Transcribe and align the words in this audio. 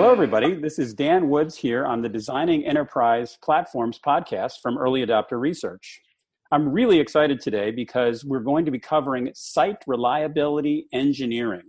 Hello, 0.00 0.12
everybody. 0.12 0.54
This 0.54 0.78
is 0.78 0.94
Dan 0.94 1.28
Woods 1.28 1.54
here 1.54 1.84
on 1.84 2.00
the 2.00 2.08
Designing 2.08 2.64
Enterprise 2.64 3.36
Platforms 3.44 4.00
podcast 4.02 4.62
from 4.62 4.78
Early 4.78 5.04
Adopter 5.04 5.38
Research. 5.38 6.00
I'm 6.50 6.72
really 6.72 6.98
excited 6.98 7.38
today 7.38 7.70
because 7.70 8.24
we're 8.24 8.40
going 8.40 8.64
to 8.64 8.70
be 8.70 8.78
covering 8.78 9.30
site 9.34 9.84
reliability 9.86 10.86
engineering. 10.94 11.64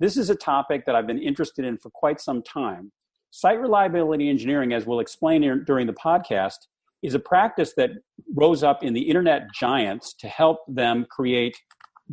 This 0.00 0.18
is 0.18 0.28
a 0.28 0.34
topic 0.34 0.84
that 0.84 0.94
I've 0.94 1.06
been 1.06 1.18
interested 1.18 1.64
in 1.64 1.78
for 1.78 1.88
quite 1.88 2.20
some 2.20 2.42
time. 2.42 2.92
Site 3.30 3.58
reliability 3.58 4.28
engineering, 4.28 4.74
as 4.74 4.84
we'll 4.84 5.00
explain 5.00 5.64
during 5.64 5.86
the 5.86 5.94
podcast, 5.94 6.58
is 7.02 7.14
a 7.14 7.18
practice 7.18 7.72
that 7.78 7.92
rose 8.36 8.62
up 8.62 8.84
in 8.84 8.92
the 8.92 9.00
internet 9.00 9.44
giants 9.54 10.12
to 10.18 10.28
help 10.28 10.58
them 10.68 11.06
create 11.08 11.56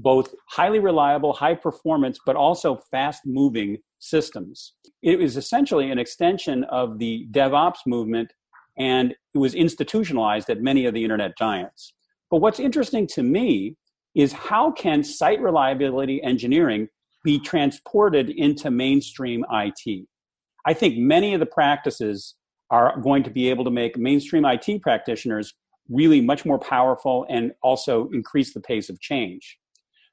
both 0.01 0.33
highly 0.47 0.79
reliable, 0.79 1.33
high 1.33 1.55
performance, 1.55 2.19
but 2.25 2.35
also 2.35 2.79
fast 2.89 3.21
moving 3.25 3.77
systems. 3.99 4.73
It 5.01 5.19
was 5.19 5.37
essentially 5.37 5.91
an 5.91 5.99
extension 5.99 6.63
of 6.65 6.99
the 6.99 7.27
DevOps 7.31 7.79
movement 7.85 8.31
and 8.77 9.13
it 9.33 9.37
was 9.37 9.53
institutionalized 9.53 10.49
at 10.49 10.61
many 10.61 10.85
of 10.85 10.93
the 10.93 11.03
internet 11.03 11.37
giants. 11.37 11.93
But 12.31 12.37
what's 12.37 12.59
interesting 12.59 13.07
to 13.07 13.23
me 13.23 13.75
is 14.15 14.31
how 14.31 14.71
can 14.71 15.03
site 15.03 15.41
reliability 15.41 16.23
engineering 16.23 16.87
be 17.23 17.39
transported 17.39 18.29
into 18.29 18.71
mainstream 18.71 19.43
IT? 19.51 20.07
I 20.65 20.73
think 20.73 20.97
many 20.97 21.33
of 21.33 21.41
the 21.41 21.45
practices 21.45 22.35
are 22.71 22.99
going 23.01 23.23
to 23.23 23.29
be 23.29 23.49
able 23.49 23.65
to 23.65 23.71
make 23.71 23.97
mainstream 23.97 24.45
IT 24.45 24.81
practitioners 24.81 25.53
really 25.89 26.21
much 26.21 26.45
more 26.45 26.59
powerful 26.59 27.25
and 27.29 27.51
also 27.63 28.09
increase 28.13 28.53
the 28.53 28.61
pace 28.61 28.89
of 28.89 28.99
change. 29.01 29.57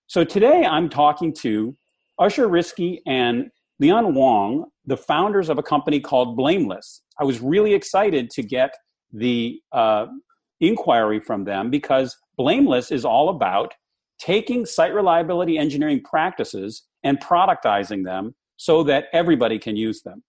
So 0.08 0.22
today 0.22 0.64
I'm 0.64 0.88
talking 0.88 1.32
to 1.40 1.76
Ashar 2.20 2.46
Rizqi 2.46 3.00
and 3.06 3.50
Lyon 3.80 4.14
Wong, 4.14 4.66
the 4.84 4.96
founders 4.96 5.48
of 5.48 5.58
a 5.58 5.64
company 5.64 5.98
called 5.98 6.36
Blameless. 6.36 7.02
I 7.18 7.24
was 7.24 7.40
really 7.40 7.74
excited 7.74 8.30
to 8.30 8.42
get 8.44 8.72
the 9.12 9.60
uh, 9.72 10.06
inquiry 10.60 11.18
from 11.18 11.42
them 11.42 11.70
because 11.70 12.16
Blameless 12.36 12.92
is 12.92 13.04
all 13.04 13.30
about 13.30 13.74
taking 14.20 14.64
site 14.64 14.94
reliability 14.94 15.58
engineering 15.58 16.00
practices 16.04 16.84
and 17.02 17.20
productizing 17.20 18.04
them 18.04 18.32
so 18.56 18.84
that 18.84 19.06
everybody 19.12 19.58
can 19.58 19.74
use 19.74 20.02
them. 20.02 20.22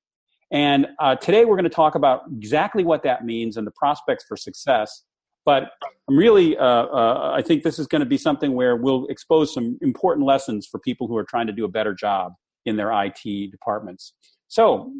And 0.51 0.87
uh, 0.99 1.15
today 1.15 1.45
we're 1.45 1.55
going 1.55 1.65
to 1.65 1.69
talk 1.69 1.93
about 1.93 2.21
exactly 2.35 2.83
what 2.83 3.03
that 3.03 3.25
means 3.25 3.57
and 3.57 3.67
the 3.67 3.71
prospects 3.71 4.25
for 4.27 4.37
success. 4.37 5.03
But 5.47 5.71
I'm 6.09 6.17
really, 6.17 6.57
uh, 6.57 6.65
uh, 6.65 7.31
I 7.33 7.41
think 7.41 7.63
this 7.63 7.79
is 7.79 7.87
going 7.87 8.01
to 8.01 8.05
be 8.05 8.17
something 8.17 8.53
where 8.53 8.75
we'll 8.75 9.07
expose 9.07 9.53
some 9.53 9.77
important 9.81 10.27
lessons 10.27 10.67
for 10.67 10.77
people 10.77 11.07
who 11.07 11.15
are 11.15 11.23
trying 11.23 11.47
to 11.47 11.53
do 11.53 11.63
a 11.63 11.69
better 11.69 11.93
job 11.93 12.33
in 12.65 12.75
their 12.75 12.91
IT 12.91 13.49
departments. 13.49 14.11
So, 14.49 14.91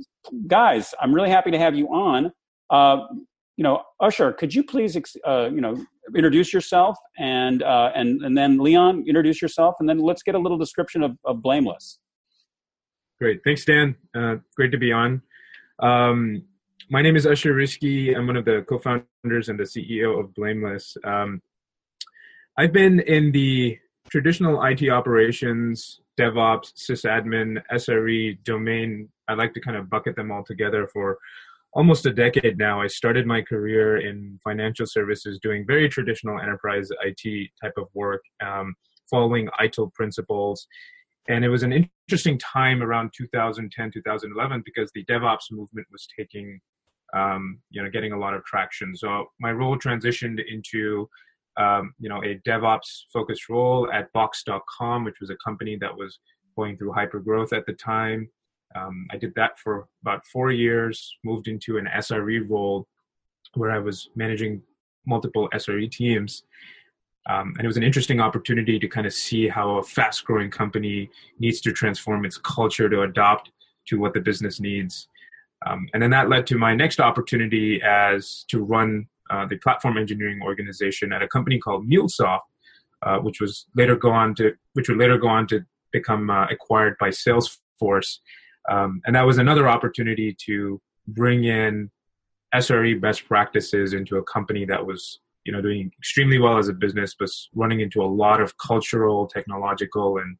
guys, 0.48 0.96
I'm 1.02 1.14
really 1.14 1.30
happy 1.30 1.52
to 1.52 1.60
have 1.60 1.76
you 1.76 1.88
on. 1.90 2.32
Uh, 2.70 3.00
you 3.58 3.64
know, 3.66 3.84
Ashar, 4.02 4.32
could 4.32 4.56
you 4.56 4.64
please, 4.64 4.98
uh, 5.28 5.50
you 5.54 5.60
know, 5.60 5.76
introduce 6.16 6.54
yourself, 6.54 6.98
and 7.18 7.62
uh, 7.62 7.92
and 7.94 8.22
and 8.24 8.38
then 8.38 8.58
Lyon, 8.58 9.04
introduce 9.06 9.42
yourself, 9.42 9.76
and 9.82 9.90
then 9.90 9.98
let's 10.00 10.24
get 10.24 10.36
a 10.36 10.40
little 10.40 10.58
description 10.58 11.04
of, 11.04 11.18
of 11.26 11.42
Blameless. 11.42 12.00
Great, 13.20 13.42
thanks, 13.44 13.66
Dan. 13.66 13.98
Uh, 14.16 14.36
great 14.56 14.72
to 14.72 14.78
be 14.78 14.94
on. 14.94 15.22
Um, 15.80 16.44
my 16.90 17.02
name 17.02 17.16
is 17.16 17.26
Ashar 17.26 17.54
Rizqi. 17.54 18.16
I'm 18.16 18.28
one 18.28 18.38
of 18.38 18.46
the 18.46 18.64
co-founders 18.68 19.50
and 19.50 19.60
the 19.60 19.64
CEO 19.64 20.20
of 20.20 20.34
Blameless. 20.34 20.98
Um, 21.04 21.42
I've 22.58 22.74
been 22.74 23.00
in 23.02 23.32
the 23.32 23.78
traditional 24.10 24.64
IT 24.64 24.90
operations 24.90 26.00
DevOps, 26.18 26.74
sysadmin, 26.74 27.62
SRE, 27.72 28.44
domain. 28.44 29.10
I 29.28 29.36
like 29.36 29.54
to 29.54 29.62
kind 29.62 29.78
of 29.78 29.90
bucket 29.90 30.16
them 30.16 30.32
all 30.32 30.44
together 30.44 30.88
for 30.92 31.20
almost 31.74 32.06
a 32.06 32.14
decade 32.14 32.58
now. 32.58 32.82
I 32.82 32.88
started 32.88 33.28
my 33.28 33.42
career 33.42 33.98
in 33.98 34.40
financial 34.44 34.88
services 34.88 35.40
doing 35.42 35.66
very 35.68 35.88
traditional 35.90 36.40
enterprise 36.40 36.90
IT 37.04 37.50
type 37.62 37.74
of 37.78 37.88
work, 37.94 38.24
um, 38.42 38.74
following 39.10 39.48
ITIL 39.62 39.94
principles. 39.94 40.68
And 41.30 41.44
it 41.44 41.50
was 41.50 41.64
an 41.64 41.90
interesting 42.08 42.40
time 42.40 42.82
around 42.82 43.12
2010, 43.18 43.92
2011 43.92 44.64
because 44.66 44.92
the 44.96 45.04
DevOps 45.06 45.52
movement 45.52 45.88
was 45.92 46.08
taking, 46.18 46.60
um, 47.14 47.60
you 47.70 47.84
know, 47.84 47.90
getting 47.90 48.14
a 48.14 48.18
lot 48.18 48.34
of 48.34 48.46
traction. 48.46 48.96
So 48.96 49.26
my 49.40 49.52
role 49.52 49.78
transitioned 49.78 50.40
into 50.48 51.10
um, 51.58 51.94
you 52.00 52.08
know, 52.08 52.24
a 52.24 52.40
DevOps 52.48 53.06
focused 53.12 53.50
role 53.50 53.92
at 53.92 54.12
Box.com, 54.14 55.04
which 55.04 55.20
was 55.20 55.30
a 55.30 55.36
company 55.44 55.76
that 55.82 55.96
was 55.96 56.20
going 56.56 56.78
through 56.78 56.94
hyper 56.94 57.20
growth 57.20 57.52
at 57.52 57.66
the 57.66 57.74
time. 57.74 58.30
Um, 58.76 59.08
I 59.12 59.18
did 59.18 59.34
that 59.36 59.58
for 59.58 59.88
about 60.04 60.26
four 60.32 60.52
years, 60.52 61.18
moved 61.24 61.48
into 61.48 61.78
an 61.78 61.88
SRE 61.98 62.48
role 62.48 62.88
where 63.56 63.72
I 63.72 63.80
was 63.80 64.10
managing 64.16 64.62
multiple 65.06 65.50
SRE 65.54 65.90
teams. 65.90 66.44
Um, 67.28 67.54
and 67.58 67.66
it 67.66 67.68
was 67.68 67.78
an 67.78 67.84
interesting 67.84 68.20
opportunity 68.22 68.80
to 68.80 68.88
kind 68.88 69.06
of 69.06 69.14
see 69.14 69.48
how 69.48 69.78
a 69.78 69.84
fast 69.84 70.24
growing 70.24 70.50
company 70.50 71.10
needs 71.40 71.60
to 71.62 71.74
transform 71.74 72.26
its 72.26 72.38
culture 72.38 72.90
to 72.90 73.02
adopt 73.02 73.52
to 73.88 74.00
what 74.00 74.14
the 74.14 74.22
business 74.22 74.60
needs. 74.60 75.08
Um, 75.66 75.88
and 75.94 76.02
then 76.02 76.12
that 76.12 76.30
led 76.30 76.48
to 76.48 76.58
my 76.58 76.74
next 76.74 77.00
opportunity 77.00 77.82
as 77.82 78.46
to 78.50 78.64
run 78.64 79.08
uh, 79.30 79.46
the 79.46 79.58
platform 79.58 79.98
engineering 79.98 80.40
organization 80.42 81.12
at 81.12 81.22
a 81.22 81.28
company 81.28 81.60
called 81.60 81.90
MuleSoft, 81.90 82.40
uh, 83.06 83.18
which 83.20 83.42
was 83.42 83.66
later 83.76 83.96
go 83.96 84.12
on 84.12 84.36
to 84.36 84.54
which 84.74 84.88
would 84.88 84.98
later 84.98 85.18
go 85.18 85.28
on 85.28 85.48
to 85.48 85.66
become 85.92 86.30
uh, 86.30 86.46
acquired 86.46 86.96
by 87.00 87.10
Salesforce, 87.10 88.20
um, 88.70 89.02
and 89.06 89.16
that 89.16 89.26
was 89.26 89.38
another 89.38 89.68
opportunity 89.68 90.36
to 90.46 90.82
bring 91.08 91.46
in 91.46 91.90
SRE 92.54 93.00
best 93.00 93.26
practices 93.28 93.94
into 93.94 94.18
a 94.18 94.24
company 94.24 94.66
that 94.66 94.86
was 94.86 95.20
you 95.48 95.54
know 95.54 95.62
doing 95.62 95.90
extremely 95.98 96.38
well 96.38 96.58
as 96.58 96.68
a 96.68 96.74
business, 96.74 97.16
but 97.18 97.30
running 97.56 97.80
into 97.80 98.04
a 98.04 98.06
lot 98.06 98.42
of 98.42 98.58
cultural, 98.58 99.28
technological, 99.28 100.20
and 100.20 100.38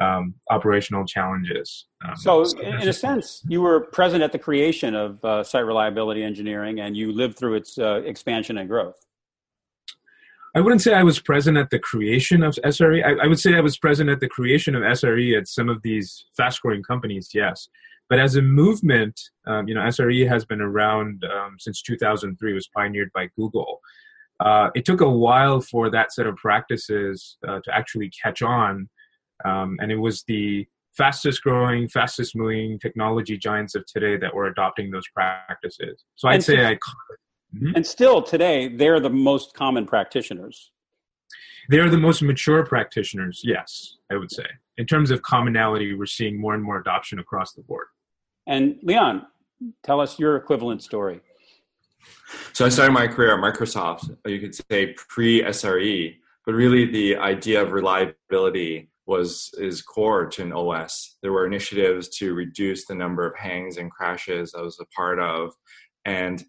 um, 0.00 0.34
operational 0.50 1.04
challenges. 1.04 1.86
Um, 2.04 2.16
so, 2.16 2.42
in, 2.60 2.80
in, 2.82 2.88
a 2.88 2.92
sense, 2.92 3.42
you 3.48 3.60
were 3.60 3.80
present 3.80 4.22
at 4.22 4.32
the 4.32 4.38
creation 4.38 4.94
of 4.94 5.22
uh, 5.24 5.42
site 5.42 5.66
reliability 5.66 6.22
engineering, 6.22 6.80
and 6.80 6.96
you 6.96 7.12
lived 7.12 7.36
through 7.36 7.54
its 7.54 7.76
uh, 7.78 8.00
expansion 8.04 8.56
and 8.56 8.68
growth. 8.68 8.96
I 10.56 10.60
wouldn't 10.60 10.82
say 10.82 10.94
I 10.94 11.02
was 11.02 11.18
present 11.18 11.56
at 11.58 11.70
the 11.70 11.80
creation 11.80 12.44
of 12.44 12.54
SRE. 12.64 13.04
I, 13.04 13.24
I, 13.24 13.26
would 13.26 13.40
say 13.40 13.56
I 13.56 13.60
was 13.60 13.76
present 13.76 14.08
at 14.08 14.20
the 14.20 14.28
creation 14.28 14.76
of 14.76 14.82
SRE 14.82 15.36
at 15.36 15.48
some 15.48 15.68
of 15.68 15.82
these 15.82 16.26
fast-growing 16.36 16.84
companies. 16.84 17.30
Yes, 17.34 17.68
but 18.08 18.20
as 18.20 18.36
a 18.36 18.42
movement, 18.42 19.20
um, 19.46 19.66
you 19.66 19.74
know, 19.74 19.80
SRE 19.80 20.28
has 20.28 20.44
been 20.44 20.60
around 20.60 21.24
um, 21.24 21.56
since 21.58 21.82
2003. 21.82 22.50
It 22.50 22.54
was 22.54 22.68
pioneered 22.68 23.10
by 23.12 23.28
Google. 23.36 23.80
Uh, 24.44 24.70
it 24.74 24.84
took 24.84 25.00
a 25.00 25.10
while 25.10 25.60
for 25.60 25.90
that 25.90 26.12
set 26.12 26.26
of 26.26 26.36
practices 26.36 27.38
uh, 27.48 27.58
to 27.64 27.74
actually 27.74 28.10
catch 28.22 28.42
on 28.42 28.88
um, 29.44 29.78
and 29.80 29.90
it 29.90 29.96
was 29.96 30.22
the 30.26 30.66
fastest 30.96 31.42
growing, 31.42 31.88
fastest 31.88 32.36
moving 32.36 32.78
technology 32.78 33.36
giants 33.36 33.74
of 33.74 33.84
today 33.86 34.16
that 34.16 34.34
were 34.34 34.46
adopting 34.46 34.90
those 34.90 35.06
practices. 35.14 36.04
So 36.14 36.28
I'd 36.28 36.36
and 36.36 36.44
say 36.44 36.66
I. 36.66 36.74
Mm-hmm. 36.74 37.72
And 37.76 37.86
still 37.86 38.22
today, 38.22 38.68
they're 38.68 39.00
the 39.00 39.10
most 39.10 39.54
common 39.54 39.86
practitioners. 39.86 40.72
They're 41.68 41.88
the 41.88 41.98
most 41.98 42.20
mature 42.20 42.64
practitioners, 42.64 43.40
yes, 43.44 43.96
I 44.10 44.16
would 44.16 44.30
say. 44.30 44.46
In 44.76 44.86
terms 44.86 45.10
of 45.10 45.22
commonality, 45.22 45.94
we're 45.94 46.06
seeing 46.06 46.40
more 46.40 46.54
and 46.54 46.62
more 46.62 46.78
adoption 46.78 47.18
across 47.18 47.52
the 47.54 47.62
board. 47.62 47.86
And 48.46 48.78
Lyon, 48.82 49.22
tell 49.82 50.00
us 50.00 50.18
your 50.18 50.36
equivalent 50.36 50.82
story. 50.82 51.20
So 52.52 52.64
I 52.64 52.68
started 52.68 52.92
my 52.92 53.06
career 53.06 53.34
at 53.34 53.40
Microsoft, 53.40 54.16
you 54.26 54.40
could 54.40 54.54
say 54.54 54.94
pre 55.08 55.42
SRE, 55.42 56.14
but 56.46 56.54
really 56.54 56.86
the 56.86 57.16
idea 57.16 57.62
of 57.62 57.72
reliability 57.72 58.90
was 59.06 59.54
is 59.58 59.82
core 59.82 60.26
to 60.26 60.42
an 60.42 60.52
OS. 60.52 61.16
There 61.22 61.32
were 61.32 61.46
initiatives 61.46 62.08
to 62.16 62.34
reduce 62.34 62.86
the 62.86 62.94
number 62.94 63.26
of 63.26 63.36
hangs 63.36 63.76
and 63.76 63.90
crashes 63.90 64.54
I 64.54 64.62
was 64.62 64.78
a 64.80 64.86
part 64.86 65.20
of, 65.20 65.52
and 66.04 66.42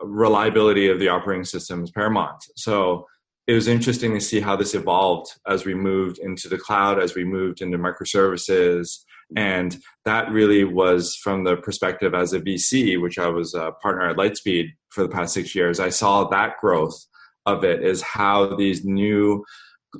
reliability 0.00 0.88
of 0.88 0.98
the 0.98 1.08
operating 1.08 1.44
system 1.44 1.84
is 1.84 1.90
paramount. 1.90 2.42
So 2.56 3.06
it 3.46 3.54
was 3.54 3.68
interesting 3.68 4.14
to 4.14 4.20
see 4.20 4.40
how 4.40 4.56
this 4.56 4.74
evolved 4.74 5.32
as 5.46 5.64
we 5.64 5.74
moved 5.74 6.18
into 6.18 6.48
the 6.48 6.58
cloud, 6.58 7.00
as 7.00 7.14
we 7.14 7.24
moved 7.24 7.60
into 7.60 7.78
microservices. 7.78 8.98
And 9.36 9.76
that 10.04 10.30
really 10.30 10.64
was 10.64 11.16
from 11.16 11.44
the 11.44 11.56
perspective 11.56 12.14
as 12.14 12.32
a 12.32 12.40
VC, 12.40 13.00
which 13.00 13.18
I 13.18 13.28
was 13.28 13.54
a 13.54 13.72
partner 13.82 14.08
at 14.08 14.16
Lightspeed 14.16 14.68
for 14.90 15.02
the 15.02 15.08
past 15.08 15.34
six 15.34 15.54
years. 15.54 15.80
I 15.80 15.88
saw 15.88 16.24
that 16.28 16.54
growth 16.60 16.98
of 17.46 17.64
it 17.64 17.82
is 17.82 18.02
how 18.02 18.54
these 18.56 18.84
new 18.84 19.44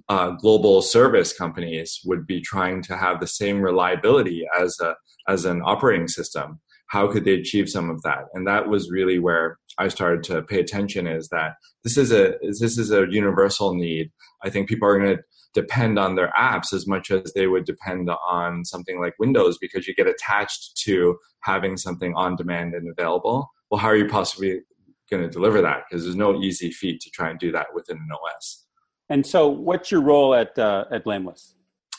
uh, 0.08 0.30
global 0.30 0.80
service 0.82 1.32
companies 1.32 2.00
would 2.04 2.26
be 2.26 2.40
trying 2.40 2.82
to 2.82 2.96
have 2.96 3.20
the 3.20 3.26
same 3.26 3.60
reliability 3.60 4.46
as 4.58 4.78
a 4.80 4.94
as 5.28 5.44
an 5.44 5.62
operating 5.64 6.08
system. 6.08 6.60
how 6.88 7.10
could 7.10 7.24
they 7.24 7.34
achieve 7.34 7.68
some 7.68 7.90
of 7.90 8.02
that 8.02 8.24
and 8.34 8.46
that 8.46 8.68
was 8.68 8.90
really 8.90 9.18
where 9.18 9.58
i 9.78 9.88
started 9.88 10.22
to 10.22 10.42
pay 10.42 10.60
attention 10.60 11.06
is 11.06 11.28
that 11.28 11.52
this 11.84 11.96
is 11.96 12.12
a 12.12 12.34
this 12.42 12.78
is 12.78 12.90
a 12.90 13.06
universal 13.10 13.74
need. 13.74 14.10
I 14.44 14.50
think 14.50 14.68
people 14.68 14.88
are 14.88 14.98
going 14.98 15.16
to 15.16 15.22
depend 15.54 15.98
on 15.98 16.14
their 16.14 16.32
apps 16.38 16.72
as 16.72 16.86
much 16.86 17.10
as 17.10 17.32
they 17.34 17.46
would 17.46 17.64
depend 17.64 18.08
on 18.08 18.64
something 18.64 19.00
like 19.00 19.14
windows 19.18 19.58
because 19.60 19.86
you 19.86 19.94
get 19.94 20.06
attached 20.06 20.76
to 20.84 21.16
having 21.40 21.76
something 21.76 22.14
on 22.14 22.36
demand 22.36 22.74
and 22.74 22.88
available. 22.90 23.50
Well 23.70 23.80
how 23.80 23.88
are 23.88 23.96
you 23.96 24.08
possibly 24.08 24.60
going 25.10 25.22
to 25.22 25.28
deliver 25.28 25.60
that? 25.60 25.82
Because 25.88 26.04
there's 26.04 26.16
no 26.16 26.40
easy 26.40 26.70
feat 26.70 27.00
to 27.00 27.10
try 27.10 27.28
and 27.28 27.38
do 27.38 27.52
that 27.52 27.66
within 27.74 27.96
an 27.96 28.08
os 28.12 28.66
and 29.12 29.26
so 29.26 29.46
what's 29.46 29.90
your 29.90 30.00
role 30.00 30.34
at 30.34 30.58
uh, 30.58 30.86
at 30.90 31.04
blameless? 31.04 31.54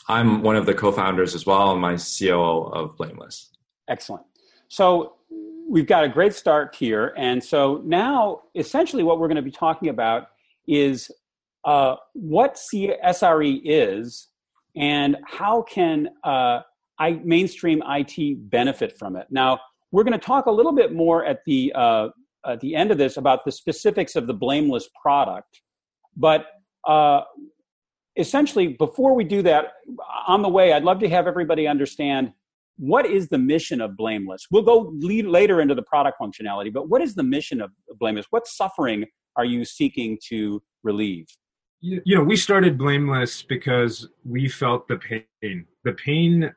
I'm 0.10 0.42
one 0.42 0.56
of 0.56 0.66
the 0.66 0.74
co-founders 0.74 1.36
as 1.36 1.46
well. 1.46 1.72
And 1.72 1.80
my 1.80 1.96
COO 1.96 2.72
of 2.74 2.98
blameless. 2.98 3.52
Excellent. 3.88 4.25
So 4.68 5.14
we've 5.74 5.88
got 5.88 6.04
a 6.04 6.08
great 6.08 6.36
start 6.36 6.75
here. 6.75 7.16
And 7.18 7.44
so 7.44 7.81
now, 7.84 8.42
essentially, 8.54 9.02
what 9.02 9.18
we're 9.20 9.28
going 9.28 9.38
to 9.38 9.42
be 9.42 9.50
talking 9.50 9.90
about 9.90 10.28
is 10.68 11.10
uh, 11.66 11.96
what 12.14 12.60
CSRE 12.72 13.60
is 13.64 14.28
and 14.75 15.18
how 15.25 15.64
can 15.64 16.10
uh, 16.24 16.60
I, 17.00 17.20
mainstream 17.24 17.81
IT 17.88 18.52
benefit 18.52 19.00
from 19.00 19.16
it. 19.16 19.25
Now, 19.31 19.60
we're 19.92 20.04
going 20.04 20.20
to 20.20 20.24
talk 20.24 20.46
a 20.46 20.52
little 20.52 20.74
bit 20.74 20.94
more 20.94 21.25
at 21.25 21.40
the 21.48 21.74
uh, 21.74 22.10
at 22.46 22.60
the 22.60 22.75
end 22.75 22.92
of 22.92 23.00
this 23.00 23.18
about 23.18 23.44
the 23.44 23.52
specifics 23.52 24.16
of 24.16 24.28
the 24.28 24.34
blameless 24.34 24.90
product, 25.02 25.62
but 26.16 26.46
uh, 26.88 27.22
essentially, 28.16 28.68
before 28.68 29.16
we 29.16 29.24
do 29.24 29.42
that, 29.42 29.74
on 30.28 30.44
the 30.44 30.50
way, 30.50 30.74
I'd 30.74 30.84
love 30.84 31.00
to 31.00 31.10
have 31.10 31.25
everybody 31.25 31.68
understand 31.68 32.34
what 32.78 33.06
is 33.06 33.30
the 33.30 33.38
mission 33.38 33.81
of 33.81 33.96
blameless? 33.96 34.48
We'll 34.52 34.64
go 34.64 34.92
lead 34.96 35.25
later 35.25 35.62
into 35.62 35.75
the 35.75 35.84
product 35.84 36.20
functionality 36.20 36.72
but 36.74 36.90
what 36.90 37.02
is 37.02 37.16
the 37.16 37.24
mission 37.24 37.62
of 37.62 37.72
blameless? 38.00 38.28
What 38.30 38.48
suffering 38.48 39.06
are 39.36 39.46
you 39.46 39.66
seeking 39.66 40.18
to 40.30 40.62
relieve? 40.84 41.28
You 41.81 42.16
know 42.16 42.24
we 42.24 42.38
started 42.38 42.78
blameless 42.78 43.44
because 43.44 44.08
we 44.24 44.48
felt 44.48 44.88
the 44.88 44.98
pain. 44.98 45.66
The 45.84 45.94
pain 45.94 46.54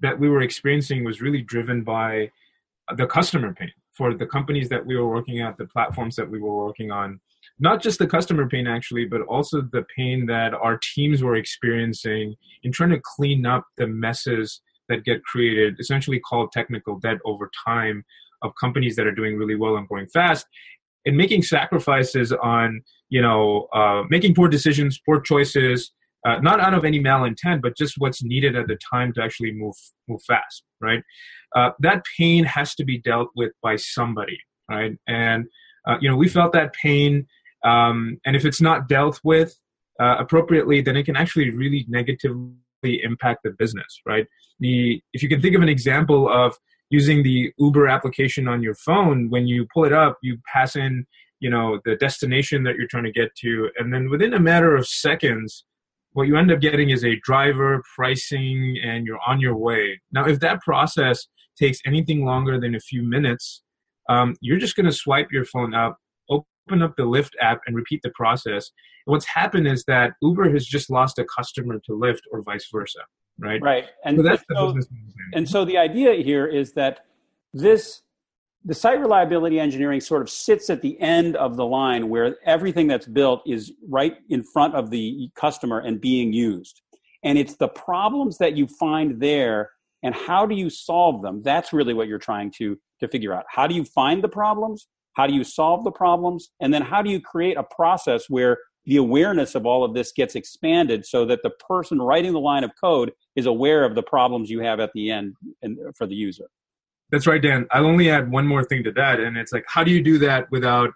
that 0.00 0.18
we 0.18 0.28
were 0.28 0.42
experiencing 0.42 1.04
was 1.04 1.20
really 1.20 1.42
driven 1.42 1.82
by 1.82 2.30
the 2.96 3.06
customer 3.06 3.54
pain 3.54 3.72
for 3.92 4.14
the 4.14 4.26
companies 4.26 4.68
that 4.68 4.84
we 4.84 4.96
were 4.96 5.08
working 5.08 5.40
at 5.40 5.56
the 5.58 5.66
platforms 5.66 6.16
that 6.16 6.30
we 6.30 6.40
were 6.40 6.64
working 6.66 6.90
on. 6.90 7.20
Not 7.58 7.82
just 7.82 7.98
the 7.98 8.06
customer 8.06 8.48
pain 8.48 8.66
actually 8.66 9.06
but 9.06 9.22
also 9.22 9.62
the 9.62 9.84
pain 9.96 10.26
that 10.26 10.52
our 10.54 10.78
teams 10.94 11.22
were 11.22 11.36
experiencing 11.36 12.36
in 12.62 12.70
trying 12.70 12.90
to 12.90 13.00
clean 13.02 13.46
up 13.46 13.64
the 13.78 13.86
messes 13.86 14.60
that 14.90 15.04
get 15.04 15.24
created, 15.24 15.76
essentially 15.80 16.20
called 16.20 16.52
technical 16.52 16.98
debt 16.98 17.16
over 17.24 17.50
time 17.66 18.04
of 18.42 18.52
companies 18.60 18.96
that 18.96 19.06
are 19.06 19.14
doing 19.14 19.36
really 19.36 19.56
well 19.56 19.76
and 19.76 19.88
growing 19.88 20.06
fast, 20.08 20.46
and 21.06 21.16
making 21.16 21.42
sacrifices 21.42 22.32
on, 22.32 22.82
you 23.08 23.22
know, 23.22 23.68
uh, 23.72 24.02
making 24.10 24.34
poor 24.34 24.48
decisions, 24.48 25.00
poor 25.06 25.20
choices, 25.20 25.92
uh, 26.26 26.38
not 26.40 26.60
out 26.60 26.74
of 26.74 26.84
any 26.84 27.00
malintent, 27.00 27.62
but 27.62 27.76
just 27.76 27.94
what's 27.96 28.22
needed 28.22 28.54
at 28.54 28.66
the 28.68 28.78
time 28.92 29.12
to 29.14 29.22
actually 29.22 29.52
move 29.52 29.74
move 30.08 30.22
fast, 30.26 30.62
right? 30.80 31.02
Uh, 31.56 31.70
that 31.80 32.02
pain 32.18 32.44
has 32.44 32.74
to 32.74 32.84
be 32.84 32.98
dealt 32.98 33.28
with 33.34 33.52
by 33.62 33.76
somebody, 33.76 34.38
right? 34.70 34.96
And 35.06 35.46
uh, 35.86 35.96
you 36.00 36.10
know, 36.10 36.16
we 36.16 36.28
felt 36.28 36.52
that 36.52 36.74
pain, 36.74 37.26
um, 37.64 38.18
and 38.26 38.36
if 38.36 38.44
it's 38.44 38.60
not 38.60 38.88
dealt 38.88 39.20
with 39.24 39.56
uh, 39.98 40.16
appropriately, 40.18 40.82
then 40.82 40.96
it 40.96 41.04
can 41.04 41.16
actually 41.16 41.50
really 41.50 41.86
negatively 41.88 42.52
impact 42.82 43.40
the 43.44 43.50
business, 43.50 44.00
right? 44.06 44.26
The 44.58 45.00
if 45.12 45.22
you 45.22 45.28
can 45.28 45.40
think 45.40 45.54
of 45.54 45.62
an 45.62 45.68
example 45.68 46.28
of 46.28 46.56
using 46.90 47.22
the 47.22 47.52
Uber 47.58 47.88
application 47.88 48.48
on 48.48 48.62
your 48.62 48.74
phone, 48.74 49.30
when 49.30 49.46
you 49.46 49.66
pull 49.72 49.84
it 49.84 49.92
up, 49.92 50.18
you 50.22 50.38
pass 50.52 50.74
in, 50.74 51.06
you 51.38 51.48
know, 51.48 51.80
the 51.84 51.96
destination 51.96 52.64
that 52.64 52.76
you're 52.76 52.88
trying 52.88 53.04
to 53.04 53.12
get 53.12 53.34
to, 53.36 53.70
and 53.78 53.92
then 53.94 54.10
within 54.10 54.34
a 54.34 54.40
matter 54.40 54.74
of 54.76 54.86
seconds, 54.86 55.64
what 56.12 56.26
you 56.26 56.36
end 56.36 56.50
up 56.50 56.60
getting 56.60 56.90
is 56.90 57.04
a 57.04 57.20
driver, 57.22 57.82
pricing, 57.94 58.76
and 58.82 59.06
you're 59.06 59.20
on 59.26 59.40
your 59.40 59.56
way. 59.56 60.00
Now, 60.10 60.26
if 60.26 60.40
that 60.40 60.60
process 60.60 61.26
takes 61.58 61.78
anything 61.86 62.24
longer 62.24 62.58
than 62.58 62.74
a 62.74 62.80
few 62.80 63.02
minutes, 63.02 63.62
um, 64.08 64.34
you're 64.40 64.58
just 64.58 64.74
going 64.74 64.86
to 64.86 64.92
swipe 64.92 65.28
your 65.30 65.44
phone 65.44 65.72
up, 65.72 65.98
open 66.70 66.82
up 66.82 66.96
the 66.96 67.02
Lyft 67.02 67.32
app, 67.40 67.60
and 67.66 67.74
repeat 67.74 68.00
the 68.02 68.10
process 68.10 68.70
what's 69.04 69.26
happened 69.26 69.66
is 69.66 69.84
that 69.84 70.12
Uber 70.22 70.50
has 70.52 70.66
just 70.66 70.90
lost 70.90 71.18
a 71.18 71.24
customer 71.24 71.80
to 71.86 71.92
Lyft 71.92 72.20
or 72.32 72.42
vice 72.42 72.68
versa, 72.72 73.00
right? 73.38 73.60
Right. 73.62 73.86
And 74.04 74.18
so 74.18 74.22
that's 74.22 74.44
so, 74.52 74.68
the 74.68 74.74
business 74.74 74.98
And 75.32 75.48
so 75.48 75.64
the 75.64 75.78
idea 75.78 76.14
here 76.22 76.46
is 76.46 76.72
that 76.74 77.00
this 77.52 78.02
the 78.62 78.74
site 78.74 79.00
reliability 79.00 79.58
engineering 79.58 80.02
sort 80.02 80.20
of 80.20 80.28
sits 80.28 80.68
at 80.68 80.82
the 80.82 81.00
end 81.00 81.34
of 81.36 81.56
the 81.56 81.64
line 81.64 82.10
where 82.10 82.36
everything 82.44 82.86
that's 82.88 83.06
built 83.06 83.42
is 83.46 83.72
right 83.88 84.18
in 84.28 84.42
front 84.42 84.74
of 84.74 84.90
the 84.90 85.30
customer 85.34 85.78
and 85.78 85.98
being 85.98 86.30
used. 86.30 86.82
And 87.24 87.38
it's 87.38 87.56
the 87.56 87.68
problems 87.68 88.36
that 88.36 88.58
you 88.58 88.66
find 88.66 89.18
there 89.18 89.70
and 90.02 90.14
how 90.14 90.44
do 90.44 90.54
you 90.54 90.68
solve 90.68 91.22
them? 91.22 91.42
That's 91.42 91.72
really 91.72 91.94
what 91.94 92.06
you're 92.06 92.18
trying 92.18 92.50
to 92.58 92.78
to 93.00 93.08
figure 93.08 93.32
out. 93.32 93.46
How 93.48 93.66
do 93.66 93.74
you 93.74 93.84
find 93.84 94.22
the 94.22 94.28
problems? 94.28 94.88
How 95.14 95.26
do 95.26 95.34
you 95.34 95.44
solve 95.44 95.84
the 95.84 95.90
problems? 95.90 96.50
And 96.60 96.72
then 96.72 96.82
how 96.82 97.02
do 97.02 97.10
you 97.10 97.20
create 97.20 97.56
a 97.56 97.64
process 97.64 98.26
where 98.28 98.58
the 98.86 98.96
awareness 98.96 99.54
of 99.54 99.66
all 99.66 99.84
of 99.84 99.94
this 99.94 100.12
gets 100.12 100.34
expanded 100.34 101.04
so 101.04 101.26
that 101.26 101.40
the 101.42 101.50
person 101.50 102.00
writing 102.00 102.32
the 102.32 102.40
line 102.40 102.64
of 102.64 102.70
code 102.82 103.12
is 103.36 103.46
aware 103.46 103.84
of 103.84 103.94
the 103.94 104.02
problems 104.02 104.50
you 104.50 104.60
have 104.60 104.80
at 104.80 104.90
the 104.94 105.10
end 105.10 105.34
and 105.62 105.78
for 105.96 106.06
the 106.06 106.14
user. 106.14 106.48
That's 107.10 107.26
right, 107.26 107.42
Dan. 107.42 107.66
I'll 107.72 107.86
only 107.86 108.08
add 108.08 108.30
one 108.30 108.46
more 108.46 108.64
thing 108.64 108.84
to 108.84 108.92
that, 108.92 109.18
and 109.20 109.36
it's 109.36 109.52
like, 109.52 109.64
how 109.66 109.82
do 109.82 109.90
you 109.90 110.02
do 110.02 110.16
that 110.18 110.50
without 110.50 110.90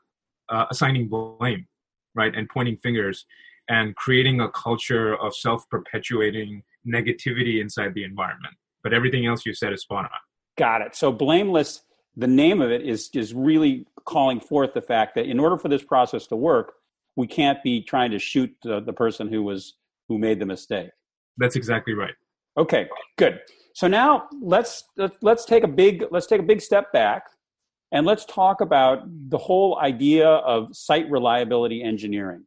uh, 0.49 0.67
assigning 0.71 1.09
blame, 1.09 1.67
right, 2.15 2.35
and 2.35 2.49
pointing 2.49 2.77
fingers, 2.79 3.27
and 3.69 3.97
creating 3.97 4.41
a 4.41 4.49
culture 4.51 5.17
of 5.17 5.35
self-perpetuating 5.35 6.63
negativity 6.87 7.61
inside 7.61 7.95
the 7.95 8.05
environment? 8.05 8.55
But 8.85 8.95
everything 8.95 9.27
else 9.27 9.45
you 9.45 9.55
said 9.55 9.73
is 9.73 9.83
spot 9.83 10.05
on. 10.05 10.11
Got 10.57 10.83
it. 10.83 10.95
So 10.95 11.11
blameless. 11.11 11.83
The 12.17 12.27
name 12.27 12.61
of 12.61 12.71
it 12.71 12.83
is 12.83 13.11
is 13.13 13.35
really 13.35 13.87
calling 14.05 14.41
forth 14.41 14.75
the 14.75 14.83
fact 14.83 15.15
that 15.17 15.27
in 15.27 15.41
order 15.41 15.57
for 15.57 15.69
this 15.69 15.83
process 15.83 16.27
to 16.29 16.37
work, 16.37 16.75
we 17.17 17.27
can't 17.27 17.63
be 17.63 17.83
trying 17.83 18.11
to 18.11 18.19
shoot 18.19 18.55
the, 18.63 18.81
the 18.81 18.93
person 18.93 19.29
who 19.29 19.43
was 19.43 19.75
who 20.09 20.19
made 20.19 20.39
the 20.39 20.47
mistake. 20.47 20.91
That's 21.39 21.57
exactly 21.57 21.95
right. 21.95 22.15
Okay, 22.57 22.89
good. 23.17 23.41
So 23.75 23.89
now 23.89 24.29
let's 24.41 24.85
let's 25.21 25.45
take 25.45 25.65
a 25.65 25.69
big 25.69 26.05
let's 26.11 26.27
take 26.27 26.41
a 26.41 26.45
big 26.45 26.61
step 26.61 26.93
back 26.93 27.25
and 27.91 28.07
let's 28.07 28.25
talk 28.25 28.61
about 28.61 29.03
the 29.29 29.39
whole 29.39 29.79
idea 29.81 30.29
of 30.29 30.75
site 30.75 31.11
reliability 31.11 31.83
engineering. 31.83 32.45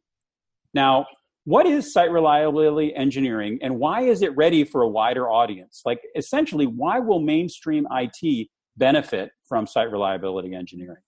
Now, 0.72 1.06
what 1.44 1.66
is 1.66 1.92
site 1.92 2.10
reliability 2.10 2.94
engineering 2.94 3.58
and 3.62 3.78
why 3.78 4.02
is 4.02 4.22
it 4.22 4.34
ready 4.36 4.64
for 4.64 4.82
a 4.82 4.88
wider 4.88 5.28
audience? 5.28 5.82
Like 5.84 6.00
essentially, 6.16 6.66
why 6.66 6.98
will 6.98 7.20
mainstream 7.20 7.86
IT 7.90 8.48
benefit 8.78 9.32
from 9.48 9.66
site 9.66 9.90
reliability 9.90 10.54
engineering? 10.54 11.02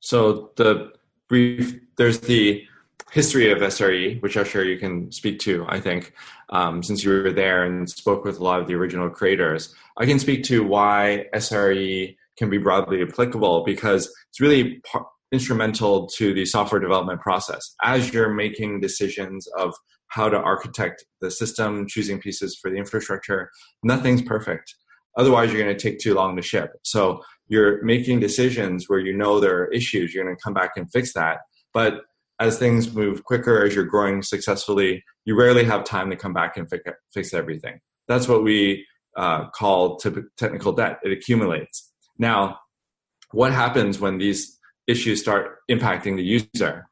So 0.00 0.50
the 0.56 0.92
brief, 1.28 1.78
there's 1.96 2.20
the 2.20 2.66
history 3.12 3.52
of 3.52 3.58
SRE, 3.58 4.20
which 4.22 4.36
I'm 4.36 4.44
sure 4.44 4.64
you 4.64 4.78
can 4.78 5.12
speak 5.12 5.38
to, 5.40 5.66
I 5.68 5.80
think, 5.80 6.14
um, 6.48 6.82
since 6.82 7.04
you 7.04 7.10
were 7.10 7.32
there 7.32 7.64
and 7.64 7.88
spoke 7.88 8.24
with 8.24 8.40
a 8.40 8.42
lot 8.42 8.60
of 8.60 8.66
the 8.66 8.74
original 8.74 9.10
creators. 9.10 9.74
I 9.98 10.06
can 10.06 10.18
speak 10.18 10.44
to 10.44 10.64
why 10.64 11.26
SRE 11.34 12.16
can 12.38 12.50
be 12.50 12.58
broadly 12.58 13.02
applicable 13.02 13.64
because 13.64 14.12
it's 14.30 14.40
really 14.40 14.80
par- 14.80 15.06
instrumental 15.30 16.06
to 16.06 16.34
the 16.34 16.46
software 16.46 16.80
development 16.80 17.20
process. 17.20 17.74
As 17.82 18.12
you're 18.12 18.32
making 18.32 18.80
decisions 18.80 19.46
of 19.58 19.74
how 20.12 20.28
to 20.28 20.36
architect 20.36 21.04
the 21.22 21.30
system, 21.30 21.86
choosing 21.88 22.20
pieces 22.20 22.58
for 22.60 22.70
the 22.70 22.76
infrastructure, 22.76 23.50
nothing's 23.82 24.20
perfect. 24.20 24.74
Otherwise, 25.16 25.50
you're 25.50 25.62
going 25.62 25.74
to 25.74 25.82
take 25.82 25.98
too 25.98 26.14
long 26.14 26.36
to 26.36 26.42
ship. 26.42 26.70
So 26.82 27.22
you're 27.48 27.82
making 27.82 28.20
decisions 28.20 28.88
where 28.88 28.98
you 28.98 29.16
know 29.16 29.40
there 29.40 29.56
are 29.62 29.72
issues. 29.72 30.12
You're 30.12 30.24
going 30.24 30.36
to 30.36 30.42
come 30.42 30.52
back 30.52 30.72
and 30.76 30.90
fix 30.92 31.14
that. 31.14 31.38
But 31.72 32.02
as 32.38 32.58
things 32.58 32.92
move 32.94 33.24
quicker, 33.24 33.64
as 33.64 33.74
you're 33.74 33.84
growing 33.84 34.22
successfully, 34.22 35.02
you 35.24 35.34
rarely 35.34 35.64
have 35.64 35.84
time 35.84 36.10
to 36.10 36.16
come 36.16 36.34
back 36.34 36.56
and 36.58 36.70
fix 37.12 37.32
everything. 37.32 37.80
That's 38.06 38.28
what 38.28 38.42
we 38.42 38.86
uh, 39.16 39.48
call 39.50 39.98
technical 40.36 40.72
debt. 40.72 40.98
It 41.04 41.12
accumulates. 41.12 41.90
Now, 42.18 42.58
what 43.30 43.52
happens 43.52 43.98
when 43.98 44.18
these 44.18 44.58
issues 44.86 45.20
start 45.20 45.56
impacting 45.70 46.16
the 46.16 46.44
user? 46.54 46.86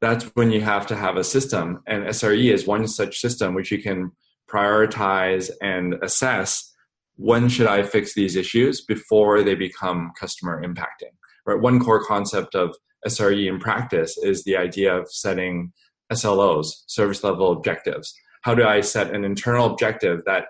That's 0.00 0.24
when 0.34 0.50
you 0.50 0.60
have 0.60 0.86
to 0.88 0.96
have 0.96 1.16
a 1.16 1.24
system, 1.24 1.82
and 1.86 2.04
SRE 2.04 2.52
is 2.52 2.66
one 2.66 2.86
such 2.86 3.18
system 3.18 3.54
which 3.54 3.70
you 3.70 3.82
can 3.82 4.12
prioritize 4.48 5.50
and 5.62 5.94
assess 6.02 6.72
when 7.16 7.48
should 7.48 7.66
I 7.66 7.82
fix 7.82 8.14
these 8.14 8.36
issues 8.36 8.82
before 8.82 9.42
they 9.42 9.54
become 9.54 10.12
customer 10.20 10.62
impacting? 10.62 11.14
Right. 11.46 11.58
One 11.58 11.80
core 11.80 12.04
concept 12.04 12.54
of 12.54 12.76
SRE 13.06 13.48
in 13.48 13.58
practice 13.58 14.18
is 14.18 14.44
the 14.44 14.56
idea 14.56 14.94
of 14.94 15.10
setting 15.10 15.72
SLOs, 16.12 16.66
service 16.86 17.24
level 17.24 17.52
objectives. 17.52 18.14
How 18.42 18.54
do 18.54 18.64
I 18.64 18.82
set 18.82 19.14
an 19.14 19.24
internal 19.24 19.66
objective 19.66 20.24
that 20.26 20.46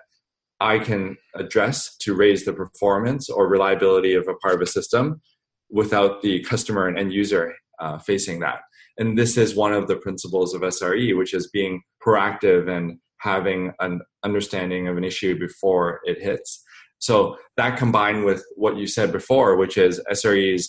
I 0.59 0.79
can 0.79 1.17
address 1.35 1.95
to 1.97 2.15
raise 2.15 2.45
the 2.45 2.53
performance 2.53 3.29
or 3.29 3.47
reliability 3.47 4.13
of 4.13 4.27
a 4.27 4.35
part 4.35 4.55
of 4.55 4.61
a 4.61 4.65
system 4.65 5.21
without 5.69 6.21
the 6.21 6.41
customer 6.43 6.87
and 6.87 6.97
end 6.97 7.13
user 7.13 7.53
uh, 7.79 7.97
facing 7.99 8.39
that. 8.39 8.61
And 8.97 9.17
this 9.17 9.37
is 9.37 9.55
one 9.55 9.73
of 9.73 9.87
the 9.87 9.95
principles 9.95 10.53
of 10.53 10.61
SRE, 10.61 11.17
which 11.17 11.33
is 11.33 11.49
being 11.49 11.81
proactive 12.05 12.69
and 12.69 12.99
having 13.19 13.71
an 13.79 14.01
understanding 14.23 14.87
of 14.87 14.97
an 14.97 15.03
issue 15.03 15.37
before 15.37 15.99
it 16.03 16.21
hits. 16.21 16.63
So 16.99 17.37
that 17.57 17.77
combined 17.77 18.25
with 18.25 18.43
what 18.55 18.77
you 18.77 18.87
said 18.87 19.11
before, 19.11 19.55
which 19.55 19.77
is 19.77 20.01
SREs 20.11 20.65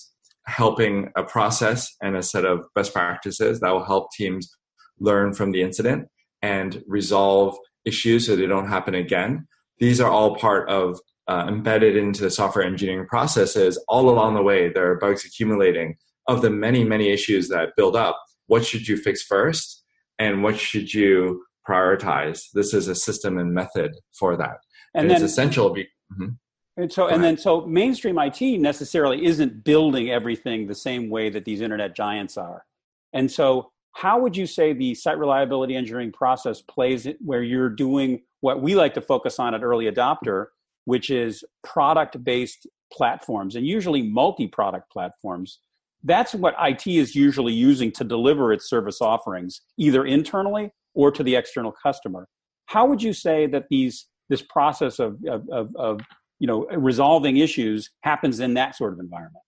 helping 0.47 1.11
a 1.17 1.23
process 1.23 1.95
and 2.03 2.17
a 2.17 2.23
set 2.23 2.45
of 2.45 2.67
best 2.75 2.93
practices 2.93 3.61
that 3.61 3.71
will 3.71 3.85
help 3.85 4.11
teams 4.13 4.51
learn 4.99 5.33
from 5.33 5.53
the 5.53 5.63
incident 5.63 6.09
and 6.43 6.83
resolve 6.87 7.57
issues 7.85 8.27
so 8.27 8.37
they 8.37 8.47
don't 8.47 8.69
happen 8.69 8.95
again. 8.95 9.47
These 9.79 10.01
are 10.01 10.11
all 10.11 10.37
part 10.37 10.69
of 10.69 11.01
uh, 11.29 11.45
embedded 11.47 11.97
into 11.97 12.23
the 12.23 12.31
software 12.31 12.65
engineering 12.65 13.07
processes 13.07 13.83
all 13.89 14.09
along 14.09 14.35
the 14.35 14.43
way. 14.43 14.71
There 14.73 14.91
are 14.91 14.99
bugs 14.99 15.25
accumulating 15.25 15.97
of 16.29 16.43
the 16.43 16.51
many, 16.51 16.85
many 16.85 17.09
issues 17.09 17.49
that 17.49 17.71
build 17.77 17.97
up. 17.97 18.23
What 18.47 18.65
should 18.65 18.87
you 18.87 18.97
fix 18.97 19.23
first? 19.23 19.85
And 20.19 20.43
what 20.43 20.59
should 20.59 20.93
you 20.93 21.45
prioritize? 21.69 22.43
This 22.55 22.75
is 22.75 22.89
a 22.89 22.95
system 22.95 23.39
and 23.39 23.53
method 23.53 23.93
for 24.13 24.37
that. 24.37 24.59
And, 24.95 25.03
and 25.03 25.11
then, 25.11 25.17
it's 25.17 25.33
essential. 25.33 25.71
Be, 25.71 25.85
mm-hmm. 26.13 26.29
And 26.77 26.93
so, 26.93 27.09
and 27.09 27.25
then, 27.25 27.37
so 27.37 27.67
mainstream 27.67 28.19
IT 28.19 28.41
necessarily 28.61 29.25
isn't 29.25 29.65
building 29.65 30.11
everything 30.11 30.67
the 30.67 30.75
same 30.75 31.11
way 31.11 31.29
that 31.31 31.45
these 31.45 31.61
internet 31.61 31.97
giants 31.97 32.37
are. 32.37 32.65
And 33.13 33.31
so, 33.31 33.73
how 33.93 34.21
would 34.21 34.37
you 34.37 34.47
say 34.47 34.73
the 34.73 34.95
site 34.95 35.19
reliability 35.19 35.75
engineering 35.75 36.13
process 36.13 36.63
plays 36.63 37.07
it 37.07 37.17
where 37.21 37.43
you're 37.43 37.71
doing 37.71 38.23
what 38.43 38.63
we 38.63 38.77
like 38.77 38.95
to 38.95 39.01
focus 39.01 39.41
on 39.41 39.55
at 39.55 39.63
early 39.63 39.91
adopter, 39.91 40.47
which 40.85 41.11
is 41.11 41.45
product 41.65 42.23
based 42.23 42.67
platforms 42.93 43.57
and 43.57 43.67
usually 43.67 44.03
multi 44.03 44.47
product 44.47 44.91
platforms? 44.93 45.59
That's 46.05 46.35
what 46.35 46.55
IT 46.61 46.87
is 46.87 47.15
usually 47.15 47.53
using 47.53 47.91
to 47.93 48.05
deliver 48.05 48.53
its 48.53 48.69
service 48.69 49.01
offerings, 49.01 49.63
either 49.77 50.05
internally 50.05 50.71
or 50.95 51.11
to 51.11 51.23
the 51.23 51.35
external 51.35 51.73
customer. 51.73 52.29
How 52.67 52.87
would 52.87 53.03
you 53.03 53.13
say 53.13 53.47
that 53.47 53.65
these 53.71 54.07
this 54.29 54.43
process 54.43 54.99
of, 54.99 55.19
of, 55.27 55.49
of, 55.49 55.75
of 55.77 56.01
you 56.39 56.47
know 56.47 56.67
resolving 56.77 57.39
issues 57.39 57.91
happens 58.03 58.41
in 58.41 58.55
that 58.55 58.77
sort 58.77 58.93
of 58.93 59.01
environment 59.01 59.45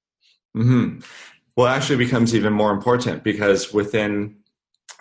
mm-hmm. 0.57 0.99
well 1.57 1.67
actually 1.67 1.97
becomes 1.97 2.35
even 2.35 2.53
more 2.53 2.73
important 2.73 3.23
because 3.23 3.73
within 3.73 4.37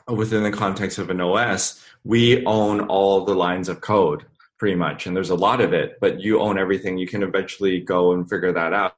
within 0.07 0.43
the 0.43 0.51
context 0.51 0.97
of 0.97 1.09
an 1.09 1.21
os 1.21 1.83
we 2.03 2.45
own 2.45 2.81
all 2.81 3.25
the 3.25 3.33
lines 3.33 3.69
of 3.69 3.81
code 3.81 4.25
pretty 4.57 4.75
much 4.75 5.07
and 5.07 5.15
there's 5.15 5.29
a 5.29 5.35
lot 5.35 5.61
of 5.61 5.73
it 5.73 5.97
but 6.01 6.19
you 6.19 6.39
own 6.39 6.57
everything 6.57 6.97
you 6.97 7.07
can 7.07 7.23
eventually 7.23 7.79
go 7.79 8.11
and 8.13 8.29
figure 8.29 8.51
that 8.51 8.73
out 8.73 8.95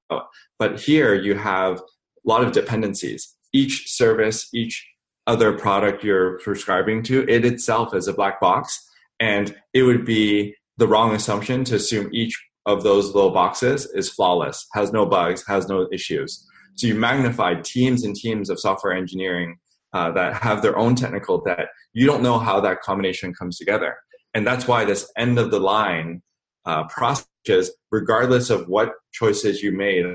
but 0.58 0.80
here 0.80 1.14
you 1.14 1.36
have 1.36 1.82
a 2.26 2.30
lot 2.30 2.44
of 2.44 2.52
dependencies 2.52 3.36
each 3.54 3.92
service 3.92 4.48
each 4.54 4.88
other 5.28 5.54
product 5.54 6.04
you're 6.04 6.40
prescribing 6.40 7.04
to 7.04 7.26
it 7.30 7.46
itself 7.46 7.94
is 7.94 8.08
a 8.08 8.14
black 8.14 8.40
box 8.40 8.88
and 9.20 9.56
it 9.74 9.84
would 9.84 10.04
be 10.04 10.56
the 10.78 10.88
wrong 10.88 11.14
assumption 11.14 11.64
to 11.64 11.76
assume 11.76 12.10
each 12.12 12.34
of 12.66 12.84
those 12.84 13.14
little 13.14 13.32
boxes 13.32 13.86
is 13.94 14.10
flawless, 14.10 14.68
has 14.74 14.92
no 14.92 15.06
bugs, 15.06 15.44
has 15.48 15.68
no 15.68 15.88
issues. 15.92 16.46
So 16.76 16.88
you 16.88 16.96
magnify 16.96 17.62
teams 17.62 18.04
and 18.04 18.16
teams 18.16 18.50
of 18.50 18.60
software 18.60 18.94
engineering 18.94 19.58
uh, 19.94 20.12
that 20.12 20.42
have 20.42 20.62
their 20.62 20.78
own 20.78 20.96
technical 20.96 21.42
debt. 21.42 21.68
You 21.94 22.08
don't 22.08 22.24
know 22.24 22.40
how 22.40 22.62
that 22.62 22.82
combination 22.82 23.34
comes 23.34 23.58
together. 23.58 23.98
And 24.34 24.48
that's 24.48 24.68
why 24.68 24.86
this 24.86 25.12
end 25.18 25.38
of 25.38 25.52
the 25.52 25.60
line 25.60 26.22
uh, 26.66 26.86
process, 26.88 27.70
regardless 27.92 28.50
of 28.50 28.68
what 28.68 28.94
choices 29.12 29.62
you 29.62 29.72
made, 29.72 30.06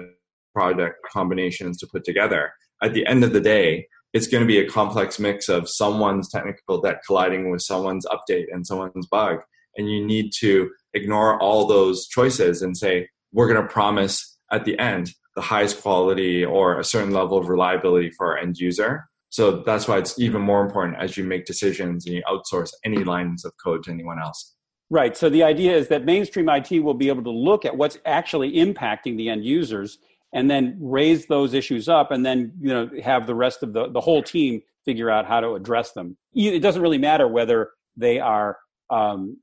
product 0.56 0.96
combinations 1.12 1.76
to 1.78 1.86
put 1.86 2.04
together, 2.04 2.50
at 2.82 2.94
the 2.94 3.06
end 3.06 3.22
of 3.24 3.32
the 3.34 3.40
day, 3.40 3.86
it's 4.14 4.26
going 4.26 4.42
to 4.42 4.46
be 4.46 4.58
a 4.58 4.68
complex 4.68 5.18
mix 5.18 5.48
of 5.50 5.68
someone's 5.68 6.30
technical 6.30 6.80
debt 6.80 7.02
colliding 7.06 7.50
with 7.50 7.60
someone's 7.60 8.06
update 8.06 8.46
and 8.50 8.66
someone's 8.66 9.06
bug. 9.06 9.40
And 9.76 9.90
you 9.90 10.04
need 10.04 10.30
to 10.38 10.70
ignore 10.94 11.38
all 11.42 11.66
those 11.66 12.06
choices 12.06 12.62
and 12.62 12.74
say, 12.74 13.08
we're 13.32 13.52
going 13.52 13.60
to 13.60 13.68
promise 13.68 14.38
at 14.50 14.64
the 14.64 14.78
end 14.78 15.10
the 15.34 15.42
highest 15.42 15.82
quality 15.82 16.42
or 16.42 16.80
a 16.80 16.84
certain 16.84 17.12
level 17.12 17.36
of 17.36 17.48
reliability 17.48 18.10
for 18.16 18.32
our 18.32 18.38
end 18.38 18.56
user. 18.56 19.04
So 19.28 19.62
that's 19.66 19.86
why 19.86 19.98
it's 19.98 20.18
even 20.18 20.40
more 20.40 20.64
important 20.64 20.96
as 20.98 21.18
you 21.18 21.24
make 21.24 21.44
decisions 21.44 22.06
and 22.06 22.14
you 22.14 22.22
outsource 22.26 22.70
any 22.84 23.04
lines 23.04 23.44
of 23.44 23.52
code 23.62 23.82
to 23.84 23.90
anyone 23.90 24.18
else. 24.18 24.54
Right. 24.88 25.14
So 25.16 25.28
the 25.28 25.42
idea 25.42 25.76
is 25.76 25.88
that 25.88 26.04
mainstream 26.04 26.48
IT 26.48 26.82
will 26.82 26.94
be 26.94 27.08
able 27.08 27.24
to 27.24 27.30
look 27.30 27.66
at 27.66 27.76
what's 27.76 27.98
actually 28.06 28.52
impacting 28.52 29.18
the 29.18 29.28
end 29.28 29.44
users 29.44 29.98
and 30.32 30.50
then 30.50 30.76
raise 30.80 31.26
those 31.26 31.54
issues 31.54 31.88
up 31.88 32.10
and 32.10 32.24
then 32.24 32.52
you 32.60 32.68
know 32.68 32.90
have 33.02 33.26
the 33.26 33.34
rest 33.34 33.62
of 33.62 33.72
the, 33.72 33.88
the 33.88 34.00
whole 34.00 34.22
team 34.22 34.60
figure 34.84 35.10
out 35.10 35.26
how 35.26 35.40
to 35.40 35.54
address 35.54 35.92
them. 35.92 36.16
It 36.34 36.60
doesn't 36.60 36.82
really 36.82 36.98
matter 36.98 37.26
whether 37.26 37.70
they 37.96 38.20
are 38.20 38.58
um, 38.90 39.38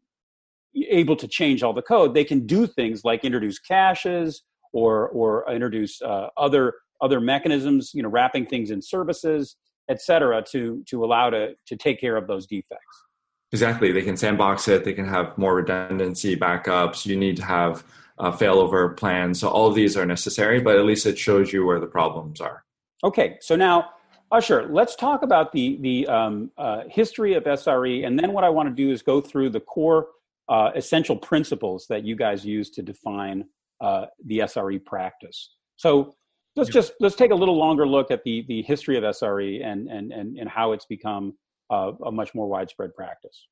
able 0.76 1.16
to 1.16 1.28
change 1.28 1.64
all 1.64 1.74
the 1.74 1.82
code, 1.82 2.14
they 2.14 2.24
can 2.24 2.46
do 2.46 2.66
things 2.68 3.04
like 3.04 3.24
introduce 3.24 3.60
caches 3.60 4.44
or 4.72 5.10
or 5.10 5.50
introduce 5.52 6.02
uh, 6.02 6.30
other 6.38 6.74
other 7.02 7.20
mechanisms, 7.20 7.92
you 7.94 8.02
know, 8.02 8.10
wrapping 8.10 8.46
things 8.46 8.72
in 8.72 8.82
services, 8.82 9.58
et 9.90 10.02
cetera, 10.02 10.42
to 10.52 10.84
to 10.88 11.04
allow 11.04 11.30
to 11.30 11.54
to 11.68 11.76
take 11.76 12.00
care 12.00 12.16
of 12.16 12.28
those 12.28 12.48
defects. 12.48 13.04
Exactly, 13.52 13.92
they 13.92 14.02
can 14.02 14.18
sandbox 14.18 14.68
it. 14.68 14.84
They 14.84 14.94
can 14.94 15.08
have 15.08 15.38
more 15.38 15.56
redundancy 15.56 16.36
backups. 16.36 17.06
You 17.06 17.16
need 17.16 17.38
to 17.38 17.46
have 17.46 17.84
uh, 18.20 18.32
failover 18.32 18.96
plans. 18.96 19.40
So 19.40 19.50
all 19.50 19.68
of 19.68 19.76
these 19.76 19.98
are 19.98 20.06
necessary, 20.06 20.60
but 20.60 20.78
at 20.78 20.86
least 20.86 21.06
it 21.06 21.18
shows 21.18 21.52
you 21.52 21.66
where 21.66 21.80
the 21.80 21.88
problems 21.88 22.42
are. 22.42 22.64
Okay, 23.04 23.38
so 23.42 23.56
now 23.56 23.90
Ashar, 24.32 24.68
let's 24.68 24.96
talk 24.96 25.22
about 25.22 25.52
the 25.52 25.78
the 25.82 26.08
um, 26.08 26.52
uh, 26.58 26.84
history 26.90 27.36
of 27.36 27.44
SRE, 27.44 28.06
and 28.06 28.18
then 28.18 28.34
what 28.34 28.44
I 28.44 28.50
want 28.50 28.68
to 28.70 28.76
do 28.76 28.92
is 28.92 29.02
go 29.02 29.22
through 29.22 29.52
the 29.52 29.60
core 29.60 30.08
uh, 30.50 30.72
essential 30.76 31.16
principles 31.16 31.86
that 31.88 32.04
you 32.04 32.16
guys 32.16 32.44
use 32.44 32.70
to 32.72 32.82
define 32.82 33.46
uh, 33.80 34.06
the 34.26 34.40
SRE 34.40 34.84
practice. 34.84 35.52
So 35.76 36.16
let's 36.56 36.70
just 36.70 36.94
let's 37.00 37.16
take 37.16 37.32
a 37.32 37.36
little 37.36 37.58
longer 37.58 37.88
look 37.88 38.10
at 38.10 38.24
the 38.24 38.44
the 38.48 38.64
history 38.64 38.98
of 38.98 39.04
SRE 39.04 39.64
and 39.64 39.88
and 39.88 40.12
and, 40.12 40.38
and 40.38 40.50
how 40.50 40.72
it's 40.72 40.86
become 40.86 41.36
uh, 41.70 41.92
a 42.06 42.12
much 42.12 42.34
more 42.34 42.48
widespread 42.48 42.96
practice. 42.96 43.48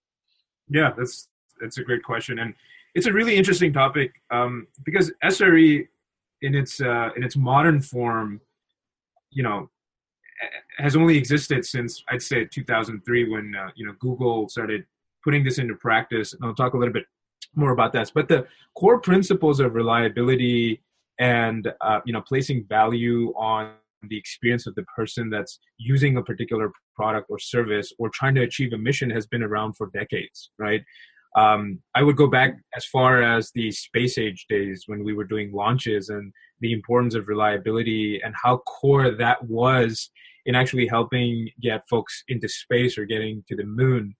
Yeah, 0.67 0.91
that's 0.97 1.27
that's 1.59 1.77
a 1.77 1.83
great 1.83 2.03
question, 2.03 2.39
and 2.39 2.55
it's 2.95 3.05
a 3.05 3.13
really 3.13 3.35
interesting 3.35 3.71
topic 3.71 4.11
um, 4.31 4.67
because 4.83 5.11
SRE 5.23 5.87
in 6.41 6.55
its 6.55 6.81
uh, 6.81 7.09
in 7.15 7.23
its 7.23 7.35
modern 7.35 7.81
form, 7.81 8.41
you 9.29 9.43
know, 9.43 9.69
has 10.77 10.95
only 10.95 11.17
existed 11.17 11.65
since 11.65 12.03
I'd 12.09 12.21
say 12.21 12.45
2003 12.45 13.29
when 13.29 13.53
uh, 13.55 13.69
you 13.75 13.85
know 13.85 13.93
Google 13.99 14.49
started 14.49 14.85
putting 15.23 15.43
this 15.43 15.57
into 15.57 15.75
practice. 15.75 16.33
And 16.33 16.43
I'll 16.43 16.55
talk 16.55 16.73
a 16.73 16.77
little 16.77 16.93
bit 16.93 17.05
more 17.55 17.71
about 17.71 17.93
that. 17.93 18.11
But 18.13 18.27
the 18.27 18.47
core 18.75 18.99
principles 18.99 19.59
of 19.59 19.73
reliability 19.73 20.81
and 21.19 21.71
uh, 21.81 21.99
you 22.05 22.13
know 22.13 22.21
placing 22.21 22.65
value 22.65 23.33
on 23.37 23.73
the 24.09 24.17
experience 24.17 24.65
of 24.65 24.73
the 24.75 24.83
person 24.83 25.29
that's 25.29 25.59
using 25.77 26.17
a 26.17 26.23
particular 26.23 26.71
product 26.95 27.27
or 27.29 27.37
service 27.37 27.93
or 27.99 28.09
trying 28.09 28.33
to 28.33 28.41
achieve 28.41 28.73
a 28.73 28.77
mission 28.77 29.11
has 29.11 29.27
been 29.27 29.43
around 29.43 29.73
for 29.73 29.91
decades, 29.93 30.49
right? 30.57 30.83
Um, 31.35 31.79
I 31.95 32.03
would 32.03 32.17
go 32.17 32.27
back 32.27 32.55
as 32.75 32.85
far 32.85 33.21
as 33.21 33.51
the 33.55 33.71
space 33.71 34.17
age 34.17 34.45
days 34.49 34.83
when 34.87 35.03
we 35.03 35.13
were 35.13 35.23
doing 35.23 35.51
launches 35.53 36.09
and 36.09 36.33
the 36.59 36.73
importance 36.73 37.15
of 37.15 37.27
reliability 37.27 38.19
and 38.23 38.35
how 38.41 38.57
core 38.57 39.11
that 39.11 39.43
was 39.45 40.09
in 40.45 40.55
actually 40.55 40.87
helping 40.87 41.49
get 41.61 41.87
folks 41.89 42.23
into 42.27 42.49
space 42.49 42.97
or 42.97 43.05
getting 43.05 43.43
to 43.47 43.55
the 43.55 43.63
moon 43.63 44.15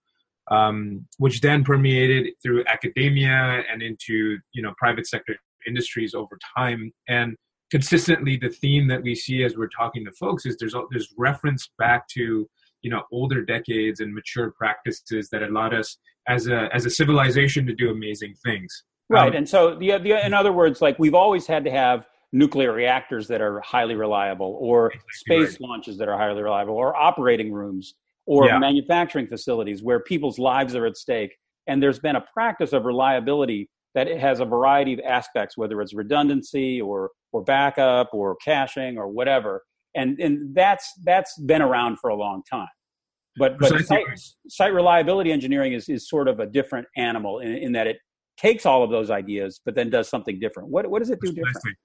um, 0.51 1.07
which 1.17 1.41
then 1.41 1.63
permeated 1.63 2.33
through 2.43 2.65
academia 2.67 3.63
and 3.71 3.81
into 3.81 4.37
you 4.53 4.61
know 4.61 4.73
private 4.77 5.07
sector 5.07 5.35
industries 5.65 6.13
over 6.13 6.37
time. 6.57 6.91
And 7.07 7.35
consistently, 7.71 8.37
the 8.37 8.49
theme 8.49 8.87
that 8.89 9.01
we 9.01 9.15
see 9.15 9.43
as 9.43 9.55
we're 9.55 9.69
talking 9.69 10.05
to 10.05 10.11
folks 10.11 10.45
is 10.45 10.57
there's 10.57 10.75
there's 10.91 11.13
reference 11.17 11.69
back 11.79 12.07
to 12.09 12.49
you 12.81 12.91
know 12.91 13.03
older 13.11 13.43
decades 13.43 13.99
and 13.99 14.13
mature 14.13 14.51
practices 14.51 15.29
that 15.31 15.43
allowed 15.43 15.73
us 15.73 15.97
as 16.27 16.47
a 16.47 16.69
as 16.73 16.85
a 16.85 16.89
civilization 16.89 17.65
to 17.65 17.73
do 17.73 17.89
amazing 17.89 18.35
things. 18.43 18.83
Right, 19.09 19.29
um, 19.29 19.35
and 19.35 19.49
so 19.49 19.75
the, 19.75 19.97
the 19.97 20.25
in 20.25 20.33
other 20.33 20.51
words, 20.51 20.81
like 20.81 20.97
we've 20.99 21.15
always 21.15 21.47
had 21.47 21.63
to 21.65 21.71
have 21.71 22.05
nuclear 22.33 22.71
reactors 22.71 23.27
that 23.27 23.41
are 23.41 23.59
highly 23.61 23.95
reliable, 23.95 24.57
or 24.59 24.91
space 25.11 25.51
right. 25.51 25.61
launches 25.61 25.97
that 25.97 26.07
are 26.07 26.17
highly 26.17 26.41
reliable, 26.41 26.75
or 26.75 26.95
operating 26.95 27.51
rooms 27.51 27.95
or 28.25 28.45
yeah. 28.45 28.59
manufacturing 28.59 29.27
facilities 29.27 29.83
where 29.83 29.99
people's 29.99 30.39
lives 30.39 30.75
are 30.75 30.85
at 30.85 30.97
stake. 30.97 31.35
And 31.67 31.81
there's 31.81 31.99
been 31.99 32.15
a 32.15 32.23
practice 32.33 32.73
of 32.73 32.85
reliability 32.85 33.69
that 33.93 34.07
it 34.07 34.19
has 34.19 34.39
a 34.39 34.45
variety 34.45 34.93
of 34.93 34.99
aspects, 35.01 35.57
whether 35.57 35.81
it's 35.81 35.93
redundancy 35.93 36.81
or 36.81 37.11
or 37.33 37.43
backup 37.43 38.09
or 38.13 38.35
caching 38.37 38.97
or 38.97 39.07
whatever. 39.07 39.63
And 39.95 40.19
and 40.19 40.55
that's 40.55 40.91
that's 41.03 41.37
been 41.39 41.61
around 41.61 41.99
for 41.99 42.09
a 42.09 42.15
long 42.15 42.43
time. 42.49 42.69
But 43.37 43.57
but 43.59 43.85
site, 43.85 44.05
site, 44.49 44.73
reliability 44.73 45.31
engineering 45.31 45.73
is, 45.73 45.87
is 45.87 46.09
sort 46.09 46.27
of 46.27 46.39
a 46.39 46.45
different 46.45 46.87
animal 46.97 47.39
in, 47.39 47.55
in 47.55 47.71
that 47.73 47.87
it 47.87 47.97
takes 48.37 48.65
all 48.65 48.83
of 48.83 48.89
those 48.89 49.09
ideas, 49.09 49.61
but 49.63 49.75
then 49.75 49.89
does 49.89 50.09
something 50.09 50.39
different. 50.39 50.69
What 50.69 50.89
what 50.89 50.99
does 50.99 51.09
it 51.09 51.19
do 51.21 51.31
Precisely. 51.31 51.53
different? 51.53 51.77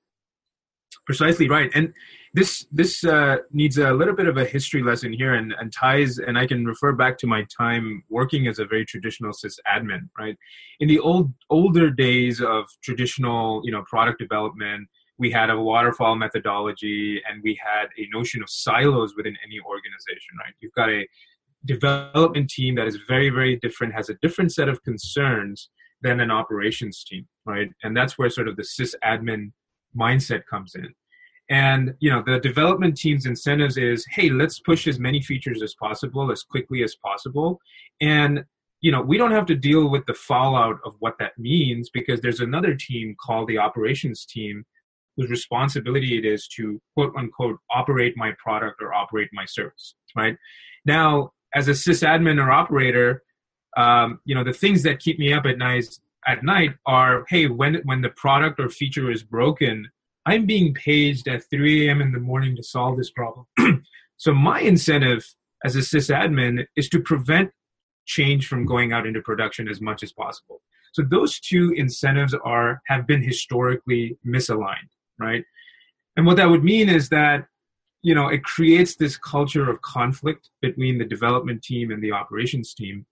Precisely 1.05 1.49
right, 1.49 1.71
and 1.75 1.93
this 2.35 2.67
this 2.73 3.05
uh, 3.05 3.37
needs 3.53 3.79
a 3.79 3.93
little 3.93 4.15
bit 4.15 4.27
of 4.27 4.37
a 4.37 4.45
history 4.45 4.83
lesson 4.83 5.13
here, 5.13 5.35
and, 5.35 5.55
and 5.61 5.73
ties. 5.73 6.19
And 6.19 6.37
I 6.37 6.47
can 6.47 6.65
refer 6.65 6.93
back 6.93 7.17
to 7.19 7.29
my 7.29 7.45
time 7.57 8.03
working 8.09 8.49
as 8.49 8.59
a 8.59 8.65
very 8.65 8.85
traditional 8.85 9.33
sysadmin. 9.33 10.09
Right, 10.19 10.37
in 10.81 10.89
the 10.89 10.99
old 10.99 11.33
older 11.49 11.91
days 11.91 12.41
of 12.41 12.65
traditional, 12.83 13.61
you 13.65 13.71
know, 13.71 13.85
product 13.89 14.19
development, 14.19 14.89
we 15.17 15.31
had 15.31 15.49
a 15.49 15.61
waterfall 15.61 16.17
methodology, 16.17 17.23
and 17.29 17.41
we 17.45 17.57
had 17.65 17.87
a 17.99 18.09
notion 18.13 18.43
of 18.43 18.51
silos 18.51 19.15
within 19.17 19.37
any 19.45 19.61
organization. 19.61 20.33
Right, 20.41 20.55
you've 20.61 20.75
got 20.75 20.91
a 20.91 21.07
development 21.65 22.51
team 22.51 22.75
that 22.77 22.87
is 22.87 22.99
very 23.09 23.31
very 23.31 23.57
different, 23.57 23.95
has 23.95 24.09
a 24.09 24.15
different 24.23 24.53
set 24.53 24.69
of 24.69 24.83
concerns 24.83 25.71
than 26.03 26.21
an 26.21 26.31
operations 26.31 27.05
team. 27.05 27.27
Right, 27.45 27.71
and 27.83 27.97
that's 27.97 28.19
where 28.19 28.31
sort 28.31 28.49
of 28.49 28.57
the 28.57 28.63
sysadmin 28.63 29.53
mindset 29.97 30.43
comes 30.49 30.75
in. 30.75 30.95
And 31.49 31.95
you 32.01 32.11
know 32.11 32.23
the 32.27 32.41
development 32.41 32.97
team's 32.97 33.27
incentives 33.27 33.77
is 33.77 34.05
hey 34.11 34.31
let's 34.31 34.59
push 34.59 34.87
as 34.89 34.99
many 34.99 35.23
features 35.23 35.63
as 35.63 35.75
possible 35.75 36.33
as 36.33 36.43
quickly 36.43 36.83
as 36.83 36.97
possible. 36.97 37.61
And 38.01 38.45
you 38.81 38.91
know 38.91 39.01
we 39.01 39.17
don't 39.17 39.31
have 39.31 39.47
to 39.47 39.55
deal 39.55 39.89
with 39.89 40.05
the 40.07 40.15
fallout 40.15 40.79
of 40.85 40.95
what 40.99 41.19
that 41.19 41.39
means 41.39 41.89
because 41.91 42.21
there's 42.21 42.41
another 42.41 42.75
team 42.75 43.15
called 43.25 43.49
the 43.49 43.59
operations 43.59 44.27
team 44.27 44.65
whose 45.17 45.31
responsibility 45.31 46.19
it 46.19 46.27
is 46.27 46.47
to 46.49 46.81
quote 46.95 47.15
unquote 47.17 47.59
operate 47.71 48.15
my 48.17 48.33
product 48.43 48.83
or 48.83 48.93
operate 48.93 49.31
my 49.33 49.45
service 49.47 49.95
right? 50.17 50.37
Now 50.85 51.33
as 51.57 51.67
a 51.69 51.73
sysadmin 51.73 52.41
or 52.43 52.51
operator 52.51 53.23
um, 53.77 54.21
you 54.25 54.35
know 54.35 54.45
the 54.45 54.53
things 54.53 54.83
that 54.85 55.01
keep 55.01 55.19
me 55.19 55.33
up 55.33 55.45
at 55.47 55.59
night 55.59 55.87
at 56.27 56.45
night 56.45 56.75
are 56.87 57.25
hey 57.29 57.47
when 57.47 57.75
when 57.85 58.03
the 58.03 58.11
product 58.11 58.61
or 58.61 58.69
feature 58.69 59.11
is 59.11 59.23
broken 59.23 59.89
i'm 60.27 60.47
being 60.47 60.73
paged 60.75 61.27
at 61.29 61.43
3 61.51 61.89
a.m 61.89 62.01
in 62.01 62.13
the 62.13 62.21
morning 62.21 62.55
to 62.57 62.63
solve 62.63 62.97
this 62.97 63.11
problem. 63.11 63.47
So 64.19 64.33
my 64.33 64.61
incentive 64.61 65.27
as 65.63 65.77
a 65.77 65.81
sysadmin 65.81 66.65
is 66.75 66.89
to 66.89 67.03
prevent 67.03 67.51
change 68.07 68.49
from 68.49 68.65
going 68.65 68.91
out 68.91 69.07
into 69.07 69.21
production 69.21 69.69
as 69.69 69.83
much 69.83 70.03
as 70.03 70.11
possible. 70.11 70.63
So 70.95 71.03
those 71.03 71.39
two 71.39 71.75
incentives 71.77 72.35
are 72.43 72.81
have 72.87 73.07
been 73.07 73.23
historically 73.23 74.17
misaligned 74.27 74.89
right? 75.19 75.45
And 76.17 76.27
what 76.27 76.37
that 76.37 76.49
would 76.49 76.65
mean 76.65 76.89
is 76.89 77.09
that 77.11 77.47
you 78.09 78.15
know 78.15 78.29
it 78.29 78.43
creates 78.55 78.93
this 78.97 79.17
culture 79.17 79.69
of 79.71 79.83
conflict 79.83 80.51
between 80.61 80.99
the 80.99 81.09
development 81.15 81.63
team 81.63 81.91
and 81.91 82.03
the 82.03 82.13
operations 82.13 82.75
team 82.75 83.07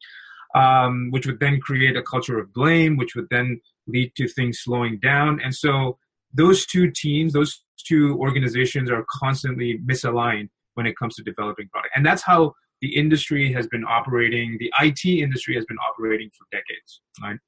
um, 0.54 1.08
which 1.10 1.26
would 1.26 1.40
then 1.40 1.60
create 1.60 1.96
a 1.96 2.02
culture 2.02 2.38
of 2.38 2.52
blame, 2.52 2.96
which 2.96 3.14
would 3.14 3.28
then 3.30 3.60
lead 3.86 4.12
to 4.16 4.28
things 4.28 4.60
slowing 4.60 4.98
down. 4.98 5.40
And 5.40 5.54
so 5.54 5.98
those 6.32 6.64
two 6.64 6.90
teams, 6.90 7.32
those 7.32 7.62
two 7.78 8.16
organizations 8.18 8.90
are 8.90 9.04
constantly 9.10 9.78
misaligned 9.84 10.48
when 10.74 10.86
it 10.86 10.96
comes 10.96 11.16
to 11.16 11.22
developing 11.22 11.68
product. 11.68 11.94
And 11.96 12.06
that's 12.06 12.22
how 12.22 12.54
the 12.80 12.96
industry 12.96 13.52
has 13.52 13.66
been 13.66 13.84
operating, 13.84 14.56
the 14.58 14.72
IT 14.80 15.04
industry 15.04 15.54
has 15.54 15.64
been 15.64 15.78
operating 15.78 16.30
for 16.36 16.46
decades. 16.50 17.00
Right? 17.22 17.38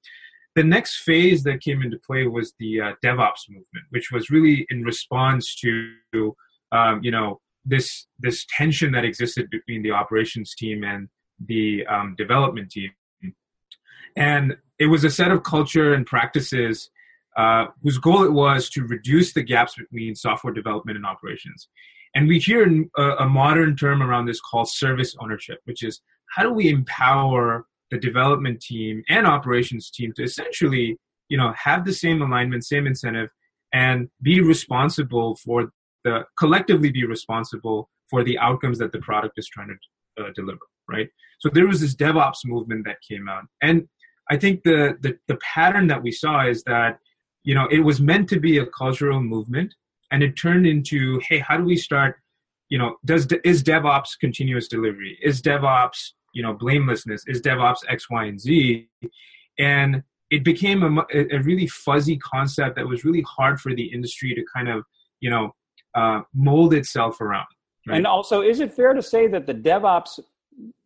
The 0.55 0.65
next 0.65 1.03
phase 1.03 1.43
that 1.45 1.61
came 1.61 1.83
into 1.83 1.99
play 2.07 2.27
was 2.27 2.55
the 2.59 2.81
uh, 2.81 2.93
DevOps 3.05 3.49
movement, 3.49 3.87
which 3.91 4.11
was 4.11 4.31
really 4.31 4.67
in 4.71 4.83
response 4.83 5.55
to, 5.57 5.93
um, 6.73 7.01
you 7.03 7.11
know, 7.11 7.41
this 7.65 8.07
this 8.19 8.47
tension 8.57 8.93
that 8.93 9.05
existed 9.05 9.51
between 9.51 9.83
the 9.83 9.91
operations 9.91 10.55
team 10.55 10.85
and 10.85 11.09
the 11.45 11.87
um, 11.87 12.15
development 12.17 12.71
team. 12.71 12.91
And 14.17 14.57
it 14.79 14.87
was 14.87 15.05
a 15.05 15.11
set 15.11 15.31
of 15.31 15.43
culture 15.43 15.93
and 15.93 16.07
practices 16.07 16.91
uh, 17.37 17.67
whose 17.83 17.99
goal 17.99 18.25
it 18.25 18.33
was 18.33 18.71
to 18.71 18.87
reduce 18.87 19.35
the 19.35 19.43
gaps 19.43 19.75
between 19.77 20.15
software 20.15 20.55
development 20.55 20.97
and 20.97 21.05
operations. 21.05 21.69
And 22.15 22.29
we 22.29 22.39
hear 22.39 22.67
a, 22.97 23.03
a 23.03 23.29
modern 23.29 23.77
term 23.77 24.03
around 24.03 24.25
this 24.25 24.41
called 24.41 24.71
service 24.71 25.15
ownership, 25.21 25.59
which 25.65 25.83
is 25.83 26.01
how 26.35 26.43
do 26.43 26.51
we 26.51 26.71
empower 26.71 27.67
the 27.91 27.99
development 27.99 28.61
team 28.63 29.03
and 29.09 29.27
operations 29.27 29.91
team 29.91 30.13
to 30.17 30.23
essentially, 30.23 30.97
you 31.29 31.37
know, 31.37 31.53
have 31.63 31.85
the 31.85 31.93
same 31.93 32.23
alignment, 32.23 32.65
same 32.65 32.87
incentive, 32.87 33.29
and 33.73 34.09
be 34.23 34.41
responsible 34.41 35.37
for 35.37 35.71
the 36.07 36.15
collectively 36.43 36.91
be 36.91 37.05
responsible 37.05 37.79
for 38.11 38.21
the 38.29 38.39
outcomes 38.39 38.79
that 38.79 38.93
the 38.93 39.03
product 39.09 39.35
is 39.37 39.49
trying 39.49 39.69
to 39.69 40.23
uh, 40.23 40.31
deliver 40.35 40.65
right? 40.89 41.09
So 41.41 41.49
there 41.53 41.67
was 41.67 41.81
this 41.81 41.95
DevOps 41.95 42.45
movement 42.45 42.85
that 42.87 42.97
came 43.07 43.29
out, 43.29 43.45
and 43.63 43.89
I 44.31 44.37
think 44.37 44.63
the, 44.65 44.97
the 45.01 45.19
the 45.29 45.37
pattern 45.37 45.87
that 45.89 46.03
we 46.03 46.13
saw 46.13 46.47
is 46.47 46.63
that 46.65 46.99
you 47.45 47.55
know 47.55 47.67
it 47.71 47.81
was 47.81 48.01
meant 48.01 48.29
to 48.31 48.41
be 48.41 48.59
a 48.59 48.67
cultural 48.67 49.21
movement, 49.21 49.75
and 50.11 50.23
it 50.23 50.37
turned 50.37 50.67
into 50.67 51.21
hey, 51.29 51.39
how 51.39 51.57
do 51.57 51.65
we 51.65 51.77
start? 51.77 52.17
You 52.69 52.79
know, 52.79 52.97
does 53.05 53.27
is 53.45 53.63
DevOps 53.63 54.19
continuous 54.21 54.69
delivery? 54.69 55.19
Is 55.23 55.43
DevOps 55.43 56.13
you 56.33 56.43
know 56.43 56.55
blamelessness? 56.55 57.25
Is 57.27 57.41
DevOps 57.43 57.81
X, 57.89 58.09
Y, 58.11 58.25
and 58.25 58.41
Z? 58.41 58.89
And 59.59 60.03
it 60.31 60.45
became 60.45 60.83
a, 60.83 61.07
a 61.13 61.39
really 61.39 61.69
fuzzy 61.69 62.17
concept 62.17 62.77
that 62.77 62.89
was 62.89 63.05
really 63.05 63.23
hard 63.23 63.61
for 63.61 63.75
the 63.75 63.85
industry 63.93 64.35
to 64.35 64.43
kind 64.55 64.69
of 64.69 64.85
you 65.21 65.31
know 65.31 65.55
uh, 65.97 66.21
mold 66.35 66.75
itself 66.75 67.21
around. 67.21 67.47
Right? 67.87 67.97
And 67.97 68.07
also, 68.07 68.43
is 68.43 68.61
it 68.61 68.73
fair 68.73 68.93
to 68.95 69.03
say 69.03 69.27
that 69.29 69.47
the 69.47 69.55
DevOps 69.55 70.21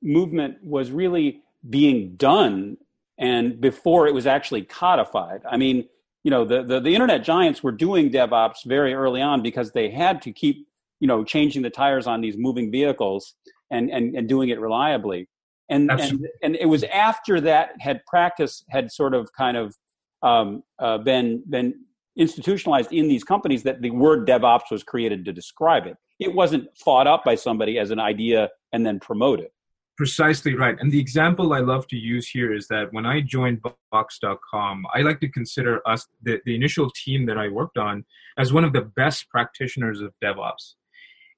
movement 0.02 0.56
was 0.62 0.90
really 0.90 1.42
being 1.68 2.16
done 2.16 2.76
and 3.18 3.60
before 3.60 4.06
it 4.06 4.14
was 4.14 4.26
actually 4.26 4.62
codified. 4.62 5.42
I 5.48 5.56
mean, 5.56 5.88
you 6.24 6.30
know, 6.30 6.44
the, 6.44 6.62
the, 6.62 6.80
the 6.80 6.94
internet 6.94 7.22
giants 7.22 7.62
were 7.62 7.72
doing 7.72 8.10
DevOps 8.10 8.64
very 8.64 8.94
early 8.94 9.20
on 9.20 9.42
because 9.42 9.72
they 9.72 9.90
had 9.90 10.22
to 10.22 10.32
keep, 10.32 10.66
you 11.00 11.06
know, 11.06 11.22
changing 11.24 11.62
the 11.62 11.70
tires 11.70 12.06
on 12.06 12.20
these 12.20 12.36
moving 12.36 12.70
vehicles 12.70 13.34
and, 13.70 13.90
and, 13.90 14.16
and 14.16 14.28
doing 14.28 14.48
it 14.48 14.58
reliably. 14.58 15.28
And, 15.68 15.90
and, 15.90 16.26
and 16.42 16.56
it 16.56 16.66
was 16.66 16.82
after 16.84 17.40
that 17.42 17.72
had 17.78 18.04
practice 18.06 18.64
had 18.70 18.90
sort 18.90 19.14
of 19.14 19.30
kind 19.32 19.56
of 19.56 19.76
um, 20.22 20.64
uh, 20.78 20.98
been, 20.98 21.42
been 21.48 21.74
institutionalized 22.16 22.92
in 22.92 23.08
these 23.08 23.24
companies 23.24 23.62
that 23.62 23.80
the 23.82 23.90
word 23.90 24.26
DevOps 24.26 24.70
was 24.70 24.82
created 24.82 25.24
to 25.24 25.32
describe 25.32 25.86
it. 25.86 25.96
It 26.18 26.34
wasn't 26.34 26.68
thought 26.76 27.06
up 27.06 27.24
by 27.24 27.34
somebody 27.34 27.78
as 27.78 27.90
an 27.90 28.00
idea 28.00 28.50
and 28.72 28.84
then 28.84 29.00
promoted. 29.00 29.48
Precisely 29.96 30.54
right. 30.54 30.76
And 30.80 30.90
the 30.90 30.98
example 30.98 31.52
I 31.52 31.60
love 31.60 31.86
to 31.88 31.96
use 31.96 32.26
here 32.28 32.54
is 32.54 32.68
that 32.68 32.92
when 32.92 33.04
I 33.04 33.20
joined 33.20 33.60
Box.com, 33.92 34.86
I 34.94 35.02
like 35.02 35.20
to 35.20 35.28
consider 35.28 35.86
us, 35.86 36.06
the, 36.22 36.40
the 36.46 36.54
initial 36.54 36.90
team 36.90 37.26
that 37.26 37.36
I 37.36 37.48
worked 37.48 37.76
on, 37.76 38.04
as 38.38 38.52
one 38.52 38.64
of 38.64 38.72
the 38.72 38.80
best 38.80 39.28
practitioners 39.28 40.00
of 40.00 40.14
DevOps. 40.24 40.74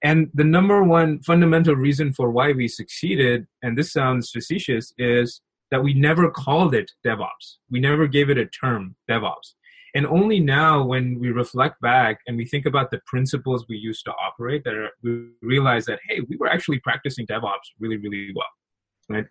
And 0.04 0.30
the 0.34 0.44
number 0.44 0.82
one 0.82 1.20
fundamental 1.22 1.76
reason 1.76 2.12
for 2.12 2.30
why 2.30 2.52
we 2.52 2.66
succeeded, 2.66 3.46
and 3.62 3.76
this 3.76 3.92
sounds 3.92 4.30
facetious, 4.30 4.92
is 4.98 5.40
that 5.70 5.82
we 5.82 5.94
never 5.94 6.30
called 6.30 6.74
it 6.74 6.90
DevOps. 7.04 7.56
We 7.70 7.80
never 7.80 8.06
gave 8.06 8.30
it 8.30 8.38
a 8.38 8.46
term, 8.46 8.94
DevOps. 9.08 9.54
And 9.94 10.06
only 10.06 10.40
now, 10.40 10.84
when 10.84 11.18
we 11.20 11.30
reflect 11.30 11.80
back 11.80 12.20
and 12.26 12.36
we 12.36 12.46
think 12.46 12.64
about 12.64 12.90
the 12.90 13.00
principles 13.06 13.66
we 13.68 13.76
used 13.76 14.04
to 14.06 14.12
operate, 14.12 14.64
that 14.64 14.74
are, 14.74 14.90
we 15.02 15.28
realize 15.42 15.84
that 15.86 16.00
hey, 16.08 16.20
we 16.28 16.36
were 16.36 16.48
actually 16.48 16.78
practicing 16.80 17.26
DevOps 17.26 17.72
really, 17.78 17.98
really 17.98 18.32
well, 18.34 18.46
right? 19.10 19.26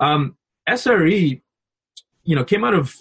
Um, 0.00 0.36
SRE, 0.68 1.42
you 2.22 2.36
know, 2.36 2.44
came 2.44 2.64
out 2.64 2.74
of 2.74 2.94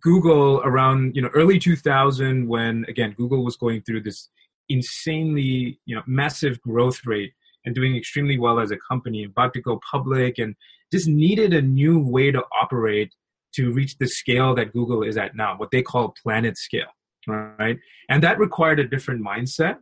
Google 0.00 0.60
around 0.64 1.16
you 1.16 1.22
know 1.22 1.30
early 1.34 1.58
2000 1.58 2.46
when 2.46 2.84
again 2.88 3.14
Google 3.16 3.42
was 3.42 3.56
going 3.56 3.80
through 3.82 4.02
this 4.02 4.28
insanely 4.68 5.80
you 5.86 5.96
know 5.96 6.02
massive 6.06 6.60
growth 6.60 7.06
rate 7.06 7.32
and 7.64 7.74
doing 7.74 7.96
extremely 7.96 8.38
well 8.38 8.60
as 8.60 8.70
a 8.70 8.76
company, 8.76 9.24
about 9.24 9.52
to 9.54 9.60
go 9.60 9.80
public, 9.90 10.38
and 10.38 10.54
just 10.92 11.08
needed 11.08 11.52
a 11.52 11.60
new 11.60 11.98
way 11.98 12.30
to 12.30 12.42
operate 12.60 13.12
to 13.54 13.72
reach 13.72 13.96
the 13.98 14.06
scale 14.06 14.54
that 14.54 14.72
Google 14.72 15.02
is 15.02 15.16
at 15.16 15.36
now, 15.36 15.56
what 15.56 15.70
they 15.70 15.82
call 15.82 16.14
planet 16.22 16.56
scale, 16.56 16.92
right? 17.26 17.78
And 18.08 18.22
that 18.22 18.38
required 18.38 18.80
a 18.80 18.88
different 18.88 19.24
mindset. 19.24 19.78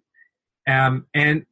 Um, 0.69 1.07
and 1.15 1.47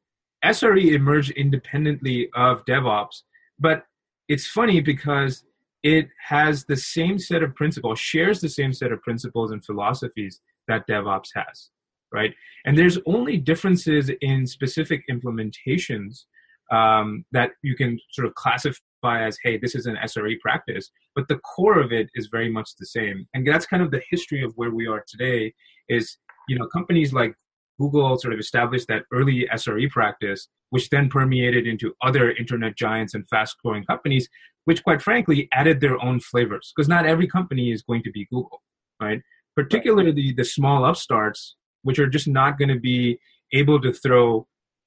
SRE 0.45 0.93
emerged 0.93 1.31
independently 1.33 2.29
of 2.35 2.65
DevOps, 2.67 3.23
but 3.59 3.85
it's 4.29 4.47
funny 4.47 4.81
because 4.81 5.45
it 5.83 6.09
has 6.29 6.65
the 6.65 6.77
same 6.77 7.19
set 7.19 7.43
of 7.43 7.55
principles, 7.55 7.99
shares 8.01 8.41
the 8.41 8.49
same 8.49 8.73
set 8.73 8.91
of 8.91 9.03
principles 9.03 9.51
and 9.51 9.65
philosophies 9.65 10.41
that 10.67 10.87
DevOps 10.89 11.29
has, 11.35 11.71
right? 12.13 12.35
And 12.65 12.77
there's 12.77 12.99
only 13.07 13.37
differences 13.37 14.11
in 14.23 14.47
specific 14.47 15.03
implementations 15.11 16.25
um, 16.73 17.27
that 17.33 17.51
you 17.63 17.77
can 17.77 17.99
sort 18.13 18.27
of 18.27 18.35
classify 18.35 18.79
as, 19.05 19.39
hey, 19.43 19.59
this 19.59 19.75
is 19.75 19.87
an 19.87 19.97
SRE 19.97 20.39
practice, 20.41 20.91
but 21.15 21.29
the 21.29 21.39
core 21.39 21.81
of 21.81 21.93
it 21.93 22.09
is 22.15 22.29
very 22.29 22.51
much 22.51 22.71
the 22.79 22.87
same. 22.87 23.27
And 23.35 23.47
that's 23.47 23.67
kind 23.67 23.83
of 23.83 23.91
the 23.91 24.03
history 24.11 24.43
of 24.43 24.53
where 24.57 24.71
we 24.71 24.87
are 24.87 25.05
today 25.07 25.53
is, 25.89 26.17
you 26.49 26.59
know, 26.59 26.67
companies 26.67 27.13
like 27.13 27.35
Google 27.79 28.19
sort 28.19 28.35
of 28.35 28.41
established 28.41 28.89
that 28.89 29.05
early 29.13 29.49
SRE 29.53 29.91
practice, 29.91 30.49
which 30.71 30.91
then 30.91 31.09
permeated 31.09 31.67
into 31.67 31.95
other 32.03 32.33
internet 32.33 32.77
giants 32.77 33.15
and 33.15 33.29
fast 33.29 33.57
growing 33.63 33.85
companies, 33.85 34.29
which 34.65 34.83
quite 34.83 35.03
frankly 35.03 35.49
added 35.53 35.81
their 35.81 36.03
own 36.03 36.21
flavors 36.21 36.73
because 36.75 36.89
not 36.89 37.07
every 37.07 37.27
company 37.27 37.71
is 37.71 37.83
going 37.83 38.03
to 38.03 38.11
be 38.11 38.27
Google, 38.31 38.63
right? 39.01 39.21
Particularly 39.57 40.33
the 40.33 40.45
small 40.45 40.85
upstarts, 40.85 41.57
which 41.83 41.99
are 41.99 42.09
just 42.09 42.27
not 42.27 42.59
going 42.59 42.71
to 42.71 42.81
be 42.81 43.19
able 43.53 43.81
to 43.81 43.93
throw 43.93 44.47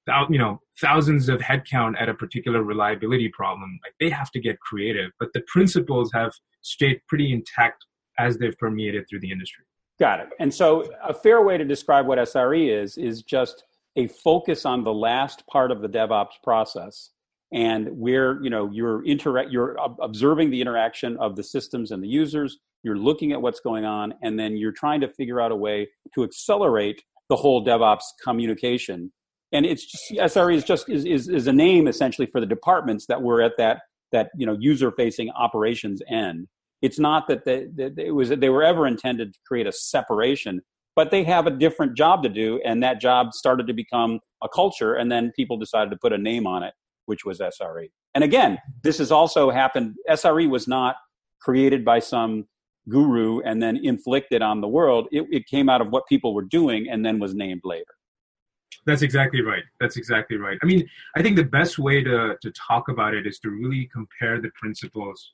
out, 0.10 0.32
you 0.32 0.40
know, 0.40 0.60
thousands 0.80 1.30
of 1.30 1.40
headcount 1.40 2.00
at 2.00 2.10
a 2.10 2.14
particular 2.14 2.64
reliability 2.64 3.30
problem. 3.30 3.80
Like 3.84 3.94
they 4.00 4.10
have 4.10 4.32
to 4.32 4.40
get 4.40 4.60
creative, 4.60 5.12
but 5.20 5.34
the 5.34 5.42
principles 5.48 6.12
have 6.14 6.34
stayed 6.62 7.02
pretty 7.08 7.32
intact 7.32 7.86
as 8.20 8.38
they've 8.38 8.58
permeated 8.58 9.06
through 9.10 9.22
the 9.22 9.32
industry. 9.32 9.66
Got 10.00 10.20
it. 10.20 10.30
And 10.40 10.54
so, 10.54 10.92
a 11.04 11.14
fair 11.14 11.42
way 11.42 11.58
to 11.58 11.66
describe 11.66 12.06
what 12.06 12.20
SRE 12.20 12.70
is 12.70 12.98
is 12.98 13.24
just 13.24 13.64
a 13.96 14.08
focus 14.08 14.66
on 14.66 14.84
the 14.84 14.94
last 14.94 15.46
part 15.48 15.72
of 15.72 15.82
the 15.82 15.90
DevOps 15.90 16.34
process, 16.44 17.12
and 17.52 17.88
where 17.98 18.42
you 18.44 18.52
know 18.52 18.70
you're 18.72 19.04
interact, 19.06 19.50
you're 19.52 19.76
observing 20.00 20.52
the 20.52 20.62
interaction 20.62 21.18
of 21.18 21.36
the 21.36 21.44
systems 21.44 21.92
and 21.92 22.04
the 22.04 22.08
users. 22.08 22.60
You're 22.84 22.98
looking 22.98 23.32
at 23.32 23.42
what's 23.42 23.60
going 23.60 23.86
on, 23.86 24.14
and 24.22 24.40
then 24.40 24.56
you're 24.56 24.72
trying 24.72 25.02
to 25.02 25.08
figure 25.08 25.42
out 25.42 25.52
a 25.52 25.56
way 25.56 25.90
to 26.14 26.24
accelerate 26.24 27.02
the 27.30 27.36
whole 27.36 27.66
DevOps 27.66 28.04
communication. 28.24 29.12
And 29.52 29.66
it's 29.66 29.86
just, 29.86 30.36
SRE 30.36 30.56
is 30.56 30.64
just 30.64 30.90
is, 30.90 31.06
is, 31.06 31.30
is 31.30 31.48
a 31.48 31.54
name 31.54 31.88
essentially 31.88 32.28
for 32.28 32.40
the 32.42 32.46
departments 32.46 33.06
that 33.08 33.22
were 33.22 33.42
at 33.42 33.54
that 33.58 33.82
that 34.12 34.30
you 34.36 34.46
know 34.46 34.58
user 34.60 34.92
facing 34.92 35.30
operations 35.32 36.02
end 36.10 36.48
it's 36.82 37.00
not 37.00 37.28
that 37.28 37.46
they, 37.46 37.66
that 37.76 37.98
it 37.98 38.12
was 38.12 38.30
that 38.30 38.40
they 38.40 38.50
were 38.50 38.64
ever 38.64 38.86
intended 38.86 39.34
to 39.34 39.40
create 39.48 39.68
a 39.68 39.72
separation, 39.72 40.62
but 40.96 41.12
they 41.12 41.24
have 41.24 41.48
a 41.48 41.52
different 41.52 41.98
job 41.98 42.24
to 42.24 42.30
do, 42.30 42.62
and 42.64 42.84
that 42.84 43.02
job 43.02 43.34
started 43.34 43.68
to 43.68 43.74
become 43.74 44.20
a 44.44 44.50
culture, 44.50 44.96
and 44.96 45.12
then 45.12 45.32
people 45.36 45.58
decided 45.58 45.90
to 45.90 45.98
put 45.98 46.14
a 46.14 46.18
name 46.18 46.46
on 46.46 46.64
it, 46.64 46.74
which 47.06 47.26
was 47.26 47.40
SRE. 47.40 47.90
And 48.14 48.24
again, 48.24 48.58
this 48.84 49.00
has 49.00 49.12
also 49.12 49.50
happened. 49.50 49.96
SRE 50.10 50.50
was 50.50 50.68
not 50.68 50.96
created 51.42 51.84
by 51.84 52.00
some 52.00 52.46
guru 52.90 53.42
and 53.42 53.62
then 53.62 53.78
inflicted 53.84 54.42
on 54.42 54.62
the 54.62 54.68
world. 54.68 55.08
It, 55.12 55.26
it 55.32 55.46
came 55.48 55.70
out 55.70 55.82
of 55.82 55.90
what 55.90 56.08
people 56.08 56.34
were 56.34 56.44
doing 56.44 56.88
and 56.90 57.06
then 57.06 57.20
was 57.20 57.36
named 57.36 57.62
later. 57.64 57.97
That's 58.88 59.02
exactly 59.02 59.42
right. 59.42 59.64
That's 59.82 59.98
exactly 59.98 60.38
right. 60.38 60.58
I 60.64 60.66
mean, 60.66 60.88
I 61.16 61.22
think 61.22 61.36
the 61.36 61.44
best 61.44 61.78
way 61.78 62.02
to, 62.04 62.38
to 62.42 62.52
talk 62.52 62.88
about 62.88 63.14
it 63.14 63.28
is 63.28 63.38
to 63.40 63.50
really 63.50 63.90
compare 63.94 64.40
the 64.42 64.50
principles 64.56 65.34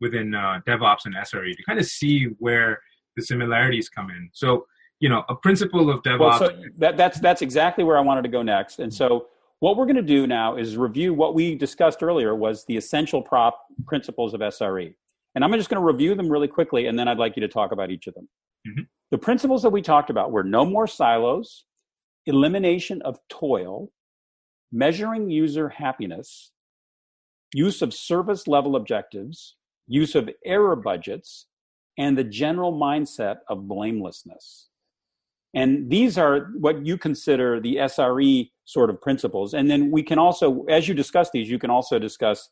within 0.00 0.34
uh, 0.34 0.60
DevOps 0.66 1.04
and 1.04 1.14
SRE 1.14 1.54
to 1.54 1.62
kind 1.68 1.78
of 1.78 1.84
see 1.84 2.28
where 2.38 2.80
the 3.14 3.22
similarities 3.22 3.90
come 3.90 4.08
in. 4.08 4.30
So, 4.32 4.66
you 5.00 5.10
know, 5.10 5.22
a 5.28 5.34
principle 5.34 5.90
of 5.90 6.02
DevOps. 6.02 6.18
Well, 6.18 6.38
so 6.38 6.62
that, 6.78 6.96
that's 6.96 7.20
that's 7.20 7.42
exactly 7.42 7.84
where 7.84 7.98
I 7.98 8.00
wanted 8.00 8.22
to 8.22 8.30
go 8.30 8.42
next. 8.42 8.78
And 8.78 8.92
so, 8.92 9.26
what 9.60 9.76
we're 9.76 9.84
going 9.84 9.96
to 9.96 10.02
do 10.02 10.26
now 10.26 10.56
is 10.56 10.78
review 10.78 11.12
what 11.12 11.34
we 11.34 11.54
discussed 11.54 12.02
earlier 12.02 12.34
was 12.34 12.64
the 12.64 12.76
essential 12.76 13.20
prop 13.20 13.66
principles 13.86 14.32
of 14.32 14.40
SRE. 14.40 14.94
And 15.34 15.44
I'm 15.44 15.52
just 15.52 15.68
going 15.68 15.80
to 15.80 15.86
review 15.86 16.14
them 16.14 16.28
really 16.28 16.48
quickly, 16.48 16.86
and 16.86 16.98
then 16.98 17.06
I'd 17.08 17.18
like 17.18 17.36
you 17.36 17.40
to 17.42 17.48
talk 17.48 17.72
about 17.72 17.90
each 17.90 18.06
of 18.06 18.14
them. 18.14 18.28
Mm-hmm. 18.66 18.82
The 19.10 19.18
principles 19.18 19.62
that 19.62 19.70
we 19.70 19.82
talked 19.82 20.10
about 20.10 20.32
were 20.32 20.44
no 20.44 20.64
more 20.64 20.86
silos, 20.86 21.64
elimination 22.26 23.02
of 23.02 23.18
toil, 23.28 23.90
measuring 24.72 25.30
user 25.30 25.68
happiness, 25.68 26.52
use 27.52 27.82
of 27.82 27.94
service 27.94 28.46
level 28.46 28.76
objectives, 28.76 29.56
use 29.86 30.14
of 30.14 30.28
error 30.44 30.76
budgets, 30.76 31.46
and 31.98 32.18
the 32.18 32.24
general 32.24 32.72
mindset 32.72 33.36
of 33.48 33.68
blamelessness. 33.68 34.68
And 35.54 35.88
these 35.88 36.18
are 36.18 36.50
what 36.58 36.84
you 36.84 36.98
consider 36.98 37.60
the 37.60 37.76
SRE 37.76 38.50
sort 38.64 38.90
of 38.90 39.00
principles. 39.00 39.54
And 39.54 39.70
then 39.70 39.92
we 39.92 40.02
can 40.02 40.18
also, 40.18 40.64
as 40.64 40.88
you 40.88 40.94
discuss 40.94 41.30
these, 41.30 41.48
you 41.48 41.60
can 41.60 41.70
also 41.70 41.98
discuss 42.00 42.50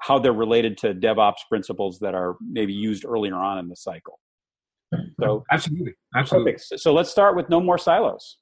how 0.00 0.18
they're 0.18 0.32
related 0.32 0.78
to 0.78 0.94
DevOps 0.94 1.46
principles 1.48 1.98
that 1.98 2.14
are 2.14 2.36
maybe 2.40 2.72
used 2.72 3.04
earlier 3.04 3.34
on 3.34 3.58
in 3.58 3.68
the 3.68 3.76
cycle. 3.76 4.18
Hmm. 4.94 5.02
So 5.20 5.44
absolutely, 5.52 5.94
absolutely. 6.16 6.52
Perfect. 6.52 6.80
So 6.80 6.94
let's 6.94 7.10
start 7.10 7.36
with 7.36 7.50
no 7.50 7.60
more 7.60 7.76
silos. 7.76 8.38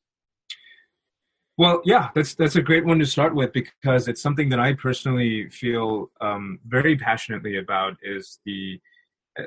Well, 1.59 1.81
yeah, 1.85 2.11
that's 2.15 2.35
that's 2.35 2.57
a 2.57 2.63
great 2.63 2.85
one 2.85 2.99
to 2.99 3.07
start 3.07 3.35
with 3.35 3.53
because 3.53 4.09
it's 4.09 4.21
something 4.21 4.51
that 4.51 4.61
I 4.61 4.75
personally 4.75 5.49
feel 5.49 6.11
um, 6.21 6.59
very 6.67 6.97
passionately 6.97 7.57
about. 7.57 7.97
Is 8.03 8.41
the 8.45 8.79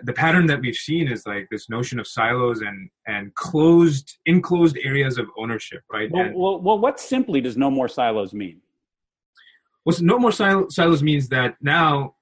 the 0.04 0.14
pattern 0.14 0.48
that 0.48 0.62
we've 0.62 0.76
seen 0.76 1.08
is 1.08 1.26
like 1.28 1.48
this 1.52 1.70
notion 1.70 2.00
of 2.00 2.08
silos 2.08 2.62
and 2.62 2.90
and 3.06 3.34
closed 3.36 4.18
enclosed 4.26 4.78
areas 4.84 5.20
of 5.20 5.28
ownership, 5.38 5.84
right? 5.92 6.10
Well, 6.12 6.26
and, 6.26 6.36
well, 6.36 6.60
well, 6.60 6.80
what 6.80 7.00
simply 7.00 7.42
does 7.42 7.58
no 7.58 7.70
more 7.70 7.88
silos 7.88 8.34
mean? 8.34 8.60
Well, 9.86 9.96
so 9.96 10.04
no 10.04 10.18
more 10.18 10.32
sil- 10.34 10.70
silos 10.72 11.04
means 11.04 11.30
that 11.30 11.58
now 11.62 12.16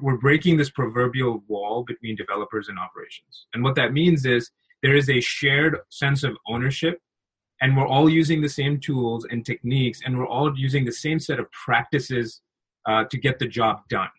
we're 0.00 0.18
breaking 0.18 0.56
this 0.56 0.70
proverbial 0.70 1.42
wall 1.48 1.82
between 1.84 2.14
developers 2.14 2.68
and 2.68 2.78
operations, 2.78 3.46
and 3.54 3.64
what 3.64 3.74
that 3.74 3.92
means 3.92 4.24
is 4.24 4.52
there 4.84 4.94
is 4.94 5.10
a 5.10 5.20
shared 5.20 5.78
sense 5.88 6.22
of 6.22 6.36
ownership 6.46 7.00
and 7.62 7.76
we're 7.76 7.86
all 7.86 8.08
using 8.10 8.42
the 8.42 8.48
same 8.48 8.78
tools 8.78 9.26
and 9.30 9.46
techniques 9.46 10.00
and 10.04 10.18
we're 10.18 10.26
all 10.26 10.52
using 10.58 10.84
the 10.84 10.92
same 10.92 11.18
set 11.18 11.38
of 11.38 11.50
practices 11.52 12.42
uh, 12.86 13.04
to 13.04 13.16
get 13.16 13.38
the 13.38 13.46
job 13.46 13.80
done 13.88 14.10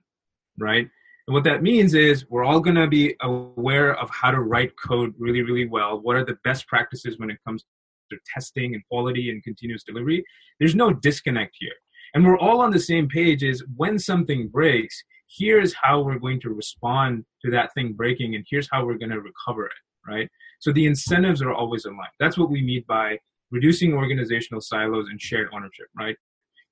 right? 0.57 0.87
And 1.27 1.33
what 1.33 1.45
that 1.45 1.63
means 1.63 1.93
is 1.93 2.25
we're 2.29 2.43
all 2.43 2.59
going 2.59 2.75
to 2.75 2.87
be 2.87 3.15
aware 3.21 3.95
of 3.95 4.09
how 4.09 4.31
to 4.31 4.41
write 4.41 4.73
code 4.77 5.13
really 5.17 5.41
really 5.41 5.67
well. 5.67 5.99
What 6.01 6.15
are 6.15 6.25
the 6.25 6.37
best 6.43 6.67
practices 6.67 7.17
when 7.17 7.29
it 7.29 7.37
comes 7.47 7.63
to 8.11 8.17
testing 8.33 8.75
and 8.75 8.83
quality 8.89 9.29
and 9.29 9.43
continuous 9.43 9.83
delivery? 9.83 10.23
There's 10.59 10.75
no 10.75 10.91
disconnect 10.91 11.55
here. 11.59 11.73
And 12.13 12.25
we're 12.25 12.37
all 12.37 12.61
on 12.61 12.71
the 12.71 12.79
same 12.79 13.07
page 13.07 13.41
is 13.41 13.63
when 13.75 13.97
something 13.97 14.49
breaks 14.49 15.03
here's 15.35 15.73
how 15.73 15.99
we're 16.01 16.19
going 16.19 16.39
to 16.39 16.49
respond 16.49 17.25
to 17.43 17.49
that 17.49 17.73
thing 17.73 17.93
breaking 17.93 18.35
and 18.35 18.45
here's 18.47 18.69
how 18.71 18.85
we're 18.85 18.99
going 18.99 19.09
to 19.09 19.21
recover 19.21 19.65
it 19.65 19.73
right? 20.05 20.29
So 20.59 20.73
the 20.73 20.85
incentives 20.85 21.41
are 21.41 21.53
always 21.53 21.85
aligned 21.85 22.11
that's 22.19 22.37
what 22.37 22.51
we 22.51 22.61
mean 22.61 22.83
by 22.87 23.17
reducing 23.53 23.93
organizational 23.93 24.59
silos 24.59 25.07
and 25.09 25.21
shared 25.21 25.47
ownership, 25.53 25.85
right? 25.95 26.15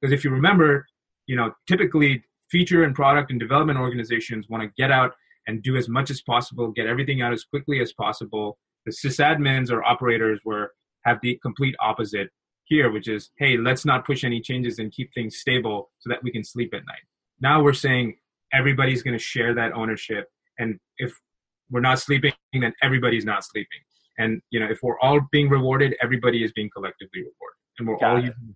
Because 0.01 0.11
if 0.11 0.23
you 0.23 0.31
remember, 0.31 0.87
you 1.27 1.35
know, 1.35 1.53
typically 1.67 2.23
feature 2.49 2.83
and 2.83 2.95
product 2.95 3.29
and 3.29 3.39
development 3.39 3.77
organizations 3.79 4.47
want 4.49 4.63
to 4.63 4.69
get 4.75 4.91
out 4.91 5.11
and 5.47 5.61
do 5.61 5.77
as 5.77 5.87
much 5.87 6.09
as 6.09 6.21
possible, 6.21 6.71
get 6.71 6.87
everything 6.87 7.21
out 7.21 7.33
as 7.33 7.43
quickly 7.43 7.79
as 7.81 7.93
possible. 7.93 8.57
The 8.85 8.91
sysadmins 8.91 9.71
or 9.71 9.83
operators 9.83 10.39
were 10.43 10.73
have 11.05 11.19
the 11.21 11.39
complete 11.41 11.75
opposite 11.79 12.29
here, 12.65 12.91
which 12.91 13.07
is, 13.07 13.29
hey, 13.37 13.57
let's 13.57 13.85
not 13.85 14.05
push 14.05 14.23
any 14.23 14.41
changes 14.41 14.79
and 14.79 14.91
keep 14.91 15.13
things 15.13 15.37
stable 15.37 15.91
so 15.99 16.09
that 16.09 16.23
we 16.23 16.31
can 16.31 16.43
sleep 16.43 16.73
at 16.73 16.85
night. 16.85 17.05
Now 17.39 17.61
we're 17.61 17.73
saying 17.73 18.17
everybody's 18.53 19.03
going 19.03 19.17
to 19.17 19.23
share 19.23 19.53
that 19.53 19.73
ownership, 19.73 20.29
and 20.57 20.79
if 20.97 21.13
we're 21.69 21.81
not 21.81 21.99
sleeping, 21.99 22.33
then 22.53 22.73
everybody's 22.81 23.25
not 23.25 23.43
sleeping. 23.43 23.79
And 24.17 24.41
you 24.49 24.59
know, 24.59 24.67
if 24.69 24.79
we're 24.81 24.99
all 24.99 25.19
being 25.31 25.49
rewarded, 25.49 25.95
everybody 26.01 26.43
is 26.43 26.51
being 26.51 26.69
collectively 26.69 27.21
rewarded, 27.21 27.59
and 27.79 27.87
we're 27.87 27.97
Got 27.97 28.11
all 28.11 28.19
using, 28.19 28.55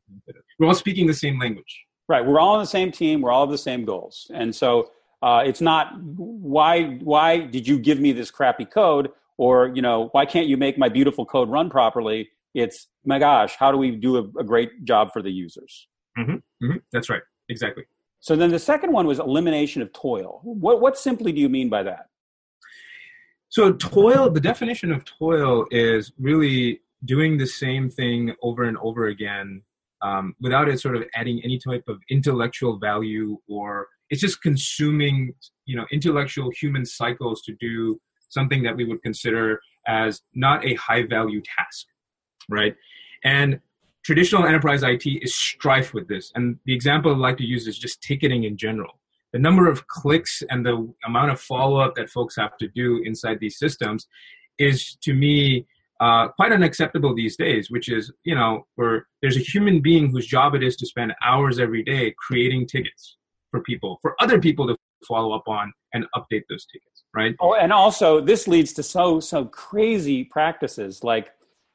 we're 0.59 0.67
all 0.67 0.75
speaking 0.75 1.07
the 1.07 1.13
same 1.13 1.39
language. 1.39 1.85
Right. 2.07 2.25
We're 2.25 2.39
all 2.39 2.55
on 2.55 2.59
the 2.59 2.67
same 2.67 2.91
team. 2.91 3.21
We're 3.21 3.31
all 3.31 3.47
the 3.47 3.57
same 3.57 3.85
goals, 3.85 4.29
and 4.33 4.55
so 4.55 4.91
uh, 5.21 5.43
it's 5.45 5.61
not 5.61 5.99
why 6.01 6.83
why 7.01 7.39
did 7.39 7.67
you 7.67 7.79
give 7.79 7.99
me 7.99 8.11
this 8.11 8.29
crappy 8.31 8.65
code, 8.65 9.09
or 9.37 9.71
you 9.73 9.81
know 9.81 10.09
why 10.11 10.25
can't 10.25 10.47
you 10.47 10.57
make 10.57 10.77
my 10.77 10.89
beautiful 10.89 11.25
code 11.25 11.49
run 11.49 11.69
properly? 11.69 12.29
It's 12.53 12.87
my 13.05 13.19
gosh, 13.19 13.55
how 13.57 13.71
do 13.71 13.77
we 13.77 13.91
do 13.91 14.17
a, 14.17 14.39
a 14.39 14.43
great 14.43 14.85
job 14.85 15.11
for 15.11 15.21
the 15.21 15.31
users? 15.31 15.87
Mm-hmm. 16.17 16.35
Mm-hmm. 16.65 16.77
That's 16.91 17.09
right. 17.09 17.21
Exactly. 17.49 17.83
So 18.19 18.35
then 18.35 18.49
the 18.49 18.59
second 18.59 18.91
one 18.91 19.05
was 19.05 19.19
elimination 19.19 19.81
of 19.81 19.91
toil. 19.93 20.41
What 20.43 20.81
what 20.81 20.97
simply 20.97 21.31
do 21.31 21.39
you 21.39 21.49
mean 21.49 21.69
by 21.69 21.83
that? 21.83 22.07
So 23.49 23.73
toil, 23.73 24.29
the 24.29 24.39
definition 24.39 24.91
of 24.91 25.05
toil 25.05 25.65
is 25.71 26.11
really 26.19 26.81
doing 27.05 27.37
the 27.37 27.47
same 27.47 27.89
thing 27.89 28.33
over 28.41 28.63
and 28.63 28.77
over 28.77 29.07
again 29.07 29.61
um, 30.01 30.35
without 30.41 30.67
it 30.67 30.79
sort 30.79 30.95
of 30.95 31.03
adding 31.15 31.41
any 31.43 31.57
type 31.57 31.83
of 31.87 31.99
intellectual 32.09 32.77
value 32.77 33.37
or 33.47 33.87
it's 34.09 34.21
just 34.21 34.41
consuming 34.41 35.33
you 35.65 35.75
know 35.75 35.85
intellectual 35.91 36.51
human 36.51 36.85
cycles 36.85 37.41
to 37.43 37.53
do 37.59 37.99
something 38.29 38.61
that 38.63 38.75
we 38.75 38.85
would 38.85 39.01
consider 39.01 39.61
as 39.87 40.21
not 40.33 40.65
a 40.65 40.73
high 40.75 41.03
value 41.03 41.41
task 41.57 41.85
right? 42.49 42.75
And 43.23 43.59
traditional 44.03 44.45
enterprise 44.45 44.83
it 44.83 45.05
is 45.05 45.35
strife 45.35 45.93
with 45.93 46.07
this. 46.07 46.31
And 46.35 46.59
the 46.65 46.73
example 46.73 47.13
i 47.13 47.17
like 47.17 47.37
to 47.37 47.45
use 47.45 47.67
is 47.67 47.77
just 47.77 48.01
ticketing 48.01 48.43
in 48.43 48.57
general 48.57 48.99
the 49.35 49.39
number 49.39 49.69
of 49.69 49.85
clicks 49.87 50.41
and 50.49 50.65
the 50.65 50.89
amount 51.05 51.29
of 51.29 51.41
follow 51.41 51.77
up 51.77 51.93
that 51.95 52.09
folks 52.09 52.37
have 52.37 52.55
to 52.55 52.69
do 52.69 53.01
inside 53.03 53.37
these 53.41 53.59
systems 53.59 54.07
is 54.59 54.95
to 55.01 55.13
me 55.13 55.67
uh, 55.99 56.29
quite 56.29 56.53
unacceptable 56.53 57.13
these 57.13 57.35
days. 57.35 57.69
Which 57.69 57.89
is, 57.89 58.13
you 58.23 58.33
know, 58.33 58.65
where 58.75 59.07
there's 59.21 59.35
a 59.35 59.41
human 59.41 59.81
being 59.81 60.09
whose 60.09 60.25
job 60.25 60.55
it 60.55 60.63
is 60.63 60.77
to 60.77 60.85
spend 60.85 61.13
hours 61.21 61.59
every 61.59 61.83
day 61.83 62.15
creating 62.17 62.67
tickets 62.67 63.17
for 63.51 63.59
people, 63.59 63.99
for 64.01 64.15
other 64.21 64.39
people 64.39 64.67
to 64.67 64.77
follow 65.05 65.35
up 65.35 65.49
on 65.49 65.73
and 65.93 66.05
update 66.15 66.43
those 66.49 66.65
tickets, 66.67 67.03
right? 67.13 67.35
Oh, 67.41 67.55
and 67.55 67.73
also 67.73 68.21
this 68.21 68.47
leads 68.47 68.71
to 68.73 68.83
so 68.83 69.19
so 69.19 69.43
crazy 69.43 70.23
practices 70.23 71.03
like. 71.03 71.27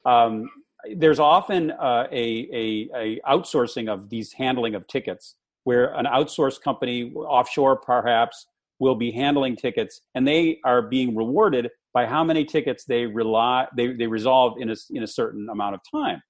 Um, 0.07 0.49
there's 0.96 1.18
often 1.18 1.73
uh, 1.73 2.07
a, 2.11 2.49
a, 2.55 2.88
a 2.96 3.20
outsourcing 3.29 3.90
of 3.90 4.09
these 4.09 4.33
handling 4.33 4.75
of 4.75 4.87
tickets 4.87 5.35
where 5.64 5.94
an 5.94 6.07
outsourced 6.07 6.61
company 6.62 7.12
offshore 7.14 7.77
perhaps 7.77 8.46
will 8.79 8.94
be 8.94 9.11
handling 9.11 9.57
tickets 9.57 10.01
and 10.14 10.27
they 10.27 10.59
are 10.64 10.83
being 10.83 11.14
rewarded 11.14 11.68
by 11.92 12.07
how 12.07 12.25
many 12.25 12.44
tickets 12.44 12.85
they 12.85 13.05
rely 13.05 13.66
they, 13.77 13.92
they 13.92 14.07
resolve 14.07 14.55
in 14.59 14.70
a, 14.70 14.77
in 14.90 15.03
a 15.03 15.07
certain 15.07 15.49
amount 15.51 15.75
of 15.75 15.81
time. 15.92 16.23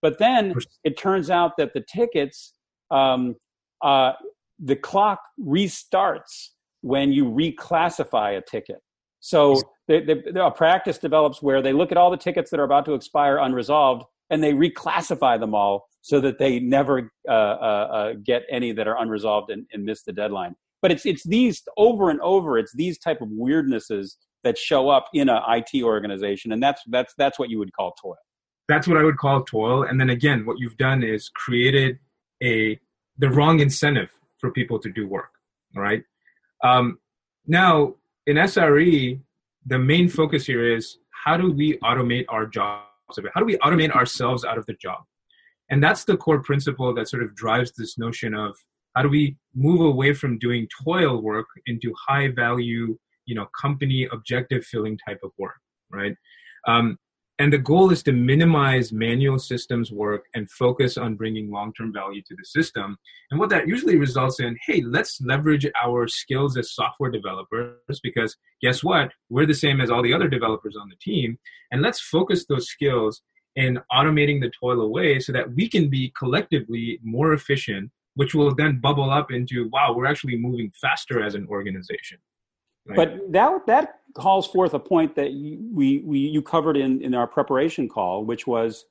But 0.00 0.18
then 0.18 0.54
it 0.84 0.96
turns 0.96 1.28
out 1.28 1.52
that 1.58 1.74
the 1.74 1.84
tickets 1.92 2.54
um, 2.90 3.36
uh, 3.82 4.12
the 4.58 4.76
clock 4.76 5.20
restarts 5.40 6.48
when 6.80 7.12
you 7.12 7.24
reclassify 7.24 8.38
a 8.38 8.40
ticket. 8.40 8.78
So 9.20 9.60
they, 9.88 10.00
they, 10.00 10.14
a 10.40 10.50
practice 10.50 10.98
develops 10.98 11.42
where 11.42 11.60
they 11.60 11.72
look 11.72 11.90
at 11.90 11.98
all 11.98 12.10
the 12.10 12.16
tickets 12.16 12.50
that 12.50 12.60
are 12.60 12.64
about 12.64 12.84
to 12.86 12.94
expire 12.94 13.38
unresolved 13.38 14.04
and 14.30 14.42
they 14.42 14.52
reclassify 14.52 15.40
them 15.40 15.54
all 15.54 15.87
so 16.00 16.20
that 16.20 16.38
they 16.38 16.60
never 16.60 17.10
uh, 17.28 17.32
uh, 17.32 17.34
uh, 17.34 18.12
get 18.24 18.44
any 18.50 18.72
that 18.72 18.86
are 18.86 18.96
unresolved 19.00 19.50
and, 19.50 19.66
and, 19.72 19.84
miss 19.84 20.02
the 20.02 20.12
deadline. 20.12 20.54
But 20.80 20.92
it's 20.92 21.04
it's 21.04 21.24
these 21.24 21.62
over 21.76 22.08
and 22.10 22.20
over. 22.20 22.58
It's 22.58 22.72
these 22.74 22.98
type 22.98 23.20
of 23.20 23.28
weirdnesses 23.28 24.12
that 24.44 24.56
show 24.56 24.88
up 24.88 25.06
in 25.12 25.28
an 25.28 25.40
IT 25.48 25.82
organization, 25.82 26.52
and 26.52 26.62
that's 26.62 26.82
that's 26.86 27.14
that's 27.18 27.38
what 27.38 27.50
you 27.50 27.58
would 27.58 27.72
call 27.72 27.94
toil. 28.00 28.16
That's 28.68 28.86
what 28.86 28.96
I 28.96 29.02
would 29.02 29.16
call 29.16 29.42
toil. 29.42 29.82
And 29.82 30.00
then 30.00 30.10
again, 30.10 30.46
what 30.46 30.58
you've 30.58 30.76
done 30.76 31.02
is 31.02 31.30
created 31.30 31.98
a 32.42 32.78
the 33.18 33.28
wrong 33.28 33.58
incentive 33.60 34.10
for 34.38 34.52
people 34.52 34.78
to 34.78 34.90
do 34.90 35.08
work. 35.08 35.30
Right. 35.74 36.04
Um, 36.62 36.98
now 37.46 37.94
in 38.26 38.36
SRE, 38.36 39.20
the 39.66 39.78
main 39.78 40.08
focus 40.08 40.46
here 40.46 40.76
is 40.76 40.98
how 41.24 41.36
do 41.36 41.50
we 41.50 41.76
automate 41.78 42.26
our 42.28 42.46
jobs? 42.46 42.84
How 43.34 43.40
do 43.40 43.46
we 43.46 43.56
automate 43.58 43.90
ourselves 43.90 44.44
out 44.44 44.58
of 44.58 44.66
the 44.66 44.74
job? 44.74 45.02
And 45.70 45.82
that's 45.82 46.04
the 46.04 46.16
core 46.16 46.42
principle 46.42 46.94
that 46.94 47.08
sort 47.08 47.22
of 47.22 47.34
drives 47.34 47.72
this 47.72 47.98
notion 47.98 48.34
of 48.34 48.56
how 48.96 49.02
do 49.02 49.08
we 49.08 49.36
move 49.54 49.80
away 49.80 50.12
from 50.12 50.38
doing 50.38 50.66
toil 50.84 51.22
work 51.22 51.46
into 51.66 51.94
high 52.08 52.28
value, 52.28 52.98
you 53.26 53.34
know, 53.34 53.46
company 53.60 54.08
objective 54.10 54.64
filling 54.64 54.98
type 55.06 55.20
of 55.22 55.30
work, 55.38 55.60
right? 55.90 56.14
Um, 56.66 56.98
and 57.40 57.52
the 57.52 57.58
goal 57.58 57.92
is 57.92 58.02
to 58.02 58.12
minimize 58.12 58.92
manual 58.92 59.38
systems 59.38 59.92
work 59.92 60.24
and 60.34 60.50
focus 60.50 60.98
on 60.98 61.14
bringing 61.14 61.52
long 61.52 61.72
term 61.72 61.92
value 61.92 62.20
to 62.22 62.34
the 62.36 62.44
system. 62.44 62.98
And 63.30 63.38
what 63.38 63.48
that 63.50 63.68
usually 63.68 63.96
results 63.96 64.40
in 64.40 64.56
hey, 64.66 64.82
let's 64.84 65.20
leverage 65.20 65.64
our 65.80 66.08
skills 66.08 66.56
as 66.56 66.74
software 66.74 67.12
developers 67.12 68.00
because 68.02 68.36
guess 68.60 68.82
what? 68.82 69.12
We're 69.30 69.46
the 69.46 69.54
same 69.54 69.80
as 69.80 69.90
all 69.90 70.02
the 70.02 70.12
other 70.12 70.28
developers 70.28 70.76
on 70.76 70.88
the 70.88 70.96
team. 70.96 71.38
And 71.70 71.80
let's 71.80 72.00
focus 72.00 72.44
those 72.46 72.66
skills 72.66 73.22
in 73.56 73.78
automating 73.92 74.40
the 74.40 74.50
toil 74.60 74.80
away 74.80 75.18
so 75.18 75.32
that 75.32 75.52
we 75.54 75.68
can 75.68 75.88
be 75.88 76.12
collectively 76.16 77.00
more 77.02 77.32
efficient, 77.32 77.90
which 78.14 78.34
will 78.34 78.54
then 78.54 78.80
bubble 78.80 79.10
up 79.10 79.30
into 79.30 79.68
wow, 79.72 79.92
we're 79.94 80.06
actually 80.06 80.36
moving 80.36 80.72
faster 80.80 81.22
as 81.22 81.34
an 81.34 81.46
organization. 81.48 82.18
Right? 82.86 82.96
But 82.96 83.32
that 83.32 83.66
that 83.66 84.00
calls 84.14 84.46
forth 84.46 84.74
a 84.74 84.78
point 84.78 85.14
that 85.16 85.32
you, 85.32 85.58
we, 85.72 85.98
we 85.98 86.18
you 86.18 86.42
covered 86.42 86.76
in, 86.76 87.02
in 87.02 87.14
our 87.14 87.26
preparation 87.26 87.88
call, 87.88 88.24
which 88.24 88.46
was 88.46 88.84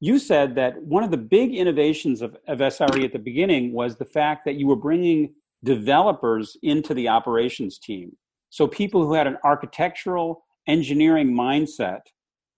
you 0.00 0.18
said 0.18 0.54
that 0.56 0.80
one 0.82 1.02
of 1.02 1.10
the 1.10 1.16
big 1.16 1.54
innovations 1.54 2.22
of, 2.22 2.36
of 2.46 2.58
SRE 2.58 3.04
at 3.04 3.12
the 3.12 3.18
beginning 3.18 3.72
was 3.72 3.96
the 3.96 4.04
fact 4.04 4.44
that 4.44 4.56
you 4.56 4.66
were 4.66 4.76
bringing 4.76 5.34
developers 5.64 6.56
into 6.62 6.94
the 6.94 7.08
operations 7.08 7.78
team. 7.78 8.16
So 8.50 8.66
people 8.66 9.06
who 9.06 9.14
had 9.14 9.26
an 9.26 9.38
architectural 9.42 10.44
engineering 10.66 11.32
mindset 11.32 12.00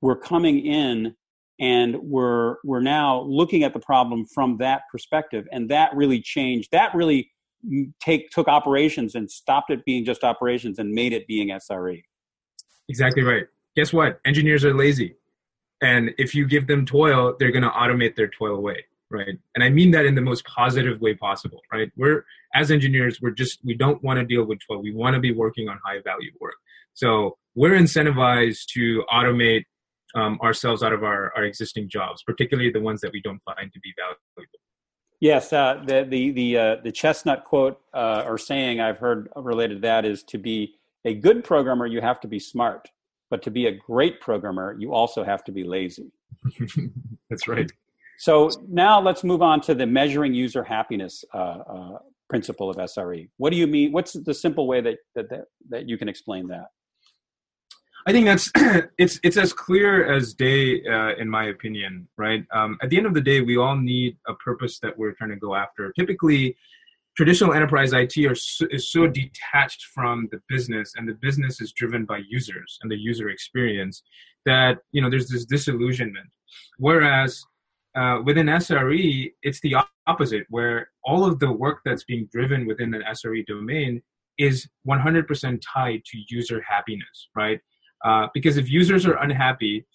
were 0.01 0.16
coming 0.16 0.64
in 0.64 1.14
and 1.61 1.97
we're 2.03 2.57
we're 2.64 2.81
now 2.81 3.23
looking 3.23 3.64
at 3.64 3.73
the 3.73 3.81
problem 3.81 4.25
from 4.27 4.59
that 4.59 4.83
perspective 4.92 5.47
and 5.51 5.68
that 5.68 5.94
really 5.94 6.21
changed 6.21 6.68
that 6.73 6.94
really 6.94 7.31
take 8.01 8.31
took 8.31 8.49
operations 8.49 9.14
and 9.14 9.31
stopped 9.31 9.71
it 9.71 9.85
being 9.85 10.05
just 10.05 10.25
operations 10.25 10.79
and 10.79 10.92
made 10.92 11.12
it 11.12 11.27
being 11.27 11.49
SRE. 11.49 12.03
Exactly 12.88 13.23
right. 13.23 13.44
Guess 13.77 13.92
what? 13.92 14.21
Engineers 14.25 14.64
are 14.64 14.75
lazy. 14.75 15.16
And 15.81 16.11
if 16.18 16.35
you 16.35 16.47
give 16.47 16.66
them 16.66 16.87
toil, 16.87 17.37
they're 17.38 17.53
going 17.53 17.62
to 17.62 17.71
automate 17.71 18.16
their 18.16 18.29
toil 18.29 18.57
away, 18.57 18.85
right? 19.11 19.38
And 19.55 19.62
I 19.62 19.68
mean 19.71 19.92
that 19.92 20.07
in 20.07 20.14
the 20.14 20.21
most 20.21 20.44
positive 20.44 21.01
way 21.01 21.14
possible, 21.14 21.61
right? 21.73 21.90
We're 21.97 22.25
as 22.55 22.71
engineers, 22.71 23.21
we're 23.21 23.31
just 23.31 23.59
we 23.64 23.75
don't 23.75 24.03
want 24.03 24.18
to 24.18 24.25
deal 24.25 24.44
with 24.44 24.59
toil. 24.66 24.83
We 24.83 24.92
want 24.92 25.14
to 25.14 25.21
be 25.21 25.33
working 25.33 25.68
on 25.68 25.79
high 25.85 26.01
value 26.03 26.33
work. 26.40 26.57
So 26.94 27.37
we're 27.55 27.79
incentivized 27.79 28.66
to 28.75 29.05
automate 29.12 29.64
um, 30.14 30.38
ourselves 30.42 30.83
out 30.83 30.92
of 30.92 31.03
our, 31.03 31.33
our 31.37 31.44
existing 31.44 31.88
jobs, 31.88 32.23
particularly 32.23 32.71
the 32.71 32.81
ones 32.81 33.01
that 33.01 33.12
we 33.12 33.21
don't 33.21 33.42
find 33.44 33.73
to 33.73 33.81
be 33.81 33.92
valuable. 33.97 34.51
Yes, 35.21 35.53
uh, 35.53 35.83
the 35.85 36.07
the 36.09 36.31
the 36.31 36.57
uh, 36.59 36.77
the 36.85 36.92
chestnut 36.92 37.44
quote 37.44 37.81
uh, 37.92 38.23
or 38.25 38.38
saying 38.38 38.81
I've 38.81 38.99
heard 38.99 39.29
related 39.35 39.77
to 39.77 39.81
that 39.81 40.05
is 40.05 40.23
to 40.25 40.38
be 40.38 40.77
a 41.05 41.14
good 41.14 41.42
programmer 41.42 41.87
you 41.87 42.01
have 42.01 42.21
to 42.21 42.29
be 42.29 42.38
smart, 42.38 42.88
but 43.29 43.42
to 43.42 43.51
be 43.51 43.66
a 43.66 43.73
great 43.73 44.21
programmer 44.21 44.77
you 44.79 44.94
also 44.94 45.25
have 45.25 45.42
to 45.44 45.53
be 45.53 45.64
lazy. 45.64 46.12
That's 47.31 47.49
right. 47.49 47.71
So 48.18 48.51
now 48.68 49.01
let's 49.01 49.25
move 49.25 49.42
on 49.42 49.61
to 49.62 49.75
the 49.75 49.87
measuring 49.87 50.35
user 50.35 50.62
happiness 50.62 51.25
uh, 51.35 51.37
uh, 51.37 51.99
principle 52.29 52.71
of 52.71 52.77
SRE. 52.77 53.29
What 53.38 53.51
do 53.51 53.57
you 53.57 53.66
mean? 53.66 53.90
What's 53.90 54.12
the 54.12 54.35
simple 54.35 54.68
way 54.68 54.81
that 54.83 54.99
that 55.16 55.31
that, 55.31 55.44
that 55.68 55.88
you 55.88 55.99
can 55.99 56.09
explain 56.09 56.47
that? 56.49 56.66
I 58.09 58.12
think 58.12 58.25
that's 58.25 58.51
it's 58.99 59.21
it's 59.23 59.37
as 59.37 59.53
clear 59.53 60.11
as 60.11 60.33
day, 60.33 60.83
uh, 60.87 61.14
in 61.16 61.29
my 61.29 61.49
opinion. 61.49 62.09
Right. 62.16 62.42
Um, 62.55 62.79
at 62.83 62.88
the 62.88 62.97
end 62.97 63.05
of 63.05 63.12
the 63.12 63.21
day, 63.21 63.42
we 63.42 63.59
all 63.59 63.77
need 63.77 64.16
a 64.27 64.33
purpose 64.33 64.79
that 64.79 64.99
we're 64.99 65.12
trying 65.12 65.29
to 65.29 65.37
go 65.37 65.55
after. 65.55 65.92
Typically, 65.92 66.57
traditional 67.18 67.53
enterprise 67.53 67.92
IT 67.92 68.16
are 68.25 68.35
so, 68.35 68.66
is 68.71 68.90
so 68.90 69.07
detached 69.07 69.85
from 69.94 70.27
the 70.33 70.40
business, 70.49 70.94
and 70.97 71.07
the 71.07 71.18
business 71.21 71.61
is 71.61 71.73
driven 71.73 72.07
by 72.07 72.23
users 72.27 72.79
and 72.81 72.90
the 72.90 72.97
user 72.97 73.29
experience 73.29 74.03
that 74.47 74.79
you 74.90 75.03
know 75.03 75.11
there's 75.11 75.29
this 75.29 75.44
disillusionment. 75.44 76.31
Whereas 76.79 77.44
uh, 77.94 78.23
within 78.25 78.47
SRE, 78.47 79.33
it's 79.42 79.61
the 79.61 79.77
opposite, 80.07 80.47
where 80.49 80.88
all 81.05 81.27
of 81.27 81.40
the 81.40 81.53
work 81.53 81.81
that's 81.85 82.05
being 82.05 82.27
driven 82.33 82.66
within 82.66 82.94
an 82.94 83.03
SRE 83.11 83.44
domain 83.44 84.01
is 84.38 84.66
100% 84.88 85.61
tied 85.75 86.03
to 86.07 86.18
user 86.29 86.62
happiness, 86.66 87.29
right? 87.35 87.61
Uh, 88.04 88.28
because 88.32 88.56
if 88.56 88.70
users 88.70 89.06
are 89.06 89.16
unhappy 89.16 89.87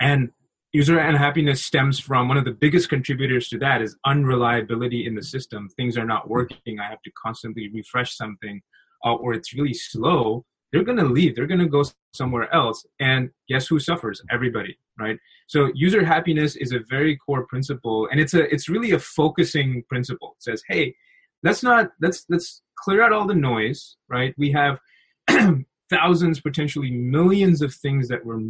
and 0.00 0.30
user 0.72 0.98
unhappiness 0.98 1.64
stems 1.64 1.98
from 1.98 2.28
one 2.28 2.36
of 2.36 2.44
the 2.44 2.52
biggest 2.52 2.88
contributors 2.88 3.48
to 3.48 3.58
that 3.58 3.82
is 3.82 3.96
unreliability 4.04 5.06
in 5.06 5.14
the 5.14 5.22
system. 5.22 5.68
Things 5.76 5.96
are 5.96 6.04
not 6.04 6.28
working. 6.28 6.78
I 6.78 6.88
have 6.88 7.02
to 7.02 7.10
constantly 7.20 7.70
refresh 7.72 8.16
something 8.16 8.60
uh, 9.04 9.14
or 9.14 9.34
it's 9.34 9.54
really 9.54 9.74
slow. 9.74 10.44
They're 10.72 10.84
going 10.84 10.98
to 10.98 11.04
leave. 11.04 11.34
They're 11.34 11.46
going 11.46 11.60
to 11.60 11.66
go 11.66 11.84
somewhere 12.12 12.52
else. 12.54 12.84
And 13.00 13.30
guess 13.48 13.66
who 13.66 13.80
suffers? 13.80 14.22
Everybody 14.30 14.78
right? 14.98 15.18
So 15.46 15.70
user 15.74 16.04
happiness 16.04 16.56
is 16.56 16.72
a 16.72 16.80
very 16.80 17.16
core 17.16 17.46
principle 17.46 18.08
and 18.10 18.20
it's 18.20 18.34
a 18.34 18.52
it's 18.52 18.68
really 18.68 18.92
a 18.92 18.98
focusing 18.98 19.84
principle. 19.88 20.34
It 20.36 20.42
says 20.42 20.62
hey 20.68 20.94
let's 21.42 21.62
not 21.62 21.90
let's 22.00 22.24
let's 22.28 22.62
clear 22.78 23.02
out 23.02 23.12
all 23.12 23.26
the 23.26 23.34
noise 23.34 23.96
right? 24.08 24.34
We 24.36 24.52
have 24.52 24.78
thousands, 25.90 26.40
potentially 26.40 26.90
millions 26.90 27.62
of 27.62 27.74
things 27.74 28.08
that 28.08 28.24
we're 28.24 28.40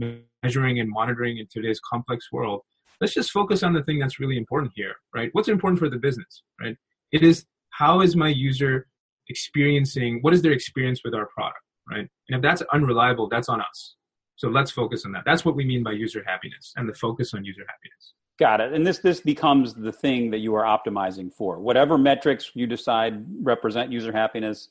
measuring 0.42 0.81
and 0.81 0.90
monitoring 0.90 1.38
in 1.38 1.46
today's 1.46 1.81
complex 1.81 2.33
world. 2.33 2.62
Let's 3.01 3.14
just 3.14 3.31
focus 3.31 3.62
on 3.62 3.72
the 3.72 3.83
thing 3.83 3.98
that's 3.98 4.18
really 4.18 4.37
important 4.37 4.72
here, 4.74 4.96
right? 5.14 5.31
What's 5.33 5.48
important 5.48 5.79
for 5.79 5.88
the 5.88 5.98
business, 5.98 6.42
right? 6.61 6.77
It 7.12 7.22
is 7.22 7.46
how 7.70 8.01
is 8.01 8.16
my 8.16 8.29
user 8.29 8.87
experiencing, 9.29 10.18
what 10.22 10.35
is 10.35 10.42
their 10.42 10.53
experience 10.53 11.03
with 11.05 11.14
our 11.14 11.27
product, 11.27 11.62
right? 11.88 12.09
And 12.29 12.37
if 12.37 12.42
that's 12.42 12.62
unreliable, 12.72 13.29
that's 13.29 13.48
on 13.48 13.61
us. 13.61 13.94
So 14.37 14.48
let's 14.48 14.70
focus 14.70 15.05
on 15.05 15.12
that. 15.12 15.24
That's 15.24 15.44
what 15.44 15.57
we 15.57 15.64
mean 15.64 15.83
by 15.83 15.92
user 15.92 16.22
happiness 16.27 16.72
and 16.77 16.88
the 16.88 16.94
focus 16.94 17.35
on 17.35 17.44
user 17.44 17.64
happiness. 17.68 18.14
Got 18.38 18.61
it. 18.61 18.72
And 18.72 18.87
this 18.87 18.98
this 18.98 19.20
becomes 19.20 19.74
the 19.74 19.90
thing 19.90 20.31
that 20.31 20.38
you 20.38 20.55
are 20.55 20.62
optimizing 20.62 21.33
for. 21.33 21.59
Whatever 21.59 21.98
metrics 21.98 22.53
you 22.55 22.68
decide 22.68 23.24
represent 23.42 23.90
user 23.90 24.12
happiness, 24.12 24.68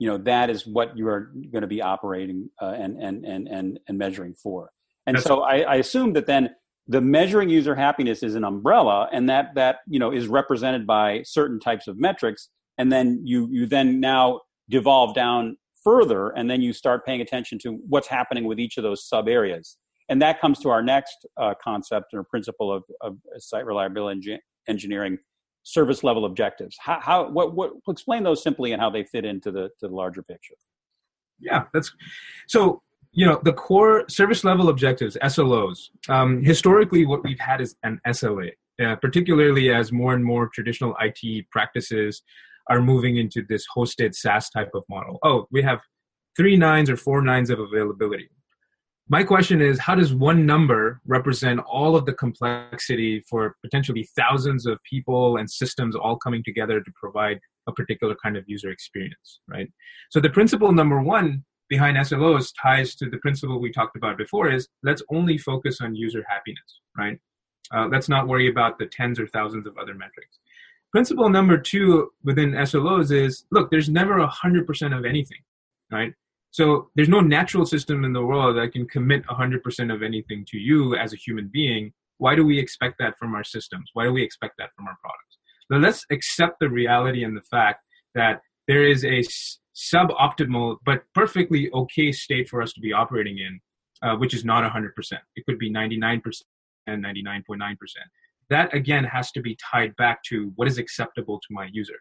you 0.00 0.08
know 0.08 0.16
that 0.16 0.50
is 0.50 0.66
what 0.66 0.96
you 0.96 1.06
are 1.06 1.30
going 1.52 1.60
to 1.60 1.68
be 1.68 1.80
operating 1.82 2.50
uh, 2.60 2.74
and, 2.76 3.00
and 3.00 3.24
and 3.24 3.46
and 3.46 3.78
and 3.86 3.98
measuring 3.98 4.34
for. 4.34 4.70
And 5.06 5.16
That's 5.16 5.26
so 5.26 5.42
I, 5.42 5.60
I, 5.60 5.74
assume 5.76 6.14
that 6.14 6.26
then 6.26 6.50
the 6.88 7.00
measuring 7.00 7.50
user 7.50 7.74
happiness 7.74 8.22
is 8.22 8.34
an 8.34 8.42
umbrella 8.42 9.08
and 9.12 9.28
that 9.28 9.54
that 9.56 9.76
you 9.86 10.00
know 10.00 10.10
is 10.10 10.26
represented 10.26 10.86
by 10.86 11.22
certain 11.24 11.60
types 11.60 11.86
of 11.86 11.98
metrics 11.98 12.48
and 12.78 12.90
then 12.90 13.20
you 13.24 13.48
you 13.52 13.66
then 13.66 14.00
now 14.00 14.40
devolve 14.70 15.14
down 15.14 15.58
further 15.84 16.30
and 16.30 16.50
then 16.50 16.62
you 16.62 16.72
start 16.72 17.04
paying 17.04 17.20
attention 17.20 17.58
to 17.58 17.78
what's 17.86 18.08
happening 18.08 18.44
with 18.44 18.58
each 18.58 18.78
of 18.78 18.82
those 18.82 19.06
sub 19.06 19.28
areas 19.28 19.76
and 20.08 20.20
that 20.22 20.40
comes 20.40 20.58
to 20.60 20.70
our 20.70 20.82
next 20.82 21.26
uh, 21.36 21.54
concept 21.62 22.14
or 22.14 22.24
principle 22.24 22.72
of, 22.72 22.84
of 23.02 23.16
site 23.38 23.66
reliability 23.66 24.38
engineering 24.66 25.18
service 25.62 26.02
level 26.02 26.24
objectives. 26.24 26.76
How, 26.80 27.00
how 27.00 27.28
what, 27.30 27.54
what 27.54 27.72
explain 27.88 28.22
those 28.22 28.42
simply 28.42 28.72
and 28.72 28.80
how 28.80 28.90
they 28.90 29.04
fit 29.04 29.24
into 29.24 29.50
the 29.50 29.70
to 29.80 29.88
the 29.88 29.94
larger 29.94 30.22
picture. 30.22 30.54
Yeah, 31.38 31.64
that's 31.72 31.92
so. 32.48 32.82
You 33.12 33.26
know, 33.26 33.40
the 33.42 33.52
core 33.52 34.04
service 34.08 34.44
level 34.44 34.68
objectives 34.68 35.18
(SLOs). 35.20 35.88
Um, 36.08 36.44
historically, 36.44 37.06
what 37.06 37.24
we've 37.24 37.40
had 37.40 37.60
is 37.60 37.74
an 37.82 38.00
SLA, 38.06 38.50
uh, 38.80 38.94
particularly 38.96 39.72
as 39.72 39.90
more 39.90 40.14
and 40.14 40.24
more 40.24 40.48
traditional 40.48 40.94
IT 41.00 41.50
practices 41.50 42.22
are 42.68 42.80
moving 42.80 43.16
into 43.16 43.42
this 43.48 43.66
hosted 43.76 44.14
SaaS 44.14 44.48
type 44.50 44.70
of 44.74 44.84
model. 44.88 45.18
Oh, 45.24 45.46
we 45.50 45.60
have 45.62 45.80
three 46.36 46.56
nines 46.56 46.88
or 46.88 46.96
four 46.96 47.20
nines 47.20 47.50
of 47.50 47.58
availability. 47.58 48.30
My 49.10 49.24
question 49.24 49.60
is 49.60 49.80
how 49.80 49.96
does 49.96 50.14
one 50.14 50.46
number 50.46 51.00
represent 51.04 51.58
all 51.68 51.96
of 51.96 52.06
the 52.06 52.12
complexity 52.12 53.24
for 53.28 53.56
potentially 53.60 54.08
thousands 54.16 54.66
of 54.66 54.78
people 54.88 55.36
and 55.36 55.50
systems 55.50 55.96
all 55.96 56.16
coming 56.16 56.44
together 56.44 56.80
to 56.80 56.92
provide 56.94 57.40
a 57.68 57.72
particular 57.72 58.14
kind 58.22 58.36
of 58.36 58.44
user 58.46 58.70
experience, 58.70 59.40
right? 59.48 59.68
So 60.10 60.20
the 60.20 60.30
principle 60.30 60.70
number 60.70 61.02
one 61.02 61.44
behind 61.68 61.96
SLOs 61.96 62.52
ties 62.62 62.94
to 62.96 63.10
the 63.10 63.18
principle 63.18 63.60
we 63.60 63.72
talked 63.72 63.96
about 63.96 64.16
before 64.16 64.48
is 64.48 64.68
let's 64.84 65.02
only 65.10 65.36
focus 65.38 65.80
on 65.80 65.96
user 65.96 66.24
happiness, 66.28 66.80
right? 66.96 67.18
Uh, 67.74 67.88
let's 67.90 68.08
not 68.08 68.28
worry 68.28 68.48
about 68.48 68.78
the 68.78 68.86
tens 68.86 69.18
or 69.18 69.26
thousands 69.26 69.66
of 69.66 69.76
other 69.76 69.94
metrics. 69.94 70.38
Principle 70.92 71.28
number 71.28 71.58
two 71.58 72.10
within 72.22 72.52
SLOs 72.52 73.10
is 73.10 73.44
look, 73.50 73.72
there's 73.72 73.88
never 73.88 74.20
a 74.20 74.28
100% 74.28 74.96
of 74.96 75.04
anything, 75.04 75.38
right? 75.90 76.12
So 76.50 76.90
there's 76.96 77.08
no 77.08 77.20
natural 77.20 77.64
system 77.64 78.04
in 78.04 78.12
the 78.12 78.24
world 78.24 78.56
that 78.56 78.72
can 78.72 78.86
commit 78.88 79.24
100% 79.26 79.94
of 79.94 80.02
anything 80.02 80.44
to 80.48 80.58
you 80.58 80.96
as 80.96 81.12
a 81.12 81.16
human 81.16 81.48
being. 81.52 81.92
Why 82.18 82.34
do 82.34 82.44
we 82.44 82.58
expect 82.58 82.96
that 82.98 83.16
from 83.18 83.34
our 83.34 83.44
systems? 83.44 83.90
Why 83.94 84.04
do 84.04 84.12
we 84.12 84.22
expect 84.22 84.54
that 84.58 84.70
from 84.76 84.88
our 84.88 84.96
products? 85.00 85.38
So 85.70 85.78
let's 85.78 86.04
accept 86.10 86.58
the 86.60 86.68
reality 86.68 87.22
and 87.22 87.36
the 87.36 87.42
fact 87.42 87.84
that 88.14 88.40
there 88.66 88.84
is 88.84 89.04
a 89.04 89.22
suboptimal 89.74 90.78
but 90.84 91.02
perfectly 91.14 91.70
okay 91.72 92.12
state 92.12 92.48
for 92.48 92.60
us 92.60 92.72
to 92.72 92.80
be 92.80 92.92
operating 92.92 93.38
in, 93.38 93.60
uh, 94.02 94.16
which 94.16 94.34
is 94.34 94.44
not 94.44 94.70
100%. 94.70 94.90
It 95.36 95.46
could 95.46 95.58
be 95.58 95.72
99% 95.72 96.20
and 96.86 97.04
99.9%. 97.04 97.76
That 98.48 98.74
again 98.74 99.04
has 99.04 99.30
to 99.32 99.40
be 99.40 99.56
tied 99.56 99.94
back 99.96 100.22
to 100.24 100.52
what 100.56 100.66
is 100.66 100.78
acceptable 100.78 101.38
to 101.38 101.46
my 101.50 101.68
user. 101.72 102.00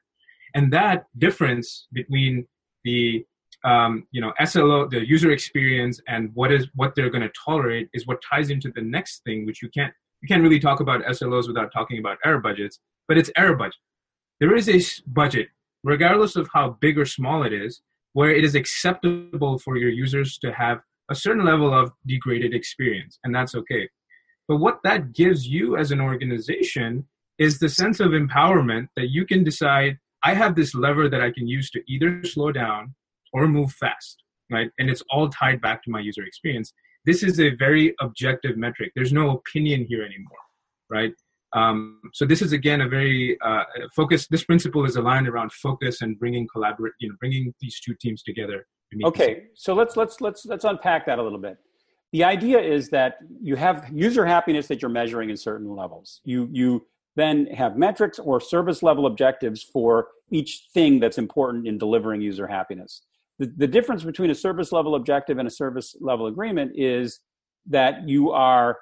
And 0.55 0.73
that 0.73 1.05
difference 1.17 1.87
between 1.93 2.47
the 2.83 3.25
um, 3.63 4.07
you 4.11 4.21
know 4.21 4.33
SLO, 4.45 4.87
the 4.87 5.07
user 5.07 5.31
experience, 5.31 5.99
and 6.07 6.31
what 6.33 6.51
is 6.51 6.67
what 6.75 6.95
they're 6.95 7.09
going 7.09 7.23
to 7.23 7.31
tolerate 7.45 7.89
is 7.93 8.07
what 8.07 8.19
ties 8.21 8.49
into 8.49 8.71
the 8.73 8.81
next 8.81 9.21
thing, 9.25 9.45
which 9.45 9.61
you 9.61 9.69
can't 9.69 9.93
you 10.21 10.27
can't 10.27 10.43
really 10.43 10.59
talk 10.59 10.79
about 10.79 11.03
SLOs 11.03 11.47
without 11.47 11.71
talking 11.71 11.99
about 11.99 12.17
error 12.25 12.39
budgets. 12.39 12.79
But 13.07 13.17
it's 13.17 13.31
error 13.35 13.55
budget. 13.55 13.79
There 14.39 14.55
is 14.55 14.69
a 14.69 14.81
budget, 15.07 15.49
regardless 15.83 16.35
of 16.35 16.49
how 16.53 16.77
big 16.79 16.97
or 16.97 17.05
small 17.05 17.43
it 17.43 17.53
is, 17.53 17.81
where 18.13 18.29
it 18.29 18.43
is 18.43 18.55
acceptable 18.55 19.59
for 19.59 19.77
your 19.77 19.89
users 19.89 20.37
to 20.39 20.53
have 20.53 20.79
a 21.09 21.15
certain 21.15 21.43
level 21.43 21.73
of 21.73 21.91
degraded 22.05 22.53
experience, 22.53 23.19
and 23.23 23.33
that's 23.33 23.55
okay. 23.55 23.89
But 24.47 24.57
what 24.57 24.79
that 24.83 25.13
gives 25.13 25.47
you 25.47 25.75
as 25.77 25.91
an 25.91 26.01
organization 26.01 27.07
is 27.37 27.59
the 27.59 27.69
sense 27.69 27.99
of 27.99 28.11
empowerment 28.11 28.87
that 28.95 29.09
you 29.09 29.25
can 29.25 29.43
decide 29.43 29.97
I 30.23 30.33
have 30.33 30.55
this 30.55 30.75
lever 30.75 31.07
that 31.07 31.21
I 31.21 31.31
can 31.31 31.47
use 31.47 31.69
to 31.71 31.81
either 31.87 32.23
slow 32.25 32.51
down 32.51 32.93
or 33.33 33.47
move 33.47 33.71
fast, 33.71 34.23
right? 34.51 34.69
And 34.79 34.89
it's 34.89 35.03
all 35.09 35.29
tied 35.29 35.61
back 35.61 35.83
to 35.83 35.91
my 35.91 35.99
user 35.99 36.23
experience. 36.23 36.73
This 37.05 37.23
is 37.23 37.39
a 37.39 37.51
very 37.51 37.95
objective 38.01 38.57
metric. 38.57 38.91
There's 38.95 39.13
no 39.13 39.31
opinion 39.31 39.85
here 39.87 40.03
anymore, 40.03 40.37
right? 40.89 41.13
Um, 41.53 42.01
so 42.13 42.25
this 42.25 42.41
is 42.41 42.51
again 42.51 42.81
a 42.81 42.87
very 42.87 43.37
uh, 43.41 43.63
focus. 43.95 44.27
This 44.27 44.43
principle 44.43 44.85
is 44.85 44.95
aligned 44.95 45.27
around 45.27 45.51
focus 45.51 46.01
and 46.01 46.19
bringing 46.19 46.47
collaborate, 46.47 46.93
you 46.99 47.09
know, 47.09 47.15
bringing 47.19 47.53
these 47.59 47.79
two 47.79 47.95
teams 47.99 48.21
together. 48.21 48.67
Okay, 49.03 49.45
so 49.55 49.73
let's 49.73 49.95
let's 49.97 50.21
let's 50.21 50.45
let's 50.45 50.63
unpack 50.63 51.05
that 51.05 51.19
a 51.19 51.23
little 51.23 51.39
bit. 51.39 51.57
The 52.11 52.23
idea 52.23 52.59
is 52.59 52.89
that 52.89 53.17
you 53.41 53.55
have 53.55 53.87
user 53.93 54.25
happiness 54.25 54.67
that 54.67 54.81
you're 54.81 54.89
measuring 54.89 55.29
in 55.29 55.37
certain 55.37 55.75
levels. 55.75 56.21
You 56.23 56.49
you 56.51 56.87
then 57.15 57.47
have 57.47 57.77
metrics 57.77 58.19
or 58.19 58.39
service 58.39 58.81
level 58.81 59.05
objectives 59.05 59.63
for 59.63 60.07
each 60.31 60.67
thing 60.73 60.99
that's 60.99 61.17
important 61.17 61.67
in 61.67 61.77
delivering 61.77 62.21
user 62.21 62.47
happiness 62.47 63.01
the, 63.39 63.51
the 63.57 63.67
difference 63.67 64.03
between 64.03 64.29
a 64.29 64.35
service 64.35 64.71
level 64.71 64.95
objective 64.95 65.37
and 65.37 65.47
a 65.47 65.51
service 65.51 65.95
level 65.99 66.27
agreement 66.27 66.73
is 66.75 67.19
that 67.67 68.07
you 68.07 68.31
are 68.31 68.77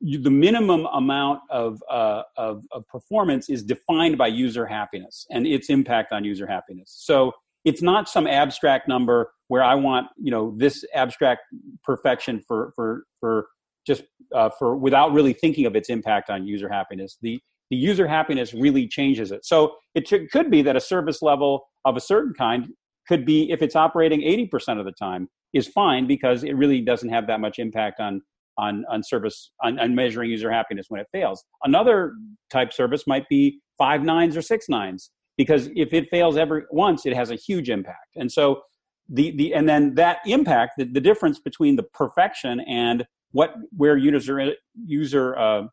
you, 0.00 0.20
the 0.20 0.30
minimum 0.30 0.86
amount 0.92 1.40
of, 1.50 1.82
uh, 1.90 2.22
of, 2.36 2.62
of 2.70 2.86
performance 2.86 3.48
is 3.48 3.62
defined 3.62 4.18
by 4.18 4.26
user 4.26 4.66
happiness 4.66 5.26
and 5.30 5.46
its 5.46 5.70
impact 5.70 6.12
on 6.12 6.22
user 6.22 6.46
happiness. 6.46 6.94
So 6.98 7.32
it's 7.64 7.80
not 7.80 8.08
some 8.08 8.26
abstract 8.26 8.88
number 8.88 9.30
where 9.48 9.62
I 9.62 9.74
want 9.74 10.08
you 10.16 10.30
know 10.30 10.54
this 10.56 10.84
abstract 10.94 11.42
perfection 11.82 12.42
for 12.46 12.72
for 12.74 13.04
for 13.20 13.48
just 13.86 14.04
uh, 14.34 14.50
for 14.58 14.76
without 14.76 15.12
really 15.12 15.32
thinking 15.32 15.66
of 15.66 15.76
its 15.76 15.88
impact 15.88 16.30
on 16.30 16.46
user 16.46 16.68
happiness. 16.68 17.16
The 17.22 17.40
the 17.70 17.76
user 17.76 18.06
happiness 18.06 18.54
really 18.54 18.86
changes 18.86 19.32
it. 19.32 19.44
So 19.44 19.74
it 19.94 20.06
t- 20.06 20.28
could 20.28 20.50
be 20.50 20.62
that 20.62 20.76
a 20.76 20.80
service 20.80 21.22
level 21.22 21.66
of 21.84 21.96
a 21.96 22.00
certain 22.00 22.32
kind 22.34 22.68
could 23.08 23.24
be 23.24 23.50
if 23.50 23.62
it's 23.62 23.76
operating 23.76 24.20
80% 24.20 24.78
of 24.78 24.84
the 24.84 24.92
time 24.92 25.28
is 25.52 25.66
fine 25.66 26.06
because 26.06 26.44
it 26.44 26.56
really 26.56 26.80
doesn't 26.80 27.08
have 27.08 27.26
that 27.28 27.40
much 27.40 27.58
impact 27.58 28.00
on 28.00 28.22
on 28.58 28.84
on 28.90 29.02
service 29.02 29.50
on, 29.62 29.78
on 29.78 29.94
measuring 29.94 30.30
user 30.30 30.50
happiness 30.50 30.86
when 30.88 31.00
it 31.00 31.06
fails. 31.12 31.44
Another 31.62 32.14
type 32.50 32.72
service 32.72 33.04
might 33.06 33.28
be 33.28 33.60
five 33.76 34.02
nines 34.02 34.36
or 34.36 34.42
six 34.42 34.68
nines 34.68 35.10
because 35.36 35.68
if 35.76 35.92
it 35.92 36.08
fails 36.10 36.36
every 36.36 36.62
once 36.70 37.04
it 37.06 37.14
has 37.14 37.30
a 37.30 37.36
huge 37.36 37.68
impact. 37.68 38.16
And 38.16 38.32
so 38.32 38.62
the 39.08 39.36
the 39.36 39.54
and 39.54 39.68
then 39.68 39.94
that 39.94 40.18
impact 40.26 40.74
the, 40.78 40.84
the 40.84 41.00
difference 41.00 41.38
between 41.38 41.76
the 41.76 41.82
perfection 41.82 42.60
and 42.60 43.06
what 43.32 43.54
where 43.76 43.96
user 43.96 44.54
user 44.84 45.36
uh, 45.38 45.64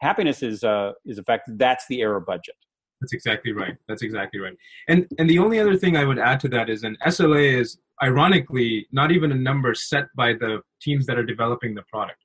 happiness 0.00 0.42
is 0.42 0.64
uh, 0.64 0.92
is 1.04 1.18
affected 1.18 1.58
that's 1.58 1.84
the 1.88 2.00
error 2.00 2.20
budget 2.20 2.56
that's 3.00 3.12
exactly 3.12 3.52
right. 3.52 3.76
That's 3.88 4.02
exactly 4.02 4.40
right. 4.40 4.56
And 4.88 5.06
and 5.18 5.28
the 5.28 5.38
only 5.38 5.58
other 5.58 5.76
thing 5.76 5.96
I 5.96 6.04
would 6.04 6.18
add 6.18 6.40
to 6.40 6.48
that 6.48 6.68
is 6.68 6.84
an 6.84 6.96
SLA 7.06 7.58
is 7.60 7.78
ironically 8.02 8.86
not 8.92 9.10
even 9.10 9.32
a 9.32 9.34
number 9.34 9.74
set 9.74 10.06
by 10.14 10.32
the 10.32 10.60
teams 10.80 11.06
that 11.06 11.18
are 11.18 11.24
developing 11.24 11.74
the 11.74 11.82
product. 11.82 12.18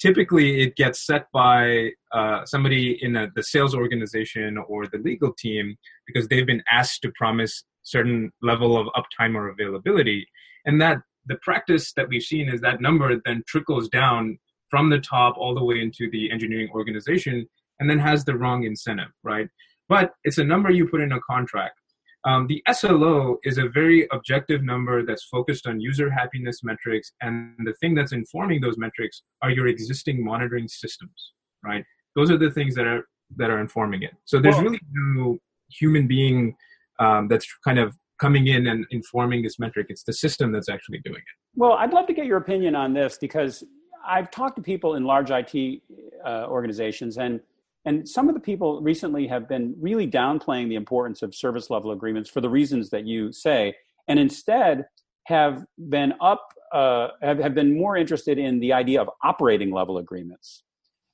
Typically, 0.00 0.60
it 0.60 0.76
gets 0.76 1.06
set 1.06 1.26
by 1.32 1.90
uh, 2.12 2.44
somebody 2.44 2.98
in 3.02 3.16
a, 3.16 3.28
the 3.36 3.42
sales 3.42 3.74
organization 3.74 4.58
or 4.68 4.86
the 4.86 4.98
legal 4.98 5.32
team 5.32 5.76
because 6.06 6.26
they've 6.28 6.46
been 6.46 6.62
asked 6.70 7.02
to 7.02 7.12
promise 7.14 7.64
certain 7.82 8.32
level 8.42 8.76
of 8.78 8.88
uptime 8.94 9.34
or 9.34 9.48
availability, 9.48 10.26
and 10.64 10.80
that 10.80 10.98
the 11.26 11.36
practice 11.36 11.92
that 11.94 12.08
we've 12.08 12.22
seen 12.22 12.48
is 12.48 12.60
that 12.60 12.80
number 12.80 13.20
then 13.24 13.42
trickles 13.46 13.88
down 13.88 14.38
from 14.70 14.90
the 14.90 14.98
top 14.98 15.36
all 15.38 15.54
the 15.54 15.64
way 15.64 15.80
into 15.80 16.10
the 16.10 16.30
engineering 16.30 16.68
organization 16.74 17.46
and 17.80 17.88
then 17.88 17.98
has 17.98 18.24
the 18.24 18.36
wrong 18.36 18.64
incentive, 18.64 19.10
right? 19.22 19.48
But 19.88 20.12
it's 20.24 20.38
a 20.38 20.44
number 20.44 20.70
you 20.70 20.88
put 20.88 21.00
in 21.00 21.12
a 21.12 21.20
contract. 21.20 21.78
Um, 22.26 22.46
the 22.46 22.62
SLO 22.72 23.38
is 23.44 23.58
a 23.58 23.68
very 23.68 24.08
objective 24.10 24.62
number 24.62 25.04
that's 25.04 25.24
focused 25.24 25.66
on 25.66 25.80
user 25.80 26.10
happiness 26.10 26.60
metrics, 26.62 27.12
and 27.20 27.54
the 27.64 27.74
thing 27.74 27.94
that's 27.94 28.12
informing 28.12 28.62
those 28.62 28.78
metrics 28.78 29.22
are 29.42 29.50
your 29.50 29.66
existing 29.66 30.24
monitoring 30.24 30.66
systems, 30.66 31.32
right? 31.62 31.84
Those 32.16 32.30
are 32.30 32.38
the 32.38 32.50
things 32.50 32.74
that 32.76 32.86
are 32.86 33.04
that 33.36 33.50
are 33.50 33.60
informing 33.60 34.02
it. 34.02 34.12
So 34.24 34.40
there's 34.40 34.54
well, 34.54 34.64
really 34.64 34.80
no 34.92 35.38
human 35.68 36.06
being 36.06 36.56
um, 36.98 37.28
that's 37.28 37.46
kind 37.64 37.78
of 37.78 37.94
coming 38.18 38.46
in 38.46 38.66
and 38.68 38.86
informing 38.90 39.42
this 39.42 39.58
metric. 39.58 39.88
It's 39.90 40.04
the 40.04 40.12
system 40.12 40.52
that's 40.52 40.68
actually 40.68 41.00
doing 41.04 41.18
it. 41.18 41.56
Well, 41.56 41.72
I'd 41.72 41.92
love 41.92 42.06
to 42.06 42.14
get 42.14 42.26
your 42.26 42.38
opinion 42.38 42.74
on 42.74 42.94
this 42.94 43.18
because 43.20 43.64
I've 44.06 44.30
talked 44.30 44.56
to 44.56 44.62
people 44.62 44.94
in 44.94 45.04
large 45.04 45.30
IT 45.30 45.82
uh, 46.24 46.46
organizations 46.46 47.18
and 47.18 47.40
and 47.84 48.08
some 48.08 48.28
of 48.28 48.34
the 48.34 48.40
people 48.40 48.80
recently 48.80 49.26
have 49.26 49.48
been 49.48 49.74
really 49.78 50.10
downplaying 50.10 50.68
the 50.68 50.74
importance 50.74 51.22
of 51.22 51.34
service 51.34 51.68
level 51.70 51.92
agreements 51.92 52.30
for 52.30 52.40
the 52.40 52.48
reasons 52.48 52.90
that 52.90 53.06
you 53.06 53.32
say, 53.32 53.74
and 54.08 54.18
instead 54.18 54.84
have 55.26 55.64
been 55.88 56.14
up, 56.20 56.48
uh, 56.72 57.08
have, 57.22 57.38
have 57.38 57.54
been 57.54 57.76
more 57.76 57.96
interested 57.96 58.38
in 58.38 58.60
the 58.60 58.72
idea 58.72 59.00
of 59.00 59.08
operating 59.22 59.70
level 59.70 59.98
agreements 59.98 60.62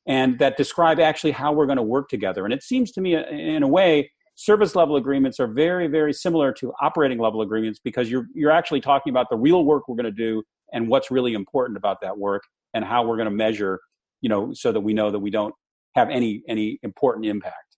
and 0.06 0.38
that 0.38 0.56
describe 0.56 0.98
actually 0.98 1.30
how 1.30 1.52
we're 1.52 1.66
going 1.66 1.76
to 1.76 1.82
work 1.82 2.08
together. 2.08 2.44
And 2.44 2.54
it 2.54 2.62
seems 2.62 2.90
to 2.92 3.00
me, 3.00 3.16
uh, 3.16 3.24
in 3.28 3.62
a 3.62 3.68
way, 3.68 4.10
service 4.34 4.74
level 4.74 4.96
agreements 4.96 5.38
are 5.38 5.46
very, 5.46 5.86
very 5.86 6.12
similar 6.12 6.52
to 6.54 6.72
operating 6.80 7.18
level 7.18 7.42
agreements 7.42 7.78
because 7.82 8.10
you're, 8.10 8.26
you're 8.34 8.50
actually 8.50 8.80
talking 8.80 9.10
about 9.10 9.28
the 9.28 9.36
real 9.36 9.64
work 9.64 9.88
we're 9.88 9.96
going 9.96 10.04
to 10.04 10.10
do 10.10 10.42
and 10.72 10.88
what's 10.88 11.10
really 11.10 11.34
important 11.34 11.76
about 11.76 12.00
that 12.00 12.16
work 12.16 12.42
and 12.74 12.84
how 12.84 13.04
we're 13.04 13.16
going 13.16 13.28
to 13.28 13.34
measure, 13.34 13.80
you 14.20 14.28
know, 14.28 14.52
so 14.54 14.72
that 14.72 14.80
we 14.80 14.94
know 14.94 15.10
that 15.10 15.18
we 15.18 15.30
don't 15.30 15.54
have 15.94 16.10
any 16.10 16.42
any 16.48 16.78
important 16.82 17.26
impact. 17.26 17.76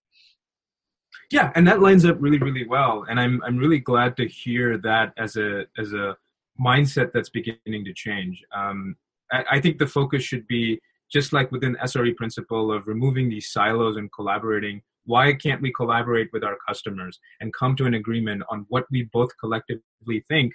Yeah 1.30 1.50
and 1.54 1.66
that 1.66 1.80
lines 1.80 2.04
up 2.04 2.16
really 2.20 2.38
really 2.38 2.66
well 2.66 3.06
and 3.08 3.18
i'm 3.18 3.42
i'm 3.42 3.56
really 3.56 3.78
glad 3.78 4.18
to 4.18 4.28
hear 4.28 4.76
that 4.78 5.14
as 5.16 5.36
a 5.36 5.64
as 5.78 5.94
a 5.94 6.14
mindset 6.60 7.12
that's 7.12 7.30
beginning 7.30 7.84
to 7.84 7.92
change. 7.92 8.42
Um, 8.54 8.96
I, 9.30 9.44
I 9.52 9.60
think 9.60 9.78
the 9.78 9.86
focus 9.86 10.22
should 10.22 10.46
be 10.46 10.80
just 11.10 11.32
like 11.32 11.52
within 11.52 11.76
sre 11.84 12.16
principle 12.16 12.72
of 12.72 12.86
removing 12.86 13.28
these 13.28 13.52
silos 13.52 13.96
and 13.96 14.10
collaborating 14.12 14.80
why 15.04 15.32
can't 15.34 15.60
we 15.60 15.72
collaborate 15.72 16.28
with 16.32 16.44
our 16.44 16.56
customers 16.66 17.18
and 17.40 17.52
come 17.52 17.74
to 17.74 17.86
an 17.86 17.94
agreement 17.94 18.42
on 18.48 18.64
what 18.68 18.86
we 18.90 19.08
both 19.12 19.30
collectively 19.38 20.24
think 20.28 20.52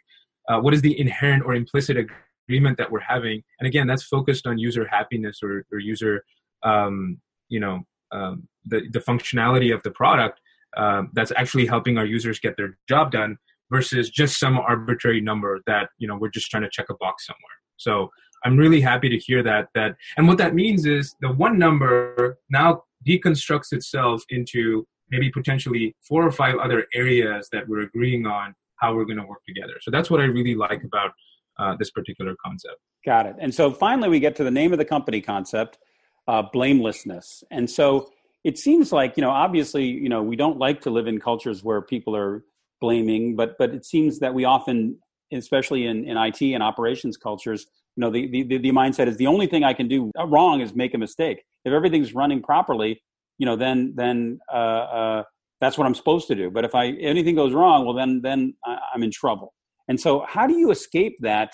uh, 0.50 0.60
what 0.60 0.74
is 0.74 0.82
the 0.82 1.00
inherent 1.00 1.44
or 1.44 1.54
implicit 1.54 1.98
agreement 1.98 2.78
that 2.78 2.90
we're 2.90 3.00
having? 3.02 3.44
And 3.60 3.68
again 3.68 3.88
that's 3.88 4.04
focused 4.04 4.48
on 4.48 4.58
user 4.58 4.88
happiness 4.88 5.40
or, 5.44 5.66
or 5.72 5.80
user 5.80 6.24
um, 6.64 7.20
you 7.50 7.60
know 7.60 7.82
um, 8.12 8.48
the 8.66 8.82
the 8.92 9.00
functionality 9.00 9.74
of 9.74 9.84
the 9.84 9.92
product 9.92 10.40
um, 10.76 11.10
that's 11.14 11.32
actually 11.36 11.66
helping 11.66 11.98
our 11.98 12.06
users 12.06 12.40
get 12.40 12.56
their 12.58 12.78
job 12.88 13.12
done 13.12 13.38
versus 13.70 14.10
just 14.10 14.40
some 14.40 14.58
arbitrary 14.58 15.22
number 15.22 15.60
that 15.68 15.90
you 15.98 16.08
know 16.08 16.18
we're 16.18 16.30
just 16.30 16.50
trying 16.50 16.64
to 16.64 16.70
check 16.72 16.88
a 16.90 16.96
box 16.96 17.26
somewhere. 17.26 17.58
So 17.78 18.10
i'm 18.46 18.56
really 18.56 18.80
happy 18.80 19.10
to 19.10 19.18
hear 19.18 19.42
that 19.42 19.68
that 19.74 19.96
and 20.16 20.28
what 20.28 20.38
that 20.38 20.54
means 20.54 20.86
is 20.86 21.16
the 21.22 21.32
one 21.32 21.58
number 21.58 22.38
now 22.52 22.84
deconstructs 23.08 23.74
itself 23.74 24.24
into 24.30 24.86
maybe 25.10 25.30
potentially 25.32 25.96
four 26.08 26.26
or 26.26 26.32
five 26.32 26.56
other 26.58 26.86
areas 26.94 27.48
that 27.52 27.68
we're 27.68 27.82
agreeing 27.82 28.26
on 28.26 28.54
how 28.78 28.94
we're 28.94 29.06
going 29.06 29.18
to 29.18 29.26
work 29.26 29.42
together. 29.48 29.74
So 29.82 29.92
that's 29.92 30.10
what 30.10 30.20
i 30.20 30.26
really 30.26 30.56
like 30.56 30.84
about 30.84 31.12
uh, 31.60 31.76
this 31.80 31.90
particular 31.90 32.36
concept. 32.46 32.78
Got 33.06 33.26
it. 33.26 33.36
And 33.40 33.54
so 33.54 33.72
finally 33.72 34.10
we 34.10 34.20
get 34.20 34.36
to 34.36 34.44
the 34.44 34.52
name 34.52 34.72
of 34.74 34.78
the 34.78 34.86
company 34.86 35.22
concept 35.22 35.80
uh, 36.28 36.44
blamelessness. 36.52 37.44
And 37.52 37.70
so 37.70 38.10
it 38.48 38.58
seems 38.58 38.94
like 38.94 39.18
you 39.18 39.22
know 39.22 39.30
obviously 39.30 39.86
you 39.86 40.10
know 40.10 40.24
we 40.24 40.36
don't 40.36 40.58
like 40.58 40.80
to 40.82 40.90
live 40.90 41.08
in 41.08 41.20
cultures 41.20 41.64
where 41.64 41.82
people 41.82 42.16
are 42.16 42.44
blaming 42.80 43.36
but 43.36 43.58
but 43.58 43.74
it 43.74 43.86
seems 43.86 44.20
that 44.20 44.34
we 44.34 44.46
often 44.46 44.98
especially 45.34 45.86
in, 45.86 46.06
in 46.06 46.16
it 46.16 46.54
and 46.54 46.64
operations 46.64 47.18
cultures 47.18 47.66
you 47.98 48.02
know 48.02 48.10
the, 48.10 48.28
the 48.32 48.58
the 48.58 48.72
mindset 48.72 49.08
is 49.08 49.18
the 49.18 49.28
only 49.28 49.48
thing 49.48 49.64
i 49.64 49.74
can 49.74 49.88
do 49.88 50.12
wrong 50.28 50.62
is 50.62 50.74
make 50.74 50.94
a 50.94 50.98
mistake. 50.98 51.44
If 51.66 51.74
everything's 51.74 52.14
running 52.14 52.42
properly 52.42 53.02
you 53.38 53.46
know 53.46 53.58
then 53.58 53.94
then 53.96 54.40
uh, 54.52 54.86
uh, 55.00 55.24
that's 55.60 55.78
what 55.78 55.86
i'm 55.86 55.96
supposed 55.96 56.28
to 56.28 56.36
do. 56.36 56.50
But 56.50 56.64
if 56.64 56.74
i 56.74 56.88
anything 57.14 57.36
goes 57.36 57.54
wrong 57.54 57.86
well 57.86 57.96
then 57.96 58.22
then 58.22 58.54
i'm 58.94 59.04
in 59.04 59.12
trouble. 59.12 59.54
And 59.90 60.00
so 60.00 60.26
how 60.28 60.48
do 60.48 60.58
you 60.58 60.72
escape 60.72 61.18
that 61.22 61.52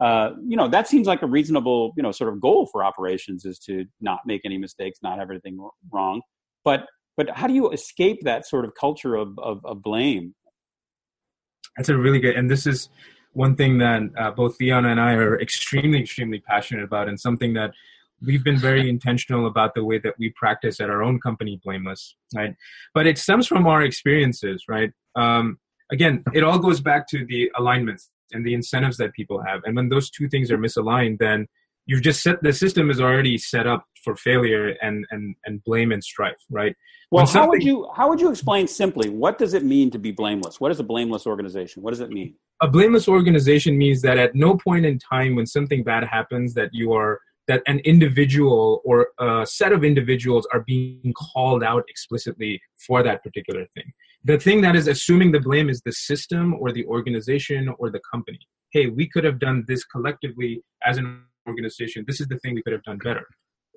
uh, 0.00 0.30
you 0.46 0.56
know 0.56 0.68
that 0.68 0.86
seems 0.86 1.06
like 1.06 1.22
a 1.22 1.26
reasonable 1.26 1.92
you 1.96 2.02
know 2.02 2.12
sort 2.12 2.32
of 2.32 2.40
goal 2.40 2.68
for 2.70 2.84
operations 2.84 3.44
is 3.44 3.58
to 3.58 3.84
not 4.00 4.20
make 4.26 4.42
any 4.44 4.58
mistakes 4.58 4.98
not 5.02 5.18
have 5.18 5.22
everything 5.22 5.58
wrong. 5.90 6.20
But 6.64 6.86
but 7.16 7.30
how 7.30 7.46
do 7.46 7.54
you 7.54 7.70
escape 7.70 8.18
that 8.22 8.46
sort 8.46 8.64
of 8.64 8.72
culture 8.78 9.14
of 9.14 9.38
of, 9.38 9.64
of 9.64 9.82
blame? 9.82 10.34
That's 11.76 11.88
a 11.88 11.96
really 11.96 12.20
good 12.20 12.36
and 12.36 12.50
this 12.50 12.66
is 12.66 12.90
one 13.32 13.54
thing 13.54 13.78
that 13.78 14.02
uh, 14.18 14.30
both 14.30 14.56
Lyon 14.60 14.86
and 14.86 14.98
i 14.98 15.12
are 15.12 15.38
extremely 15.40 16.00
extremely 16.00 16.40
passionate 16.40 16.84
about 16.84 17.08
and 17.08 17.20
something 17.20 17.52
that 17.54 17.72
we've 18.22 18.44
been 18.44 18.58
very 18.58 18.88
intentional 18.94 19.46
about 19.46 19.74
the 19.74 19.84
way 19.84 19.98
that 19.98 20.14
we 20.18 20.30
practice 20.36 20.80
at 20.80 20.90
our 20.90 21.02
own 21.02 21.20
company 21.20 21.58
blameless 21.64 22.16
right? 22.34 22.54
But 22.92 23.06
it 23.06 23.16
stems 23.16 23.46
from 23.46 23.66
our 23.66 23.82
experiences 23.82 24.64
right? 24.68 24.90
Um, 25.14 25.58
again 25.90 26.22
it 26.34 26.44
all 26.44 26.58
goes 26.58 26.82
back 26.82 27.08
to 27.08 27.24
the 27.24 27.50
alignments 27.56 28.10
and 28.32 28.44
the 28.44 28.54
incentives 28.54 28.96
that 28.98 29.12
people 29.12 29.42
have. 29.42 29.60
And 29.64 29.76
when 29.76 29.88
those 29.88 30.10
two 30.10 30.28
things 30.28 30.50
are 30.50 30.58
misaligned, 30.58 31.18
then 31.18 31.46
you've 31.86 32.02
just 32.02 32.22
set 32.22 32.42
the 32.42 32.52
system 32.52 32.90
is 32.90 33.00
already 33.00 33.38
set 33.38 33.66
up 33.66 33.86
for 34.04 34.16
failure 34.16 34.74
and 34.82 35.06
and 35.10 35.34
and 35.44 35.62
blame 35.64 35.92
and 35.92 36.02
strife, 36.02 36.42
right? 36.50 36.74
Well, 37.10 37.26
how 37.26 37.48
would 37.48 37.62
you 37.62 37.88
how 37.96 38.08
would 38.08 38.20
you 38.20 38.30
explain 38.30 38.66
simply 38.66 39.08
what 39.08 39.38
does 39.38 39.54
it 39.54 39.64
mean 39.64 39.90
to 39.92 39.98
be 39.98 40.12
blameless? 40.12 40.60
What 40.60 40.70
is 40.70 40.80
a 40.80 40.84
blameless 40.84 41.26
organization? 41.26 41.82
What 41.82 41.90
does 41.90 42.00
it 42.00 42.10
mean? 42.10 42.34
A 42.60 42.68
blameless 42.68 43.08
organization 43.08 43.78
means 43.78 44.02
that 44.02 44.18
at 44.18 44.34
no 44.34 44.56
point 44.56 44.86
in 44.86 44.98
time 44.98 45.36
when 45.36 45.46
something 45.46 45.84
bad 45.84 46.04
happens 46.04 46.54
that 46.54 46.70
you 46.72 46.92
are 46.92 47.20
that 47.48 47.62
an 47.66 47.78
individual 47.80 48.82
or 48.84 49.08
a 49.20 49.46
set 49.46 49.72
of 49.72 49.84
individuals 49.84 50.48
are 50.52 50.64
being 50.66 51.14
called 51.16 51.62
out 51.62 51.84
explicitly 51.88 52.60
for 52.74 53.04
that 53.04 53.22
particular 53.22 53.66
thing 53.74 53.92
the 54.26 54.38
thing 54.38 54.60
that 54.62 54.74
is 54.74 54.88
assuming 54.88 55.30
the 55.30 55.40
blame 55.48 55.68
is 55.70 55.80
the 55.82 55.92
system 55.92 56.54
or 56.60 56.72
the 56.72 56.84
organization 56.86 57.72
or 57.78 57.90
the 57.90 58.00
company. 58.12 58.40
Hey, 58.72 58.86
we 58.88 59.08
could 59.08 59.22
have 59.22 59.38
done 59.38 59.64
this 59.68 59.84
collectively 59.84 60.64
as 60.84 60.98
an 60.98 61.22
organization. 61.48 62.04
This 62.08 62.20
is 62.20 62.26
the 62.26 62.38
thing 62.40 62.56
we 62.56 62.62
could 62.62 62.72
have 62.72 62.82
done 62.82 62.98
better. 62.98 63.24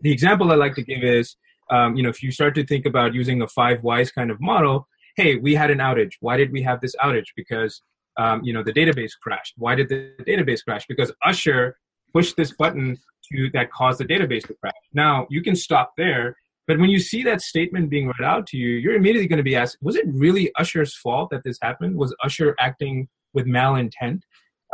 The 0.01 0.11
example 0.11 0.51
I 0.51 0.55
like 0.55 0.73
to 0.75 0.83
give 0.83 1.03
is, 1.03 1.35
um, 1.69 1.95
you 1.95 2.01
know, 2.01 2.09
if 2.09 2.23
you 2.23 2.31
start 2.31 2.55
to 2.55 2.65
think 2.65 2.87
about 2.87 3.13
using 3.13 3.43
a 3.43 3.47
five 3.47 3.83
whys 3.83 4.11
kind 4.11 4.31
of 4.31 4.41
model, 4.41 4.87
hey, 5.17 5.35
we 5.35 5.53
had 5.53 5.69
an 5.69 5.77
outage. 5.77 6.13
Why 6.19 6.35
did 6.37 6.51
we 6.51 6.63
have 6.63 6.81
this 6.81 6.95
outage? 6.95 7.29
Because 7.35 7.83
um, 8.17 8.41
you 8.43 8.51
know 8.51 8.63
the 8.63 8.73
database 8.73 9.11
crashed. 9.21 9.53
Why 9.55 9.75
did 9.75 9.87
the 9.89 10.13
database 10.27 10.63
crash? 10.63 10.85
Because 10.87 11.11
Ashar 11.23 11.77
pushed 12.11 12.37
this 12.37 12.53
button 12.53 12.97
to 13.31 13.51
that 13.53 13.71
caused 13.71 13.99
the 13.99 14.05
database 14.05 14.47
to 14.47 14.55
crash. 14.55 14.73
Now 14.93 15.27
you 15.29 15.43
can 15.43 15.55
stop 15.55 15.91
there 15.95 16.35
but 16.69 16.77
when 16.77 16.91
you 16.91 16.99
see 16.99 17.23
that 17.23 17.41
statement 17.41 17.89
being 17.89 18.05
read 18.05 18.23
out 18.23 18.45
to 18.49 18.55
you, 18.55 18.73
you're 18.73 18.93
immediately 18.93 19.27
going 19.27 19.37
to 19.37 19.43
be 19.51 19.55
asked, 19.55 19.79
was 19.81 19.95
it 19.95 20.05
really 20.07 20.51
Ashar's 20.55 20.95
fault 20.95 21.31
that 21.31 21.43
this 21.43 21.57
happened? 21.59 21.95
Was 21.95 22.15
Ashar 22.23 22.55
acting 22.59 23.07
with 23.33 23.47
malintent? 23.47 24.21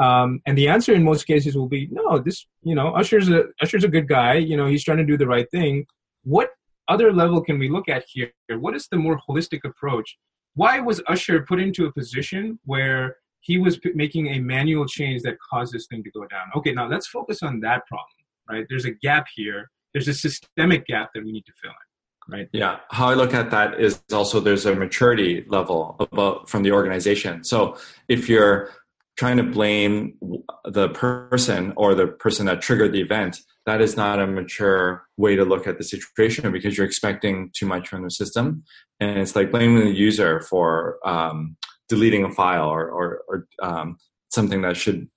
Um, 0.01 0.41
and 0.45 0.57
the 0.57 0.67
answer 0.67 0.93
in 0.93 1.03
most 1.03 1.25
cases 1.25 1.55
will 1.55 1.69
be, 1.69 1.87
no, 1.89 2.19
this, 2.19 2.47
you 2.63 2.75
know, 2.75 2.97
Ashar's 2.97 3.29
a, 3.29 3.45
Ashar's 3.63 3.85
a 3.85 3.87
good 3.87 4.09
guy. 4.09 4.33
You 4.33 4.57
know, 4.57 4.67
he's 4.67 4.83
trying 4.83 4.97
to 4.97 5.05
do 5.05 5.15
the 5.15 5.25
right 5.25 5.49
thing. 5.51 5.85
What 6.25 6.49
other 6.89 7.13
level 7.13 7.39
can 7.39 7.59
we 7.59 7.69
look 7.69 7.87
at 7.87 8.03
here? 8.09 8.33
What 8.49 8.75
is 8.75 8.89
the 8.89 8.97
more 8.97 9.17
holistic 9.29 9.61
approach? 9.63 10.17
Why 10.53 10.81
was 10.81 11.01
Ashar 11.07 11.43
put 11.43 11.61
into 11.61 11.85
a 11.85 11.93
position 11.93 12.59
where 12.65 13.15
he 13.39 13.57
was 13.57 13.77
p- 13.77 13.93
making 13.95 14.27
a 14.33 14.39
manual 14.39 14.85
change 14.85 15.21
that 15.21 15.37
caused 15.39 15.71
this 15.71 15.87
thing 15.87 16.03
to 16.03 16.11
go 16.11 16.25
down? 16.27 16.47
Okay, 16.57 16.73
now 16.73 16.89
let's 16.89 17.07
focus 17.07 17.41
on 17.41 17.61
that 17.61 17.87
problem, 17.87 18.19
right? 18.49 18.65
There's 18.67 18.83
a 18.83 18.91
gap 18.91 19.27
here 19.33 19.69
there's 19.95 20.09
a 20.09 20.13
systemic 20.13 20.85
gap 20.87 21.11
that 21.15 21.23
we 21.23 21.31
need 21.31 21.45
to 21.45 21.53
fill 21.53 21.71
in 21.71 21.84
right? 22.29 22.47
Yeah 22.51 22.79
how 22.89 23.09
i 23.09 23.13
look 23.13 23.33
at 23.33 23.51
that 23.51 23.79
is 23.79 24.01
also 24.11 24.39
there's 24.39 24.65
a 24.65 24.75
maturity 24.75 25.45
level 25.47 25.95
about 25.99 26.49
from 26.49 26.63
the 26.63 26.71
organization. 26.71 27.43
So 27.43 27.77
if 28.07 28.29
you're 28.29 28.71
trying 29.17 29.37
to 29.37 29.43
blame 29.43 30.17
the 30.65 30.89
person 30.89 31.73
or 31.77 31.95
the 31.95 32.07
person 32.07 32.45
that 32.47 32.61
triggered 32.61 32.91
the 32.91 33.01
event 33.01 33.39
that 33.65 33.81
is 33.81 33.97
not 33.97 34.19
a 34.19 34.27
mature 34.27 35.03
way 35.17 35.35
to 35.35 35.43
look 35.43 35.67
at 35.67 35.77
the 35.77 35.83
situation 35.83 36.51
because 36.51 36.77
you're 36.77 36.85
expecting 36.85 37.49
too 37.53 37.65
much 37.65 37.87
from 37.87 38.03
the 38.03 38.11
system. 38.11 38.63
And 38.99 39.19
it's 39.19 39.35
like 39.35 39.51
blaming 39.51 39.83
the 39.83 39.91
user 39.91 40.41
for 40.41 40.99
um, 41.03 41.57
deleting 41.89 42.23
a 42.23 42.31
file 42.31 42.69
or, 42.69 42.87
or, 42.87 43.21
or 43.27 43.47
um, 43.61 43.97
something 44.29 44.61
that 44.61 44.77
should 44.77 45.09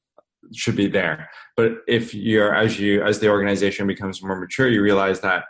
should 0.54 0.76
be 0.76 0.86
there. 0.86 1.28
But 1.56 1.72
if 1.86 2.14
you're 2.14 2.54
as 2.54 2.80
you 2.80 3.02
as 3.02 3.18
the 3.18 3.28
organization 3.28 3.86
becomes 3.86 4.22
more 4.22 4.40
mature, 4.40 4.68
you 4.68 4.82
realize 4.82 5.20
that 5.20 5.44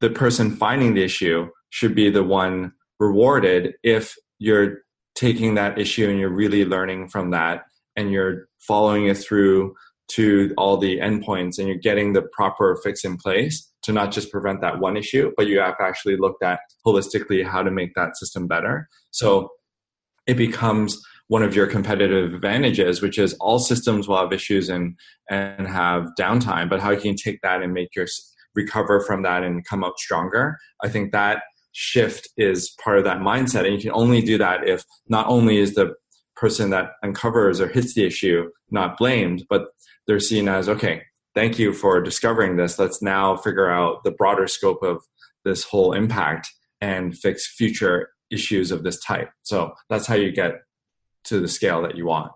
the 0.00 0.10
person 0.10 0.54
finding 0.54 0.94
the 0.94 1.02
issue 1.02 1.48
should 1.70 1.94
be 1.94 2.10
the 2.10 2.22
one 2.22 2.72
rewarded 2.98 3.74
if 3.82 4.14
you're 4.38 4.78
taking 5.14 5.54
that 5.54 5.78
issue 5.78 6.08
and 6.08 6.18
you're 6.18 6.28
really 6.28 6.64
learning 6.64 7.08
from 7.08 7.30
that 7.30 7.64
and 7.96 8.12
you're 8.12 8.48
following 8.58 9.06
it 9.06 9.16
through 9.16 9.74
to 10.08 10.54
all 10.56 10.76
the 10.76 10.98
endpoints 10.98 11.58
and 11.58 11.68
you're 11.68 11.76
getting 11.76 12.12
the 12.12 12.22
proper 12.32 12.78
fix 12.82 13.04
in 13.04 13.16
place 13.16 13.70
to 13.82 13.92
not 13.92 14.10
just 14.10 14.30
prevent 14.30 14.60
that 14.60 14.78
one 14.78 14.96
issue, 14.96 15.32
but 15.36 15.46
you 15.46 15.58
have 15.58 15.74
actually 15.80 16.16
looked 16.16 16.42
at 16.42 16.60
holistically 16.86 17.44
how 17.44 17.62
to 17.62 17.70
make 17.70 17.94
that 17.94 18.16
system 18.16 18.46
better. 18.46 18.88
So 19.10 19.50
it 20.26 20.34
becomes 20.34 21.00
one 21.28 21.42
of 21.42 21.54
your 21.54 21.66
competitive 21.66 22.32
advantages, 22.32 23.02
which 23.02 23.18
is 23.18 23.34
all 23.34 23.58
systems 23.58 24.08
will 24.08 24.18
have 24.18 24.32
issues 24.32 24.68
and 24.68 24.96
and 25.30 25.66
have 25.66 26.08
downtime, 26.18 26.70
but 26.70 26.80
how 26.80 26.90
you 26.90 27.00
can 27.00 27.16
take 27.16 27.40
that 27.42 27.62
and 27.62 27.74
make 27.74 27.94
your 27.94 28.06
recover 28.62 29.00
from 29.00 29.22
that 29.22 29.42
and 29.42 29.64
come 29.64 29.84
out 29.84 29.98
stronger. 29.98 30.58
I 30.82 30.88
think 30.88 31.12
that 31.12 31.42
shift 31.72 32.28
is 32.36 32.70
part 32.82 32.98
of 32.98 33.04
that 33.04 33.18
mindset, 33.18 33.64
and 33.64 33.74
you 33.74 33.80
can 33.80 33.92
only 33.92 34.20
do 34.20 34.36
that 34.38 34.68
if 34.68 34.84
not 35.08 35.26
only 35.28 35.58
is 35.58 35.74
the 35.74 35.94
person 36.34 36.70
that 36.70 36.90
uncovers 37.02 37.60
or 37.60 37.68
hits 37.68 37.94
the 37.94 38.04
issue 38.04 38.48
not 38.70 38.96
blamed, 38.98 39.44
but 39.48 39.62
they're 40.06 40.20
seen 40.20 40.48
as 40.48 40.68
okay. 40.68 41.02
Thank 41.34 41.58
you 41.58 41.72
for 41.72 42.00
discovering 42.00 42.56
this. 42.56 42.78
Let's 42.78 43.00
now 43.02 43.36
figure 43.36 43.70
out 43.70 44.02
the 44.04 44.10
broader 44.10 44.46
scope 44.46 44.82
of 44.82 45.04
this 45.44 45.62
whole 45.64 45.92
impact 45.92 46.48
and 46.80 47.16
fix 47.16 47.46
future 47.46 48.10
issues 48.30 48.70
of 48.70 48.82
this 48.82 48.98
type. 49.00 49.30
So 49.42 49.72
that's 49.88 50.06
how 50.06 50.14
you 50.14 50.32
get 50.32 50.52
to 51.24 51.40
the 51.40 51.48
scale 51.48 51.82
that 51.82 51.96
you 51.96 52.06
want. 52.06 52.32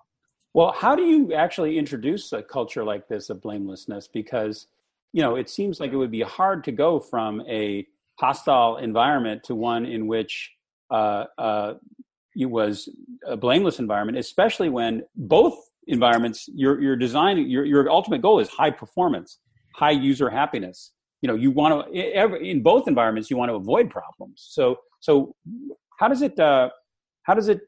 Well, 0.54 0.72
how 0.72 0.94
do 0.94 1.02
you 1.02 1.32
actually 1.32 1.78
introduce 1.78 2.32
a 2.32 2.42
culture 2.42 2.84
like 2.84 3.08
this 3.08 3.30
of 3.30 3.40
blamelessness? 3.40 4.08
Because, 4.08 4.66
you 5.12 5.22
know, 5.22 5.36
it 5.36 5.48
seems 5.48 5.80
like 5.80 5.92
it 5.92 5.96
would 5.96 6.10
be 6.10 6.22
hard 6.22 6.64
to 6.64 6.72
go 6.72 6.98
from 6.98 7.42
a 7.48 7.86
hostile 8.18 8.78
environment 8.78 9.42
to 9.44 9.54
one 9.54 9.84
in 9.84 10.06
which 10.06 10.50
uh, 10.90 11.24
uh, 11.38 11.74
it 12.36 12.46
was 12.46 12.88
a 13.26 13.36
blameless 13.36 13.78
environment, 13.78 14.18
especially 14.18 14.68
when 14.68 15.02
both 15.16 15.54
environments, 15.86 16.48
your 16.54 16.80
your 16.80 16.96
design, 16.96 17.38
your 17.38 17.64
your 17.64 17.90
ultimate 17.90 18.22
goal 18.22 18.40
is 18.40 18.48
high 18.48 18.70
performance, 18.70 19.38
high 19.74 19.90
user 19.90 20.30
happiness. 20.30 20.92
You 21.20 21.28
know, 21.28 21.34
you 21.34 21.50
want 21.50 21.92
to 21.92 22.40
in 22.50 22.62
both 22.62 22.88
environments 22.88 23.30
you 23.30 23.36
want 23.36 23.50
to 23.50 23.54
avoid 23.54 23.90
problems. 23.90 24.46
So 24.50 24.76
so 25.00 25.34
how 25.98 26.08
does 26.08 26.22
it 26.22 26.38
uh, 26.38 26.70
how 27.24 27.34
does 27.34 27.48
it 27.48 27.60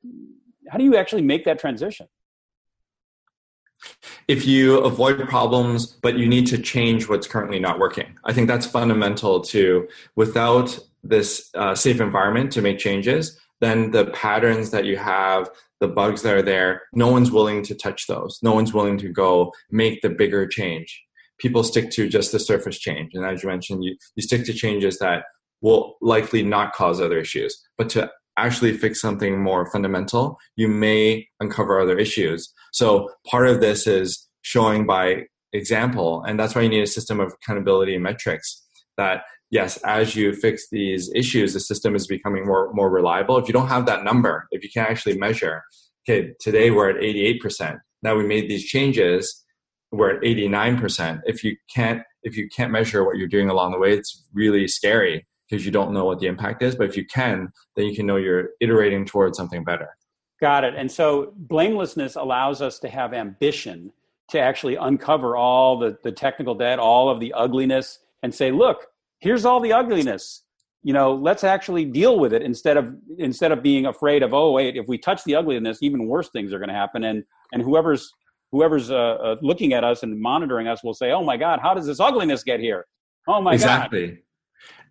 how 0.70 0.78
do 0.78 0.84
you 0.84 0.96
actually 0.96 1.22
make 1.22 1.44
that 1.44 1.58
transition? 1.58 2.06
If 4.28 4.46
you 4.46 4.78
avoid 4.78 5.28
problems, 5.28 5.86
but 5.86 6.18
you 6.18 6.26
need 6.26 6.46
to 6.48 6.58
change 6.58 7.08
what's 7.08 7.26
currently 7.26 7.58
not 7.58 7.78
working, 7.78 8.16
I 8.24 8.32
think 8.32 8.48
that's 8.48 8.66
fundamental 8.66 9.40
to 9.42 9.88
without 10.16 10.78
this 11.02 11.50
uh, 11.54 11.74
safe 11.74 12.00
environment 12.00 12.50
to 12.52 12.62
make 12.62 12.78
changes, 12.78 13.38
then 13.60 13.90
the 13.90 14.06
patterns 14.06 14.70
that 14.70 14.84
you 14.84 14.96
have, 14.96 15.48
the 15.80 15.88
bugs 15.88 16.22
that 16.22 16.34
are 16.34 16.42
there, 16.42 16.82
no 16.94 17.08
one's 17.08 17.30
willing 17.30 17.62
to 17.64 17.74
touch 17.74 18.06
those. 18.06 18.38
No 18.42 18.52
one's 18.52 18.72
willing 18.72 18.98
to 18.98 19.08
go 19.08 19.52
make 19.70 20.02
the 20.02 20.10
bigger 20.10 20.46
change. 20.46 21.02
People 21.38 21.62
stick 21.62 21.90
to 21.90 22.08
just 22.08 22.32
the 22.32 22.38
surface 22.38 22.78
change. 22.78 23.12
And 23.14 23.24
as 23.24 23.42
you 23.42 23.48
mentioned, 23.48 23.84
you, 23.84 23.96
you 24.16 24.22
stick 24.22 24.44
to 24.46 24.52
changes 24.52 24.98
that 24.98 25.24
will 25.60 25.96
likely 26.00 26.42
not 26.42 26.72
cause 26.72 27.00
other 27.00 27.18
issues. 27.18 27.62
But 27.76 27.88
to 27.90 28.10
actually 28.36 28.76
fix 28.76 29.00
something 29.00 29.40
more 29.40 29.70
fundamental, 29.70 30.38
you 30.56 30.68
may 30.68 31.26
uncover 31.40 31.80
other 31.80 31.98
issues. 31.98 32.52
So 32.72 33.10
part 33.26 33.46
of 33.46 33.60
this 33.60 33.86
is 33.86 34.28
showing 34.42 34.86
by 34.86 35.24
example, 35.52 36.22
and 36.26 36.38
that's 36.38 36.54
why 36.54 36.62
you 36.62 36.68
need 36.68 36.82
a 36.82 36.86
system 36.86 37.20
of 37.20 37.32
accountability 37.32 37.94
and 37.94 38.02
metrics. 38.02 38.62
That 38.96 39.22
yes, 39.50 39.76
as 39.78 40.16
you 40.16 40.32
fix 40.34 40.68
these 40.70 41.10
issues, 41.14 41.54
the 41.54 41.60
system 41.60 41.94
is 41.94 42.06
becoming 42.06 42.46
more 42.46 42.72
more 42.72 42.90
reliable. 42.90 43.38
If 43.38 43.48
you 43.48 43.52
don't 43.52 43.68
have 43.68 43.86
that 43.86 44.04
number, 44.04 44.46
if 44.50 44.62
you 44.62 44.70
can't 44.72 44.90
actually 44.90 45.18
measure, 45.18 45.62
okay, 46.08 46.34
today 46.40 46.70
we're 46.70 46.90
at 46.90 47.02
88%. 47.02 47.78
Now 48.02 48.16
we 48.16 48.26
made 48.26 48.48
these 48.48 48.64
changes, 48.64 49.44
we're 49.90 50.16
at 50.16 50.22
89%. 50.22 51.22
If 51.24 51.42
you 51.42 51.56
can't 51.72 52.02
if 52.22 52.36
you 52.36 52.48
can't 52.48 52.72
measure 52.72 53.04
what 53.04 53.16
you're 53.16 53.28
doing 53.28 53.50
along 53.50 53.72
the 53.72 53.78
way, 53.78 53.92
it's 53.92 54.24
really 54.32 54.66
scary 54.66 55.26
because 55.48 55.64
you 55.64 55.72
don't 55.72 55.92
know 55.92 56.04
what 56.04 56.20
the 56.20 56.26
impact 56.26 56.62
is. 56.62 56.74
But 56.74 56.88
if 56.88 56.96
you 56.96 57.04
can, 57.06 57.52
then 57.76 57.86
you 57.86 57.94
can 57.94 58.06
know 58.06 58.16
you're 58.16 58.50
iterating 58.60 59.04
towards 59.04 59.36
something 59.36 59.64
better. 59.64 59.96
Got 60.40 60.64
it. 60.64 60.74
And 60.76 60.90
so 60.90 61.32
blamelessness 61.36 62.16
allows 62.16 62.60
us 62.60 62.78
to 62.80 62.88
have 62.88 63.14
ambition 63.14 63.92
to 64.30 64.40
actually 64.40 64.76
uncover 64.76 65.36
all 65.36 65.78
the, 65.78 65.98
the 66.02 66.12
technical 66.12 66.54
debt, 66.54 66.78
all 66.78 67.08
of 67.08 67.20
the 67.20 67.32
ugliness, 67.34 67.98
and 68.22 68.34
say, 68.34 68.50
look, 68.50 68.86
here's 69.20 69.44
all 69.44 69.60
the 69.60 69.72
ugliness. 69.72 70.42
You 70.82 70.92
know, 70.92 71.14
let's 71.14 71.44
actually 71.44 71.86
deal 71.86 72.18
with 72.18 72.32
it 72.34 72.42
instead 72.42 72.76
of 72.76 72.94
instead 73.18 73.52
of 73.52 73.62
being 73.62 73.86
afraid 73.86 74.22
of, 74.22 74.34
oh 74.34 74.52
wait, 74.52 74.76
if 74.76 74.86
we 74.86 74.98
touch 74.98 75.24
the 75.24 75.34
ugliness, 75.34 75.78
even 75.82 76.06
worse 76.06 76.28
things 76.28 76.52
are 76.52 76.58
going 76.58 76.68
to 76.68 76.74
happen. 76.74 77.04
And 77.04 77.24
and 77.52 77.62
whoever's 77.62 78.12
whoever's 78.52 78.90
uh, 78.90 78.94
uh, 78.94 79.36
looking 79.40 79.72
at 79.72 79.82
us 79.82 80.02
and 80.02 80.20
monitoring 80.20 80.68
us 80.68 80.84
will 80.84 80.92
say, 80.94 81.10
oh 81.10 81.24
my 81.24 81.38
God, 81.38 81.60
how 81.62 81.72
does 81.72 81.86
this 81.86 82.00
ugliness 82.00 82.42
get 82.42 82.60
here? 82.60 82.86
Oh 83.26 83.40
my 83.40 83.52
god 83.52 83.54
exactly. 83.54 84.06
God 84.08 84.18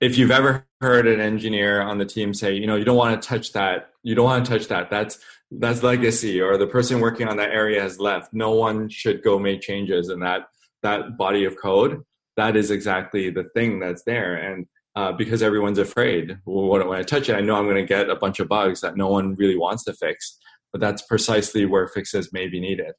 if 0.02 0.18
you've 0.18 0.32
ever 0.32 0.66
heard 0.82 1.08
an 1.08 1.20
engineer 1.20 1.82
on 1.82 1.98
the 1.98 2.06
team 2.06 2.34
say, 2.34 2.54
you 2.54 2.68
know, 2.68 2.76
you 2.76 2.86
don't 2.86 2.98
want 2.98 3.22
to 3.22 3.28
touch 3.28 3.54
that, 3.54 3.90
you 4.04 4.16
don't 4.16 4.26
want 4.26 4.46
to 4.46 4.52
touch 4.52 4.68
that. 4.68 4.90
That's 4.90 5.20
that's 5.52 5.84
legacy, 5.84 6.42
or 6.42 6.58
the 6.58 6.68
person 6.68 7.00
working 7.00 7.28
on 7.28 7.38
that 7.38 7.52
area 7.52 7.82
has 7.82 8.00
left. 8.00 8.34
No 8.34 8.52
one 8.52 8.90
should 8.90 9.24
go 9.24 9.38
make 9.38 9.62
changes 9.62 10.10
in 10.10 10.20
that 10.22 10.48
that 10.82 11.18
body 11.18 11.46
of 11.46 11.56
code. 11.62 12.04
That 12.38 12.56
is 12.56 12.72
exactly 12.72 13.30
the 13.30 13.44
thing 13.54 13.80
that's 13.80 14.04
there, 14.04 14.36
and 14.36 14.66
uh, 14.96 15.12
because 15.12 15.42
everyone's 15.42 15.80
afraid, 15.80 16.38
well, 16.46 16.68
when 16.88 16.98
I 16.98 17.02
touch 17.02 17.30
it, 17.30 17.36
I 17.36 17.42
know 17.42 17.56
I'm 17.56 17.66
going 17.66 17.78
to 17.78 17.86
get 17.86 18.10
a 18.10 18.16
bunch 18.16 18.40
of 18.40 18.48
bugs 18.48 18.82
that 18.82 18.96
no 18.96 19.08
one 19.08 19.36
really 19.36 19.58
wants 19.58 19.84
to 19.86 19.94
fix. 19.94 20.38
But 20.72 20.82
that's 20.82 21.02
precisely 21.04 21.66
where 21.66 21.88
fixes 21.88 22.34
may 22.34 22.48
be 22.48 22.60
needed. 22.60 22.94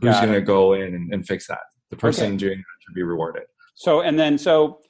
Who's 0.00 0.16
going 0.16 0.32
to 0.32 0.40
go 0.40 0.74
in 0.74 0.94
and, 0.94 1.12
and, 1.12 1.26
fix 1.26 1.46
that? 1.46 1.60
The 1.90 1.96
person 1.96 2.28
okay. 2.28 2.36
doing 2.36 2.58
that 2.58 2.84
should 2.84 2.94
be 2.94 3.02
rewarded. 3.02 3.44
So, 3.74 4.00
and 4.00 4.18
then 4.18 4.36
so 4.36 4.80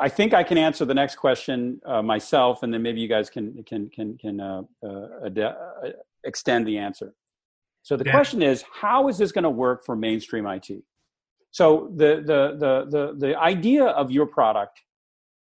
I 0.00 0.08
think 0.08 0.34
I 0.34 0.42
can 0.42 0.58
answer 0.58 0.84
the 0.84 0.94
next 0.94 1.16
question 1.16 1.80
uh, 1.86 2.02
myself, 2.02 2.62
and 2.62 2.72
then 2.72 2.82
maybe 2.82 3.00
you 3.00 3.08
guys 3.08 3.30
can 3.30 3.62
can 3.64 3.88
can 3.90 4.16
can 4.18 4.40
uh, 4.40 4.62
uh, 4.84 5.26
ad- 5.26 5.38
uh, 5.38 5.54
extend 6.24 6.66
the 6.66 6.78
answer. 6.78 7.14
So 7.82 7.96
the 7.96 8.04
yeah. 8.04 8.12
question 8.12 8.42
is, 8.42 8.64
how 8.72 9.08
is 9.08 9.18
this 9.18 9.32
going 9.32 9.44
to 9.44 9.50
work 9.50 9.84
for 9.84 9.96
mainstream 9.96 10.46
IT? 10.46 10.70
So 11.50 11.92
the, 11.96 12.22
the 12.24 12.56
the 12.58 12.86
the 12.90 13.14
the 13.18 13.38
idea 13.38 13.84
of 13.84 14.10
your 14.10 14.26
product 14.26 14.80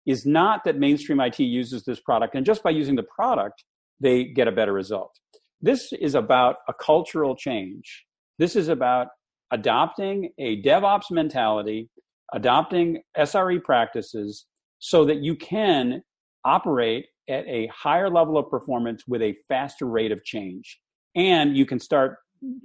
is 0.07 0.27
not 0.27 0.65
that 0.65 0.77
mainstream 0.77 1.21
IT 1.21 1.39
uses 1.39 1.85
this 1.85 2.01
product, 2.01 2.35
and 2.35 2.45
just 2.45 2.63
by 2.63 2.71
using 2.71 2.97
the 2.97 3.05
product, 3.05 3.65
they 4.01 4.25
get 4.25 4.49
a 4.49 4.53
better 4.53 4.73
result. 4.73 5.13
This 5.61 5.93
is 5.93 6.15
about 6.15 6.57
a 6.69 6.73
cultural 6.75 7.37
change. 7.37 8.07
This 8.39 8.57
is 8.57 8.69
about 8.69 9.09
adopting 9.53 10.31
a 10.39 10.63
DevOps 10.63 11.11
mentality 11.11 11.91
adopting 12.33 13.03
SRE 13.17 13.63
practices 13.63 14.47
so 14.79 15.05
that 15.05 15.19
you 15.19 15.37
can 15.37 16.03
operate 16.45 17.07
at 17.29 17.47
a 17.47 17.69
higher 17.69 18.11
level 18.11 18.37
of 18.37 18.51
performance 18.51 19.05
with 19.07 19.23
a 19.23 19.37
faster 19.49 19.87
rate 19.87 20.13
of 20.13 20.25
change. 20.25 20.81
And 21.15 21.57
you 21.57 21.67
can 21.67 21.79
start 21.79 22.17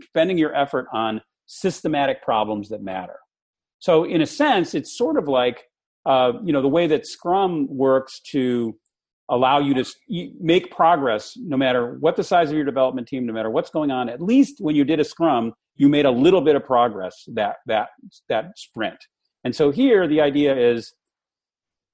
spending 0.04 0.38
your 0.38 0.56
effort 0.56 0.88
on 0.94 1.22
systematic 1.46 2.24
problems 2.24 2.70
that 2.70 2.82
matter. 2.82 3.18
So, 3.80 4.04
in 4.04 4.22
a 4.22 4.26
sense, 4.26 4.74
it's 4.74 4.98
sort 4.98 5.18
of 5.18 5.28
like 5.28 5.66
uh, 6.06 6.34
you 6.44 6.54
know 6.54 6.62
the 6.62 6.68
way 6.68 6.88
that 6.88 7.06
Scrum 7.06 7.68
works 7.70 8.20
to 8.32 8.78
allow 9.30 9.60
you 9.60 9.74
to 9.74 9.86
make 10.40 10.72
progress 10.72 11.34
no 11.36 11.58
matter 11.58 11.98
what 12.00 12.16
the 12.16 12.24
size 12.24 12.50
of 12.50 12.56
your 12.56 12.66
development 12.66 13.08
team, 13.08 13.26
no 13.26 13.34
matter 13.34 13.50
what's 13.50 13.72
going 13.72 13.90
on. 13.90 14.08
At 14.08 14.22
least 14.22 14.58
when 14.60 14.76
you 14.76 14.84
did 14.84 15.00
a 15.00 15.04
Scrum, 15.04 15.54
you 15.76 15.90
made 15.90 16.06
a 16.06 16.12
little 16.12 16.42
bit 16.42 16.56
of 16.56 16.64
progress 16.64 17.24
that 17.34 17.58
that 17.66 17.90
that 18.30 18.58
sprint. 18.58 18.98
And 19.46 19.56
so 19.56 19.72
here 19.72 20.08
the 20.08 20.20
idea 20.20 20.58
is 20.58 20.94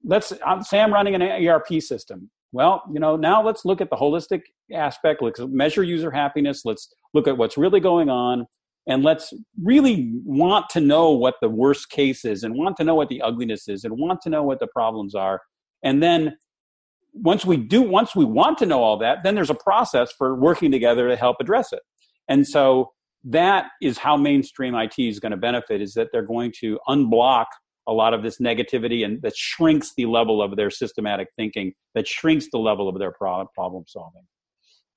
let's 0.04 0.32
say 0.68 0.80
I'm 0.80 0.92
running 0.92 1.14
an 1.14 1.22
ERP 1.22 1.80
system. 1.80 2.30
Well, 2.50 2.82
you 2.92 2.98
know, 3.00 3.16
now 3.16 3.42
let's 3.42 3.64
look 3.64 3.80
at 3.80 3.88
the 3.88 3.96
holistic 3.96 4.42
aspect. 4.72 5.22
Let's 5.22 5.40
measure 5.40 5.84
user 5.84 6.10
happiness. 6.10 6.62
Let's 6.64 6.92
look 7.14 7.28
at 7.28 7.38
what's 7.38 7.56
really 7.56 7.80
going 7.80 8.10
on. 8.10 8.46
And 8.88 9.04
let's 9.04 9.32
really 9.62 10.10
want 10.24 10.68
to 10.70 10.80
know 10.80 11.12
what 11.12 11.36
the 11.40 11.48
worst 11.48 11.88
case 11.90 12.24
is 12.24 12.42
and 12.42 12.56
want 12.56 12.76
to 12.78 12.84
know 12.84 12.96
what 12.96 13.08
the 13.08 13.22
ugliness 13.22 13.68
is 13.68 13.84
and 13.84 13.96
want 13.96 14.20
to 14.22 14.28
know 14.28 14.42
what 14.42 14.58
the 14.58 14.66
problems 14.66 15.14
are. 15.14 15.40
And 15.84 16.02
then 16.02 16.36
once 17.14 17.44
we 17.44 17.56
do, 17.56 17.80
once 17.80 18.16
we 18.16 18.24
want 18.24 18.58
to 18.58 18.66
know 18.66 18.82
all 18.82 18.98
that, 18.98 19.18
then 19.22 19.36
there's 19.36 19.50
a 19.50 19.54
process 19.54 20.10
for 20.10 20.34
working 20.34 20.72
together 20.72 21.08
to 21.08 21.16
help 21.16 21.36
address 21.40 21.72
it. 21.72 21.82
And 22.28 22.46
so 22.46 22.92
that 23.24 23.66
is 23.80 23.98
how 23.98 24.16
mainstream 24.16 24.74
IT 24.74 24.94
is 24.98 25.20
going 25.20 25.30
to 25.30 25.36
benefit 25.36 25.80
is 25.80 25.94
that 25.94 26.08
they're 26.12 26.26
going 26.26 26.52
to 26.60 26.78
unblock 26.88 27.46
a 27.88 27.92
lot 27.92 28.14
of 28.14 28.22
this 28.22 28.38
negativity 28.38 29.04
and 29.04 29.20
that 29.22 29.36
shrinks 29.36 29.92
the 29.96 30.06
level 30.06 30.40
of 30.40 30.56
their 30.56 30.70
systematic 30.70 31.28
thinking, 31.36 31.72
that 31.94 32.06
shrinks 32.06 32.46
the 32.52 32.58
level 32.58 32.88
of 32.88 32.98
their 32.98 33.12
problem 33.12 33.84
solving. 33.86 34.22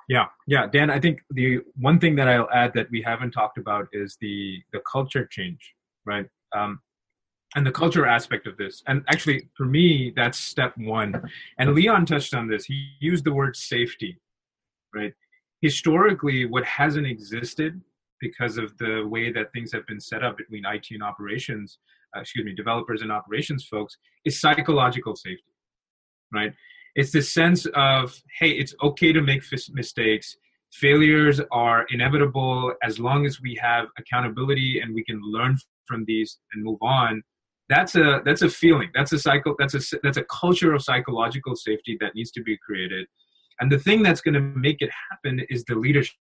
Yeah, 0.08 0.26
yeah, 0.46 0.68
Dan. 0.68 0.92
I 0.92 1.00
think 1.00 1.20
the 1.32 1.60
one 1.76 2.00
thing 2.00 2.16
that 2.18 2.28
I'll 2.28 2.50
add 2.54 2.74
that 2.76 2.88
we 2.92 3.02
haven't 3.02 3.32
talked 3.32 3.58
about 3.58 3.88
is 3.92 4.18
the 4.22 4.62
the 4.72 4.80
culture 4.92 5.28
change, 5.32 5.74
right? 6.06 6.28
Um, 6.56 6.80
and 7.56 7.66
the 7.66 7.72
culture 7.72 8.06
aspect 8.06 8.46
of 8.46 8.58
this. 8.58 8.84
And 8.86 9.04
actually, 9.08 9.50
for 9.56 9.66
me, 9.66 10.14
that's 10.16 10.38
step 10.40 10.74
one. 10.78 11.24
And 11.58 11.74
Lyon 11.74 12.06
touched 12.06 12.36
on 12.36 12.48
this. 12.48 12.66
He 12.66 12.90
used 13.00 13.24
the 13.24 13.34
word 13.34 13.56
safety, 13.56 14.20
right? 14.94 15.14
Historically, 15.62 16.46
what 16.46 16.66
hasn't 16.66 17.08
existed 17.08 17.82
because 18.28 18.58
of 18.58 18.68
the 18.78 18.94
way 19.16 19.26
that 19.32 19.52
things 19.54 19.72
have 19.76 19.86
been 19.92 20.00
set 20.12 20.24
up 20.24 20.36
between 20.38 20.64
IT 20.76 20.88
and 20.92 21.04
operations, 21.04 21.68
uh, 22.16 22.22
excuse 22.22 22.46
me, 22.46 22.54
developers 22.64 23.02
and 23.04 23.12
operations 23.12 23.62
folks, 23.74 23.94
is 24.28 24.40
psychological 24.40 25.16
safety, 25.16 25.54
right? 26.34 26.54
It's 26.96 27.12
the 27.12 27.22
sense 27.22 27.62
of, 27.76 28.04
hey, 28.40 28.52
it's 28.62 28.74
okay 28.82 29.12
to 29.14 29.22
make 29.22 29.44
f- 29.52 29.70
mistakes. 29.82 30.38
Failures 30.72 31.40
are 31.52 31.86
inevitable 31.90 32.74
as 32.82 33.00
long 33.00 33.26
as 33.26 33.42
we 33.42 33.54
have 33.62 33.86
accountability 34.02 34.80
and 34.82 34.96
we 34.96 35.04
can 35.04 35.20
learn 35.22 35.58
from 35.88 36.06
these 36.06 36.40
and 36.54 36.64
move 36.64 36.80
on. 36.82 37.22
That's 37.68 37.96
a 37.96 38.22
that's 38.26 38.44
a 38.44 38.50
feeling. 38.50 38.90
That's 38.94 39.12
a 39.12 39.20
cycle. 39.20 39.56
That's 39.58 39.76
a 39.76 39.82
that's 40.04 40.18
a 40.18 40.26
culture 40.42 40.72
of 40.76 40.84
psychological 40.84 41.56
safety 41.56 41.98
that 42.00 42.14
needs 42.16 42.32
to 42.32 42.44
be 42.44 42.58
created. 42.66 43.08
And 43.60 43.72
the 43.72 43.80
thing 43.80 44.04
that's 44.04 44.22
going 44.22 44.36
to 44.36 44.46
make 44.68 44.82
it 44.82 44.92
happen 45.10 45.42
is 45.50 45.64
the 45.64 45.76
leadership 45.76 46.16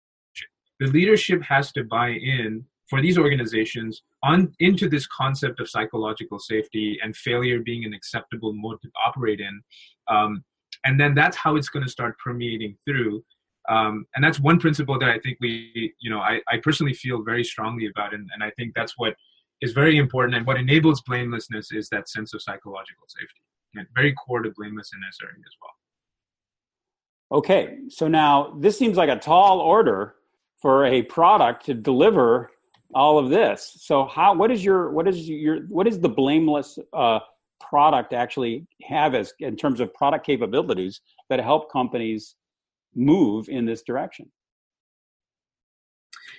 the 0.82 0.88
leadership 0.88 1.44
has 1.44 1.72
to 1.74 1.84
buy 1.84 2.10
in 2.10 2.66
for 2.90 3.02
these 3.02 3.18
organizations 3.18 4.02
on 4.24 4.52
into 4.60 4.90
this 4.90 5.06
concept 5.08 5.60
of 5.60 5.70
psychological 5.70 6.40
safety 6.40 6.98
and 7.04 7.16
failure 7.16 7.60
being 7.60 7.86
an 7.86 7.94
acceptable 7.94 8.52
mode 8.52 8.82
to 8.82 8.90
operate 9.06 9.40
in. 9.40 9.62
Um, 10.08 10.44
and 10.84 11.00
then 11.00 11.14
that's 11.14 11.38
how 11.38 11.56
it's 11.56 11.70
going 11.70 11.86
to 11.86 11.92
start 11.92 12.18
permeating 12.18 12.76
through. 12.86 13.24
Um, 13.70 14.08
and 14.16 14.24
that's 14.24 14.40
one 14.40 14.60
principle 14.60 14.98
that 14.98 15.10
i 15.10 15.20
think 15.20 15.38
we 15.40 15.94
you 16.00 16.10
know 16.10 16.18
i, 16.20 16.42
I 16.52 16.58
personally 16.64 16.96
feel 16.96 17.22
very 17.22 17.44
strongly 17.44 17.86
about 17.86 18.12
and, 18.12 18.28
and 18.34 18.44
i 18.44 18.50
think 18.58 18.74
that's 18.74 18.98
what 18.98 19.14
is 19.62 19.72
very 19.72 20.00
important 20.00 20.36
and 20.36 20.48
what 20.48 20.58
enables 20.58 21.00
blamelessness 21.02 21.72
is 21.72 21.88
that 21.90 22.10
sense 22.10 22.34
of 22.34 22.42
psychological 22.42 23.06
safety 23.08 23.44
and 23.76 23.86
very 23.96 24.14
core 24.14 24.42
to 24.42 24.52
blamelessness 24.58 25.20
as 25.22 25.56
well. 25.62 27.40
Okay 27.40 27.78
so 27.90 28.08
now 28.08 28.58
this 28.60 28.80
seems 28.80 28.98
like 28.98 29.10
a 29.10 29.20
tall 29.20 29.60
order 29.60 30.16
for 30.62 30.86
a 30.86 31.01
product 31.03 31.66
to 31.66 31.74
deliver 31.74 32.51
all 32.93 33.18
of 33.18 33.30
this. 33.30 33.78
So 33.80 34.05
how 34.05 34.36
what 34.36 34.51
is 34.51 34.64
your 34.64 34.91
what 34.91 35.07
is 35.07 35.28
your 35.28 35.62
what 35.68 35.88
is 35.88 35.99
the 35.99 36.09
blameless 36.09 36.78
uh, 36.93 37.20
product 37.59 38.14
actually 38.14 38.68
have 38.84 39.16
as 39.16 39.34
in 39.39 39.55
terms 39.55 39.80
of 39.80 39.93
product 39.93 40.26
capabilities 40.26 41.01
that 41.30 41.39
help 41.39 41.72
companies 41.72 42.36
move 42.95 43.49
in 43.49 43.66
this 43.66 43.82
direction? 43.82 44.30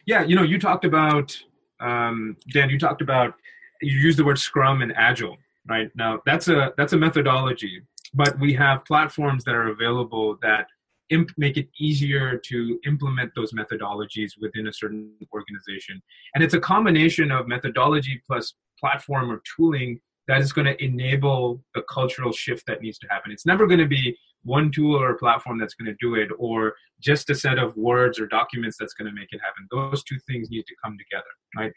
Yeah, 0.06 0.22
you 0.24 0.36
know, 0.36 0.42
you 0.42 0.58
talked 0.58 0.84
about 0.84 1.36
um, 1.80 2.36
Dan. 2.52 2.70
You 2.70 2.78
talked 2.78 3.02
about 3.02 3.34
you 3.80 3.98
used 3.98 4.18
the 4.18 4.24
word 4.24 4.38
Scrum 4.38 4.82
and 4.82 4.92
Agile, 4.96 5.36
right? 5.68 5.90
Now 5.94 6.20
that's 6.26 6.48
a 6.48 6.72
that's 6.76 6.92
a 6.92 6.96
methodology, 6.96 7.82
but 8.14 8.38
we 8.38 8.52
have 8.54 8.84
platforms 8.84 9.44
that 9.44 9.54
are 9.54 9.68
available 9.68 10.38
that 10.42 10.66
imp- 11.12 11.36
make 11.36 11.56
it 11.56 11.68
easier 11.78 12.38
to 12.38 12.80
implement 12.86 13.32
those 13.36 13.52
methodologies 13.52 14.32
within 14.40 14.66
a 14.66 14.72
certain 14.72 15.12
organization. 15.32 16.02
And 16.34 16.42
it's 16.42 16.54
a 16.54 16.60
combination 16.60 17.30
of 17.30 17.46
methodology 17.46 18.22
plus 18.26 18.54
platform 18.80 19.30
or 19.30 19.40
tooling 19.56 20.00
that 20.28 20.40
is 20.40 20.52
going 20.52 20.66
to 20.66 20.82
enable 20.82 21.62
the 21.74 21.82
cultural 21.82 22.32
shift 22.32 22.66
that 22.66 22.80
needs 22.80 22.98
to 22.98 23.06
happen. 23.10 23.32
It's 23.32 23.46
never 23.46 23.66
going 23.66 23.80
to 23.80 23.88
be 23.88 24.16
one 24.44 24.70
tool 24.70 24.96
or 25.00 25.14
platform 25.18 25.58
that's 25.58 25.74
going 25.74 25.86
to 25.86 25.96
do 26.00 26.14
it 26.14 26.28
or 26.38 26.74
just 27.00 27.30
a 27.30 27.34
set 27.34 27.58
of 27.58 27.76
words 27.76 28.18
or 28.18 28.26
documents 28.26 28.76
that's 28.78 28.94
going 28.94 29.08
to 29.08 29.14
make 29.14 29.28
it 29.30 29.40
happen 29.40 29.66
those 29.70 30.02
two 30.02 30.18
things 30.26 30.50
need 30.50 30.64
to 30.66 30.74
come 30.84 30.96
together 30.98 31.24
right 31.56 31.72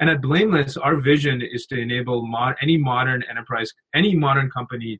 and 0.00 0.10
at 0.10 0.20
blameless 0.20 0.76
our 0.76 0.96
vision 0.96 1.40
is 1.40 1.66
to 1.66 1.78
enable 1.78 2.28
any 2.60 2.76
modern 2.76 3.22
enterprise 3.30 3.72
any 3.94 4.16
modern 4.16 4.50
company 4.50 4.98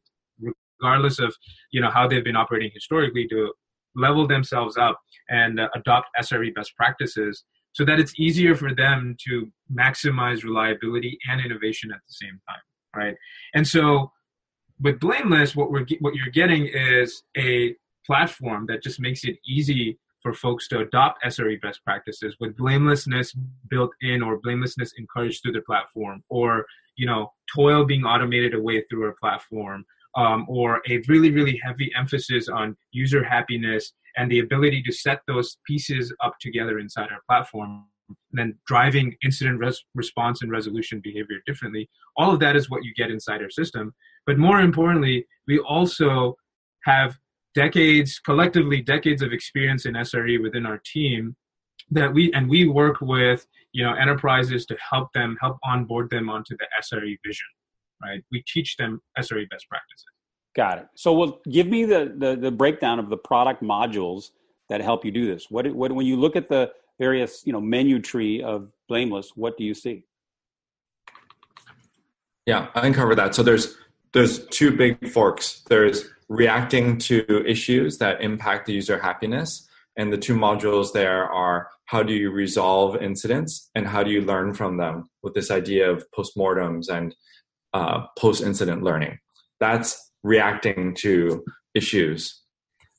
regardless 0.80 1.18
of 1.18 1.34
you 1.72 1.80
know 1.80 1.90
how 1.90 2.06
they've 2.06 2.24
been 2.24 2.36
operating 2.36 2.70
historically 2.72 3.26
to 3.26 3.52
level 3.98 4.26
themselves 4.26 4.76
up 4.76 4.98
and 5.28 5.60
uh, 5.60 5.68
adopt 5.74 6.08
sre 6.22 6.54
best 6.54 6.74
practices 6.76 7.44
so 7.72 7.84
that 7.84 8.00
it's 8.00 8.18
easier 8.18 8.56
for 8.56 8.74
them 8.74 9.16
to 9.28 9.50
maximize 9.72 10.42
reliability 10.42 11.18
and 11.30 11.40
innovation 11.40 11.90
at 11.92 12.00
the 12.08 12.14
same 12.14 12.40
time 12.48 12.60
right? 12.94 13.16
And 13.54 13.66
so 13.66 14.12
with 14.80 15.00
blameless 15.00 15.56
what 15.56 15.70
we're 15.70 15.86
what 16.00 16.14
you're 16.14 16.30
getting 16.30 16.66
is 16.66 17.22
a 17.36 17.74
platform 18.06 18.66
that 18.66 18.82
just 18.82 19.00
makes 19.00 19.24
it 19.24 19.36
easy 19.46 19.98
for 20.22 20.32
folks 20.32 20.66
to 20.68 20.80
adopt 20.80 21.22
SRE 21.24 21.60
best 21.60 21.84
practices 21.84 22.36
with 22.40 22.56
blamelessness 22.56 23.34
built 23.68 23.90
in 24.00 24.22
or 24.22 24.38
blamelessness 24.38 24.92
encouraged 24.98 25.42
through 25.42 25.52
the 25.52 25.60
platform 25.62 26.22
or 26.28 26.64
you 26.96 27.06
know 27.06 27.32
toil 27.54 27.84
being 27.84 28.04
automated 28.04 28.54
away 28.54 28.84
through 28.88 29.04
our 29.04 29.16
platform 29.20 29.84
um, 30.16 30.46
or 30.48 30.80
a 30.88 31.02
really 31.08 31.30
really 31.30 31.60
heavy 31.62 31.90
emphasis 31.96 32.48
on 32.48 32.76
user 32.92 33.22
happiness 33.22 33.92
and 34.16 34.30
the 34.30 34.40
ability 34.40 34.82
to 34.82 34.92
set 34.92 35.20
those 35.26 35.58
pieces 35.66 36.12
up 36.24 36.34
together 36.40 36.78
inside 36.78 37.08
our 37.12 37.20
platform 37.28 37.84
and 38.08 38.38
then 38.38 38.58
driving 38.66 39.14
incident 39.22 39.58
res- 39.60 39.84
response 39.94 40.42
and 40.42 40.50
resolution 40.50 41.00
behavior 41.02 41.36
differently 41.46 41.88
all 42.18 42.32
of 42.32 42.40
that 42.40 42.56
is 42.56 42.68
what 42.68 42.84
you 42.84 42.92
get 42.94 43.10
inside 43.10 43.40
our 43.40 43.48
system. 43.48 43.94
But 44.26 44.38
more 44.38 44.60
importantly, 44.60 45.26
we 45.46 45.60
also 45.60 46.36
have 46.84 47.16
decades, 47.54 48.18
collectively 48.18 48.82
decades 48.82 49.22
of 49.22 49.32
experience 49.32 49.86
in 49.86 49.94
SRE 49.94 50.42
within 50.42 50.66
our 50.66 50.80
team 50.84 51.36
that 51.90 52.12
we 52.12 52.30
and 52.34 52.50
we 52.50 52.66
work 52.66 53.00
with 53.00 53.46
you 53.72 53.82
know 53.82 53.94
enterprises 53.94 54.66
to 54.66 54.76
help 54.90 55.10
them 55.14 55.38
help 55.40 55.56
onboard 55.64 56.10
them 56.10 56.28
onto 56.28 56.54
the 56.58 56.66
SRE 56.82 57.16
vision, 57.24 57.46
right? 58.02 58.22
We 58.30 58.42
teach 58.46 58.76
them 58.76 59.00
SRE 59.18 59.48
best 59.50 59.68
practices. 59.68 60.04
Got 60.56 60.78
it. 60.78 60.86
So, 60.96 61.12
well, 61.12 61.40
give 61.50 61.66
me 61.66 61.84
the, 61.84 62.12
the 62.16 62.36
the 62.36 62.50
breakdown 62.50 62.98
of 62.98 63.10
the 63.10 63.16
product 63.16 63.62
modules 63.62 64.30
that 64.68 64.80
help 64.80 65.04
you 65.04 65.10
do 65.10 65.26
this. 65.26 65.50
What 65.50 65.66
what 65.74 65.92
when 65.92 66.06
you 66.06 66.16
look 66.16 66.36
at 66.36 66.48
the 66.48 66.72
various 66.98 67.42
you 67.46 67.52
know 67.52 67.60
menu 67.60 68.00
tree 68.00 68.42
of 68.42 68.70
Blameless, 68.88 69.32
what 69.36 69.56
do 69.56 69.64
you 69.64 69.74
see? 69.74 70.04
Yeah, 72.46 72.68
I 72.74 72.80
can 72.80 72.94
cover 72.94 73.14
that. 73.14 73.34
So 73.34 73.42
there's 73.42 73.76
there's 74.12 74.46
two 74.46 74.74
big 74.76 75.10
forks. 75.10 75.62
There's 75.68 76.08
reacting 76.28 76.98
to 76.98 77.44
issues 77.46 77.98
that 77.98 78.20
impact 78.20 78.66
the 78.66 78.72
user 78.72 78.98
happiness. 78.98 79.66
And 79.96 80.12
the 80.12 80.18
two 80.18 80.34
modules 80.34 80.92
there 80.92 81.24
are 81.24 81.68
how 81.86 82.02
do 82.02 82.12
you 82.12 82.30
resolve 82.30 82.96
incidents 83.02 83.70
and 83.74 83.86
how 83.86 84.02
do 84.02 84.10
you 84.10 84.20
learn 84.20 84.54
from 84.54 84.76
them 84.76 85.10
with 85.22 85.34
this 85.34 85.50
idea 85.50 85.90
of 85.90 86.04
postmortems 86.16 86.88
and 86.88 87.14
uh, 87.74 88.06
post 88.18 88.42
incident 88.42 88.82
learning. 88.82 89.18
That's 89.60 90.10
reacting 90.22 90.96
to 91.00 91.44
issues. 91.74 92.42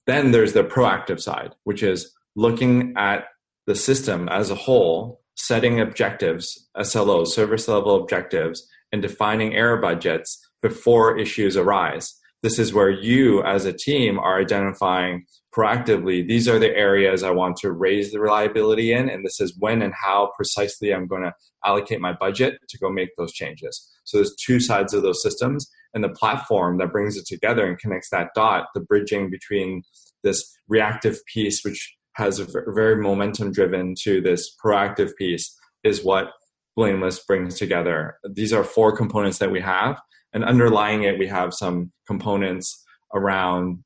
Then 0.08 0.32
there's 0.32 0.54
the 0.54 0.64
proactive 0.64 1.20
side, 1.20 1.54
which 1.64 1.84
is 1.84 2.12
looking 2.36 2.94
at 2.98 3.26
the 3.68 3.76
system 3.76 4.28
as 4.30 4.50
a 4.50 4.56
whole, 4.56 5.22
setting 5.36 5.80
objectives, 5.80 6.68
SLOs, 6.78 7.28
service 7.28 7.68
level 7.68 7.96
objectives, 8.02 8.68
and 8.92 9.02
defining 9.02 9.54
error 9.54 9.78
budgets 9.78 10.40
before 10.62 11.18
issues 11.18 11.56
arise. 11.56 12.16
This 12.42 12.58
is 12.58 12.74
where 12.74 12.90
you 12.90 13.44
as 13.44 13.66
a 13.66 13.74
team 13.74 14.18
are 14.18 14.40
identifying 14.40 15.26
proactively 15.56 16.28
these 16.28 16.48
are 16.48 16.60
the 16.60 16.76
areas 16.76 17.24
I 17.24 17.32
want 17.32 17.58
to 17.58 17.72
raise 17.72 18.12
the 18.12 18.20
reliability 18.20 18.92
in, 18.94 19.10
and 19.10 19.26
this 19.26 19.40
is 19.40 19.56
when 19.58 19.82
and 19.82 19.94
how 19.94 20.32
precisely 20.36 20.94
I'm 20.94 21.08
going 21.08 21.24
to 21.24 21.34
allocate 21.66 22.02
my 22.02 22.14
budget 22.14 22.60
to 22.68 22.78
go 22.78 22.90
make 22.90 23.10
those 23.18 23.34
changes. 23.34 23.90
So 24.04 24.18
there's 24.18 24.36
two 24.36 24.60
sides 24.60 24.94
of 24.94 25.02
those 25.02 25.22
systems, 25.22 25.70
and 25.94 26.04
the 26.04 26.10
platform 26.10 26.78
that 26.78 26.92
brings 26.92 27.18
it 27.18 27.26
together 27.26 27.66
and 27.66 27.80
connects 27.80 28.10
that 28.12 28.30
dot, 28.36 28.68
the 28.74 28.82
bridging 28.82 29.30
between 29.30 29.84
this 30.24 30.44
reactive 30.68 31.20
piece, 31.26 31.64
which 31.64 31.96
has 32.14 32.40
a 32.40 32.48
very 32.68 33.02
momentum 33.02 33.52
driven, 33.52 33.96
to 34.04 34.22
this 34.22 34.56
proactive 34.64 35.16
piece, 35.16 35.56
is 35.84 36.04
what 36.04 36.32
Blameless 36.76 37.20
brings 37.26 37.58
together. 37.58 38.18
These 38.30 38.54
are 38.54 38.64
four 38.64 38.96
components 38.96 39.40
that 39.40 39.52
we 39.52 39.60
have 39.62 40.00
and 40.34 40.44
underlying 40.44 41.04
it, 41.04 41.18
we 41.18 41.28
have 41.28 41.54
some 41.54 41.92
components 42.08 42.84
around 43.14 43.84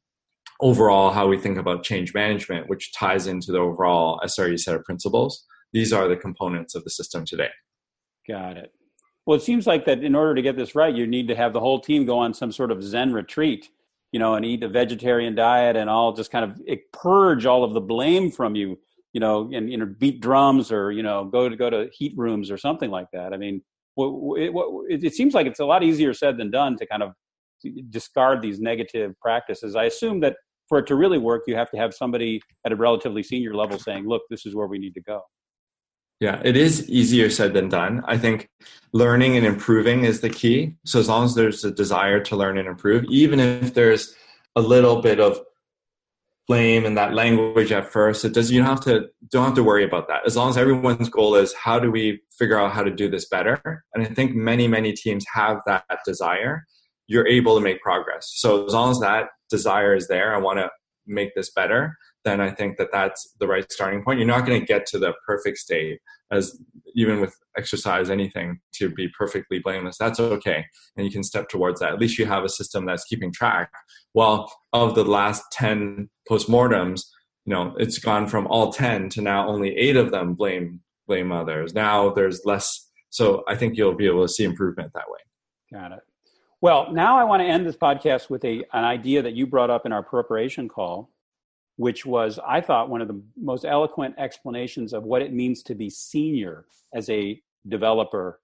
overall 0.62 1.12
how 1.12 1.28
we 1.28 1.38
think 1.38 1.58
about 1.58 1.84
change 1.84 2.14
management, 2.14 2.70
which 2.70 2.94
ties 2.94 3.28
into 3.28 3.52
the 3.52 3.60
overall 3.60 4.20
SRE 4.24 4.60
set 4.60 4.76
of 4.76 4.84
principles. 4.84 5.46
These 5.74 5.92
are 5.92 6.08
the 6.08 6.16
components 6.16 6.76
of 6.76 6.84
the 6.84 6.90
system 6.90 7.26
today. 7.26 7.50
Got 8.28 8.58
it. 8.58 8.72
Well, 9.26 9.38
it 9.38 9.42
seems 9.42 9.66
like 9.66 9.86
that 9.86 10.04
in 10.04 10.16
order 10.16 10.36
to 10.36 10.42
get 10.42 10.58
this 10.58 10.76
right, 10.76 10.94
you 10.94 11.08
need 11.08 11.28
to 11.30 11.36
have 11.36 11.54
the 11.54 11.60
whole 11.60 11.80
team 11.80 12.06
go 12.06 12.20
on 12.20 12.34
some 12.34 12.52
sort 12.52 12.72
of 12.72 12.84
Zen 12.84 13.14
retreat, 13.14 13.70
you 14.12 14.20
know, 14.20 14.36
and 14.36 14.46
eat 14.46 14.64
a 14.64 14.68
vegetarian 14.68 15.34
diet 15.34 15.76
and 15.76 15.90
all 15.90 16.14
just 16.14 16.32
kind 16.32 16.46
of 16.46 16.62
purge 16.92 17.46
all 17.46 17.64
of 17.64 17.74
the 17.74 17.82
blame 17.82 18.30
from 18.30 18.56
you, 18.56 18.78
you 19.14 19.20
know, 19.20 19.50
and 19.54 19.72
you 19.72 19.78
know, 19.78 19.86
beat 19.86 20.20
drums 20.20 20.72
or 20.72 20.92
you 20.92 21.04
know, 21.04 21.26
go 21.26 21.48
to 21.48 21.56
go 21.56 21.70
to 21.70 21.90
heat 21.94 22.14
rooms 22.18 22.52
or 22.52 22.58
something 22.58 22.92
like 22.92 23.08
that. 23.14 23.34
I 23.34 23.38
mean, 23.38 23.62
it, 23.98 25.04
it 25.04 25.14
seems 25.14 25.34
like 25.34 25.48
it's 25.48 25.60
a 25.60 25.66
lot 25.66 25.84
easier 25.84 26.14
said 26.14 26.38
than 26.38 26.52
done 26.52 26.78
to 26.78 26.86
kind 26.86 27.04
of 27.04 27.14
discard 27.90 28.42
these 28.42 28.60
negative 28.60 29.14
practices. 29.20 29.76
I 29.76 29.86
assume 29.86 30.20
that 30.22 30.38
for 30.70 30.80
it 30.80 30.88
to 30.88 30.96
really 30.96 31.18
work, 31.18 31.44
you 31.48 31.56
have 31.56 31.70
to 31.72 31.78
have 31.78 31.94
somebody 31.94 32.42
at 32.66 32.72
a 32.72 32.76
relatively 32.76 33.24
senior 33.24 33.54
level 33.54 33.78
saying, 33.78 34.08
look, 34.08 34.24
this 34.30 34.46
is 34.46 34.56
where 34.56 34.68
we 34.68 34.80
need 34.80 34.94
to 34.96 35.02
go. 35.02 35.22
Yeah, 36.20 36.42
it 36.44 36.56
is 36.56 36.90
easier 36.90 37.30
said 37.30 37.54
than 37.54 37.68
done. 37.68 38.02
I 38.08 38.18
think 38.18 38.50
learning 38.94 39.36
and 39.36 39.46
improving 39.46 40.06
is 40.06 40.22
the 40.22 40.30
key. 40.30 40.76
So 40.86 41.00
as 41.00 41.10
long 41.10 41.26
as 41.26 41.36
there's 41.36 41.66
a 41.66 41.72
desire 41.72 42.22
to 42.22 42.36
learn 42.36 42.58
and 42.58 42.68
improve, 42.68 43.04
even 43.10 43.40
if 43.40 43.74
there's 43.74 44.16
a 44.56 44.62
little 44.62 45.02
bit 45.02 45.20
of 45.20 45.42
blame 46.48 46.86
and 46.86 46.98
that 46.98 47.14
language 47.14 47.72
at 47.72 47.90
first 47.90 48.26
it 48.26 48.34
does 48.34 48.52
you 48.52 48.60
don't 48.60 48.68
have 48.68 48.82
to 48.82 49.06
don't 49.32 49.46
have 49.46 49.54
to 49.54 49.64
worry 49.64 49.86
about 49.86 50.08
that 50.10 50.26
as 50.26 50.36
long 50.36 50.50
as 50.50 50.58
everyone's 50.58 51.08
goal 51.08 51.36
is 51.36 51.54
how 51.54 51.80
do 51.80 51.90
we 51.90 52.22
figure 52.38 52.60
out 52.60 52.74
how 52.74 52.84
to 52.84 52.92
do 52.92 53.10
this 53.10 53.30
better 53.30 53.84
and 53.94 54.06
i 54.06 54.10
think 54.10 54.36
many 54.36 54.68
many 54.68 54.92
teams 54.92 55.26
have 55.34 55.60
that 55.66 55.86
desire 56.06 56.66
you're 57.14 57.28
able 57.28 57.56
to 57.56 57.64
make 57.64 57.80
progress 57.82 58.32
so 58.36 58.66
as 58.66 58.74
long 58.74 58.92
as 58.92 59.00
that 59.00 59.28
desire 59.50 59.96
is 59.96 60.08
there 60.08 60.36
i 60.36 60.38
want 60.38 60.60
to 60.60 60.70
make 61.06 61.34
this 61.36 61.52
better 61.52 61.96
then 62.24 62.40
I 62.40 62.52
think 62.52 62.78
that 62.78 62.90
that's 62.92 63.36
the 63.40 63.48
right 63.48 63.70
starting 63.72 64.04
point. 64.04 64.20
You're 64.20 64.28
not 64.28 64.46
going 64.46 64.60
to 64.60 64.66
get 64.66 64.86
to 64.88 65.00
the 65.00 65.14
perfect 65.26 65.58
state 65.58 66.00
as 66.32 66.58
even 66.96 67.20
with 67.20 67.36
exercise, 67.58 68.10
anything 68.10 68.60
to 68.76 68.90
be 68.90 69.08
perfectly 69.18 69.60
blameless. 69.60 69.98
That's 69.98 70.20
okay. 70.20 70.66
And 70.96 71.06
you 71.06 71.12
can 71.12 71.24
step 71.24 71.50
towards 71.50 71.80
that. 71.80 71.94
At 71.94 72.00
least 72.00 72.18
you 72.18 72.26
have 72.26 72.44
a 72.44 72.50
system 72.50 72.86
that's 72.86 73.04
keeping 73.04 73.32
track. 73.32 73.72
Well, 74.14 74.52
of 74.72 74.96
the 74.96 75.04
last 75.04 75.44
10 75.52 76.10
postmortems, 76.30 77.02
you 77.46 77.54
know, 77.54 77.76
it's 77.78 78.00
gone 78.00 78.28
from 78.28 78.48
all 78.48 78.72
10 78.72 79.10
to 79.10 79.22
now 79.22 79.48
only 79.48 79.76
eight 79.76 79.98
of 79.98 80.12
them 80.12 80.34
blame, 80.34 80.80
blame 81.08 81.32
others. 81.32 81.74
Now 81.74 82.10
there's 82.10 82.42
less. 82.46 82.90
So 83.10 83.44
I 83.48 83.56
think 83.56 83.76
you'll 83.76 83.96
be 83.96 84.08
able 84.08 84.26
to 84.26 84.32
see 84.32 84.44
improvement 84.44 84.92
that 84.94 85.10
way. 85.10 85.80
Got 85.80 85.92
it. 85.92 86.00
Well, 86.64 86.94
now 86.94 87.18
I 87.20 87.26
want 87.26 87.42
to 87.42 87.46
end 87.46 87.68
this 87.68 87.76
podcast 87.76 88.30
with 88.30 88.46
a, 88.46 88.64
an 88.72 88.86
idea 88.86 89.22
that 89.22 89.34
you 89.34 89.46
brought 89.46 89.70
up 89.70 89.86
in 89.86 89.92
our 89.92 90.02
preparation 90.02 90.70
call, 90.70 91.12
which 91.76 92.06
was, 92.06 92.40
I 92.48 92.62
thought, 92.62 92.88
one 92.88 93.02
of 93.02 93.10
the 93.10 93.22
most 93.36 93.66
eloquent 93.66 94.16
explanations 94.18 94.94
of 94.94 95.04
what 95.04 95.22
it 95.22 95.34
means 95.34 95.62
to 95.64 95.76
be 95.76 95.90
senior 95.90 96.64
as 96.94 97.10
a 97.10 97.38
developer 97.68 98.40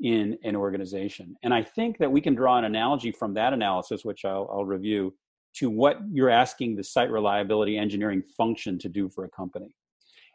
in 0.00 0.38
an 0.44 0.56
organization. 0.56 1.36
And 1.42 1.52
I 1.52 1.62
think 1.62 1.98
that 1.98 2.10
we 2.10 2.22
can 2.22 2.34
draw 2.34 2.56
an 2.56 2.64
analogy 2.64 3.12
from 3.12 3.34
that 3.34 3.52
analysis, 3.52 4.02
which 4.02 4.24
I'll, 4.24 4.48
I'll 4.50 4.64
review, 4.64 5.12
to 5.56 5.68
what 5.68 5.98
you're 6.10 6.30
asking 6.30 6.74
the 6.74 6.84
site 6.84 7.10
reliability 7.10 7.76
engineering 7.76 8.22
function 8.22 8.78
to 8.78 8.88
do 8.88 9.10
for 9.10 9.26
a 9.26 9.28
company. 9.28 9.74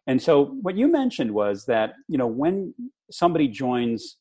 And 0.06 0.22
so 0.22 0.56
what 0.62 0.76
you 0.76 0.88
mentioned 0.88 1.32
was 1.32 1.66
that, 1.66 1.94
you 2.08 2.20
know, 2.20 2.28
when 2.28 2.76
somebody 3.10 3.48
joins 3.48 4.18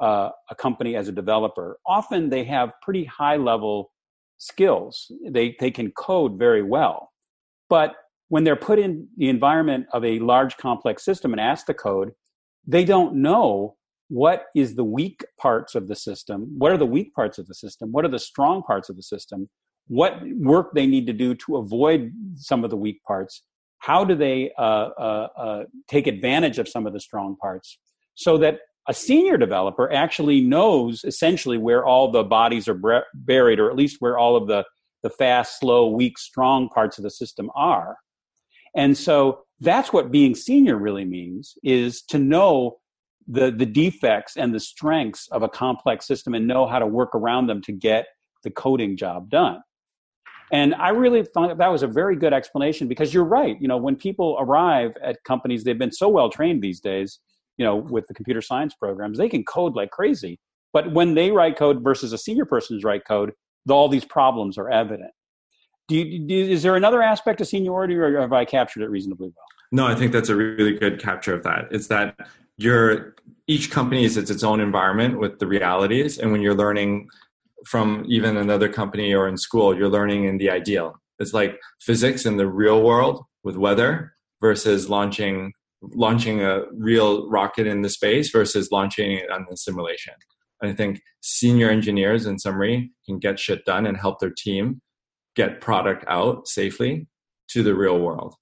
uh, 0.00 0.30
a 0.50 0.54
company 0.54 0.96
as 0.96 1.08
a 1.08 1.12
developer, 1.12 1.78
often 1.86 2.30
they 2.30 2.44
have 2.44 2.70
pretty 2.82 3.04
high 3.04 3.36
level 3.36 3.92
skills. 4.38 5.10
They, 5.28 5.56
they 5.60 5.70
can 5.70 5.90
code 5.92 6.38
very 6.38 6.62
well 6.62 7.10
but 7.70 7.94
when 8.28 8.44
they're 8.44 8.56
put 8.56 8.78
in 8.78 9.08
the 9.16 9.30
environment 9.30 9.86
of 9.92 10.04
a 10.04 10.18
large 10.18 10.58
complex 10.58 11.02
system 11.04 11.32
and 11.32 11.40
asked 11.40 11.68
to 11.68 11.74
code, 11.74 12.12
they 12.66 12.84
don't 12.84 13.14
know 13.14 13.76
what 14.08 14.46
is 14.54 14.74
the 14.74 14.84
weak 14.84 15.24
parts 15.38 15.74
of 15.74 15.88
the 15.88 15.96
system, 15.96 16.52
what 16.58 16.72
are 16.72 16.76
the 16.76 16.84
weak 16.84 17.14
parts 17.14 17.38
of 17.38 17.46
the 17.46 17.54
system, 17.54 17.92
what 17.92 18.04
are 18.04 18.08
the 18.08 18.18
strong 18.18 18.62
parts 18.62 18.88
of 18.88 18.96
the 18.96 19.02
system, 19.02 19.48
what 19.86 20.20
work 20.36 20.72
they 20.74 20.86
need 20.86 21.06
to 21.06 21.12
do 21.12 21.34
to 21.34 21.56
avoid 21.56 22.12
some 22.34 22.64
of 22.64 22.70
the 22.70 22.76
weak 22.76 23.02
parts, 23.04 23.42
how 23.78 24.04
do 24.04 24.14
they 24.14 24.50
uh, 24.58 24.90
uh, 24.98 25.28
uh, 25.36 25.64
take 25.88 26.08
advantage 26.08 26.58
of 26.58 26.68
some 26.68 26.86
of 26.86 26.92
the 26.92 27.00
strong 27.00 27.36
parts, 27.36 27.78
so 28.16 28.36
that 28.36 28.58
a 28.88 28.94
senior 28.94 29.36
developer 29.36 29.92
actually 29.92 30.40
knows 30.40 31.04
essentially 31.04 31.58
where 31.58 31.84
all 31.84 32.10
the 32.10 32.24
bodies 32.24 32.68
are 32.68 33.04
buried, 33.14 33.60
or 33.60 33.70
at 33.70 33.76
least 33.76 33.96
where 34.00 34.18
all 34.18 34.36
of 34.36 34.48
the 34.48 34.64
the 35.02 35.10
fast, 35.10 35.58
slow, 35.58 35.88
weak, 35.88 36.18
strong 36.18 36.68
parts 36.68 36.98
of 36.98 37.04
the 37.04 37.10
system 37.10 37.50
are. 37.54 37.96
And 38.74 38.96
so 38.96 39.44
that's 39.60 39.92
what 39.92 40.10
being 40.10 40.34
senior 40.34 40.76
really 40.76 41.04
means 41.04 41.54
is 41.62 42.02
to 42.08 42.18
know 42.18 42.78
the, 43.26 43.50
the 43.50 43.66
defects 43.66 44.36
and 44.36 44.54
the 44.54 44.60
strengths 44.60 45.28
of 45.30 45.42
a 45.42 45.48
complex 45.48 46.06
system 46.06 46.34
and 46.34 46.46
know 46.46 46.66
how 46.66 46.78
to 46.78 46.86
work 46.86 47.14
around 47.14 47.46
them 47.46 47.62
to 47.62 47.72
get 47.72 48.06
the 48.42 48.50
coding 48.50 48.96
job 48.96 49.30
done. 49.30 49.60
And 50.52 50.74
I 50.74 50.88
really 50.88 51.24
thought 51.24 51.56
that 51.56 51.68
was 51.68 51.84
a 51.84 51.86
very 51.86 52.16
good 52.16 52.32
explanation 52.32 52.88
because 52.88 53.14
you're 53.14 53.24
right. 53.24 53.56
You 53.60 53.68
know, 53.68 53.76
when 53.76 53.94
people 53.94 54.36
arrive 54.40 54.92
at 55.02 55.22
companies, 55.22 55.62
they've 55.62 55.78
been 55.78 55.92
so 55.92 56.08
well 56.08 56.28
trained 56.28 56.60
these 56.60 56.80
days, 56.80 57.20
you 57.60 57.66
know, 57.66 57.76
with 57.76 58.06
the 58.06 58.14
computer 58.14 58.40
science 58.40 58.72
programs, 58.72 59.18
they 59.18 59.28
can 59.28 59.44
code 59.44 59.76
like 59.76 59.90
crazy. 59.90 60.40
But 60.72 60.94
when 60.94 61.12
they 61.14 61.30
write 61.30 61.58
code 61.58 61.84
versus 61.84 62.10
a 62.14 62.16
senior 62.16 62.46
person's 62.46 62.84
write 62.84 63.02
code, 63.06 63.32
all 63.68 63.86
these 63.86 64.06
problems 64.06 64.56
are 64.56 64.70
evident. 64.70 65.10
Do 65.86 65.96
you, 65.96 66.26
do, 66.26 66.34
is 66.34 66.62
there 66.62 66.74
another 66.74 67.02
aspect 67.02 67.38
of 67.42 67.48
seniority, 67.48 67.96
or 67.96 68.18
have 68.18 68.32
I 68.32 68.46
captured 68.46 68.82
it 68.82 68.88
reasonably 68.88 69.26
well? 69.26 69.44
No, 69.72 69.86
I 69.86 69.94
think 69.94 70.10
that's 70.10 70.30
a 70.30 70.36
really 70.36 70.72
good 70.72 70.98
capture 70.98 71.34
of 71.34 71.42
that. 71.42 71.68
It's 71.70 71.88
that 71.88 72.16
you're 72.56 73.14
each 73.46 73.70
company 73.70 74.04
is 74.04 74.16
its, 74.16 74.30
its 74.30 74.42
own 74.42 74.60
environment 74.60 75.18
with 75.18 75.38
the 75.38 75.46
realities, 75.46 76.18
and 76.18 76.32
when 76.32 76.40
you're 76.40 76.54
learning 76.54 77.08
from 77.66 78.06
even 78.08 78.38
another 78.38 78.70
company 78.70 79.12
or 79.12 79.28
in 79.28 79.36
school, 79.36 79.76
you're 79.76 79.90
learning 79.90 80.24
in 80.24 80.38
the 80.38 80.48
ideal. 80.48 80.94
It's 81.18 81.34
like 81.34 81.60
physics 81.78 82.24
in 82.24 82.38
the 82.38 82.46
real 82.46 82.82
world 82.82 83.22
with 83.44 83.56
weather 83.58 84.14
versus 84.40 84.88
launching 84.88 85.52
launching 85.82 86.42
a 86.42 86.62
real 86.72 87.28
rocket 87.28 87.66
in 87.66 87.82
the 87.82 87.88
space 87.88 88.30
versus 88.30 88.70
launching 88.70 89.12
it 89.12 89.30
on 89.30 89.46
the 89.48 89.56
simulation. 89.56 90.14
And 90.60 90.70
I 90.70 90.74
think 90.74 91.00
senior 91.22 91.70
engineers, 91.70 92.26
in 92.26 92.38
summary, 92.38 92.92
can 93.06 93.18
get 93.18 93.38
shit 93.38 93.64
done 93.64 93.86
and 93.86 93.96
help 93.96 94.20
their 94.20 94.32
team 94.36 94.82
get 95.36 95.60
product 95.60 96.04
out 96.08 96.46
safely 96.48 97.06
to 97.48 97.62
the 97.62 97.74
real 97.74 97.98
world. 97.98 98.34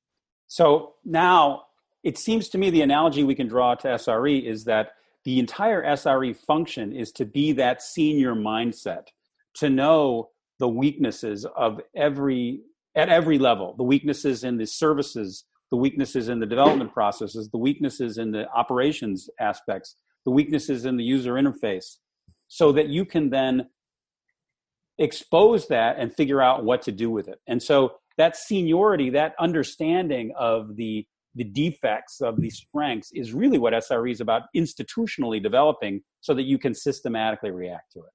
So 0.49 0.95
now 1.05 1.65
it 2.03 2.19
seems 2.19 2.49
to 2.51 2.59
me 2.59 2.71
the 2.71 2.83
analogy 2.83 3.25
we 3.25 3.35
can 3.35 3.49
draw 3.49 3.75
to 3.77 3.89
SRE 3.89 4.45
is 4.45 4.65
that 4.65 4.93
the 5.25 5.39
entire 5.39 5.85
SRE 5.85 6.37
function 6.37 6.93
is 6.93 7.13
to 7.13 7.25
be 7.25 7.53
that 7.53 7.83
senior 7.83 8.35
mindset, 8.35 9.09
to 9.55 9.69
know 9.69 10.31
the 10.59 10.69
weaknesses 10.69 11.47
of 11.57 11.81
every 11.95 12.63
at 12.95 13.09
every 13.09 13.39
level, 13.39 13.75
the 13.77 13.85
weaknesses 13.85 14.43
in 14.43 14.57
the 14.57 14.67
services, 14.67 15.45
the 15.71 15.77
weaknesses 15.77 16.29
in 16.29 16.41
the 16.41 16.47
development 16.47 16.93
processes, 16.93 17.49
the 17.51 17.59
weaknesses 17.59 18.19
in 18.19 18.31
the 18.31 18.49
operations 18.51 19.29
aspects, 19.41 19.97
the 20.25 20.31
weaknesses 20.31 20.85
in 20.85 20.97
the 20.97 21.05
user 21.05 21.35
interface, 21.35 21.97
so 22.49 22.73
that 22.73 22.89
you 22.89 23.05
can 23.05 23.31
then 23.31 23.69
expose 24.99 25.69
that 25.69 25.99
and 25.99 26.13
figure 26.15 26.43
out 26.43 26.65
what 26.65 26.83
to 26.83 26.93
do 26.93 27.11
with 27.11 27.29
it. 27.29 27.39
And 27.47 27.63
so 27.63 27.93
that 28.17 28.37
seniority, 28.37 29.11
that 29.11 29.35
understanding 29.39 30.33
of 30.39 30.77
the 30.77 31.07
the 31.35 31.45
defects 31.45 32.21
of 32.21 32.41
the 32.41 32.51
strengths 32.51 33.13
is 33.13 33.33
really 33.33 33.59
what 33.59 33.73
SRE 33.73 34.11
is 34.11 34.21
about 34.21 34.43
institutionally 34.57 35.41
developing 35.41 36.01
so 36.21 36.35
that 36.35 36.43
you 36.45 36.59
can 36.59 36.75
systematically 36.75 37.51
react 37.51 37.93
to 37.93 38.01
it. 38.01 38.11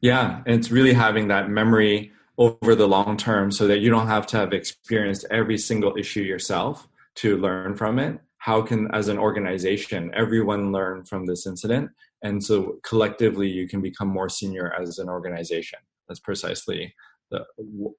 Yeah, 0.00 0.40
and 0.46 0.54
it's 0.54 0.70
really 0.70 0.94
having 0.94 1.28
that 1.28 1.50
memory 1.50 2.10
over 2.40 2.74
the 2.74 2.88
long 2.88 3.18
term 3.18 3.52
so 3.52 3.66
that 3.68 3.80
you 3.80 3.90
don't 3.90 4.06
have 4.06 4.26
to 4.26 4.38
have 4.38 4.52
experienced 4.54 5.26
every 5.30 5.58
single 5.58 5.94
issue 5.96 6.22
yourself 6.22 6.88
to 7.14 7.36
learn 7.36 7.76
from 7.76 7.98
it. 7.98 8.18
How 8.38 8.62
can, 8.62 8.88
as 8.94 9.08
an 9.08 9.18
organization, 9.18 10.10
everyone 10.14 10.72
learn 10.72 11.04
from 11.04 11.26
this 11.26 11.46
incident? 11.46 11.90
And 12.22 12.42
so 12.42 12.78
collectively, 12.82 13.48
you 13.48 13.68
can 13.68 13.82
become 13.82 14.08
more 14.08 14.30
senior 14.30 14.72
as 14.80 14.98
an 14.98 15.10
organization. 15.10 15.78
That's 16.08 16.20
precisely 16.20 16.94
the, 17.30 17.44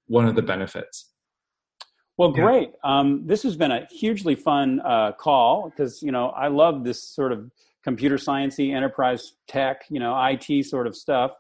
one 0.08 0.28
of 0.28 0.36
the 0.36 0.42
benefits. 0.42 1.12
Well, 2.18 2.32
great. 2.32 2.72
Yeah. 2.84 3.00
Um, 3.00 3.28
this 3.28 3.44
has 3.44 3.56
been 3.56 3.72
a 3.72 3.86
hugely 3.92 4.36
fun 4.36 4.82
uh, 4.84 5.12
call 5.14 5.70
because 5.70 6.02
you 6.04 6.12
know 6.12 6.30
I 6.30 6.48
love 6.48 6.84
this 6.84 7.04
sort 7.04 7.32
of 7.32 7.50
computer 7.84 8.18
sciencey, 8.18 8.76
enterprise 8.76 9.34
tech, 9.48 9.84
you 9.89 10.00
know, 10.00 10.16
IT 10.24 10.66
sort 10.66 10.88
of 10.88 10.96
stuff. 10.96 11.32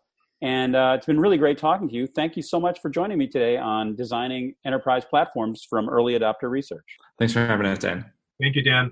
And 0.41 0.75
uh, 0.75 0.93
it's 0.97 1.05
been 1.05 1.19
really 1.19 1.37
great 1.37 1.57
talking 1.57 1.87
to 1.89 1.93
you. 1.93 2.07
Thank 2.07 2.35
you 2.35 2.41
so 2.41 2.59
much 2.59 2.81
for 2.81 2.89
joining 2.89 3.17
me 3.17 3.27
today 3.27 3.57
on 3.57 3.95
designing 3.95 4.55
enterprise 4.65 5.05
platforms 5.05 5.65
from 5.69 5.87
early 5.87 6.17
adopter 6.17 6.49
research. 6.49 6.85
Thanks 7.19 7.33
for 7.33 7.45
having 7.45 7.67
us, 7.67 7.79
Dan. 7.79 8.05
Thank 8.41 8.55
you, 8.55 8.63
Dan. 8.63 8.91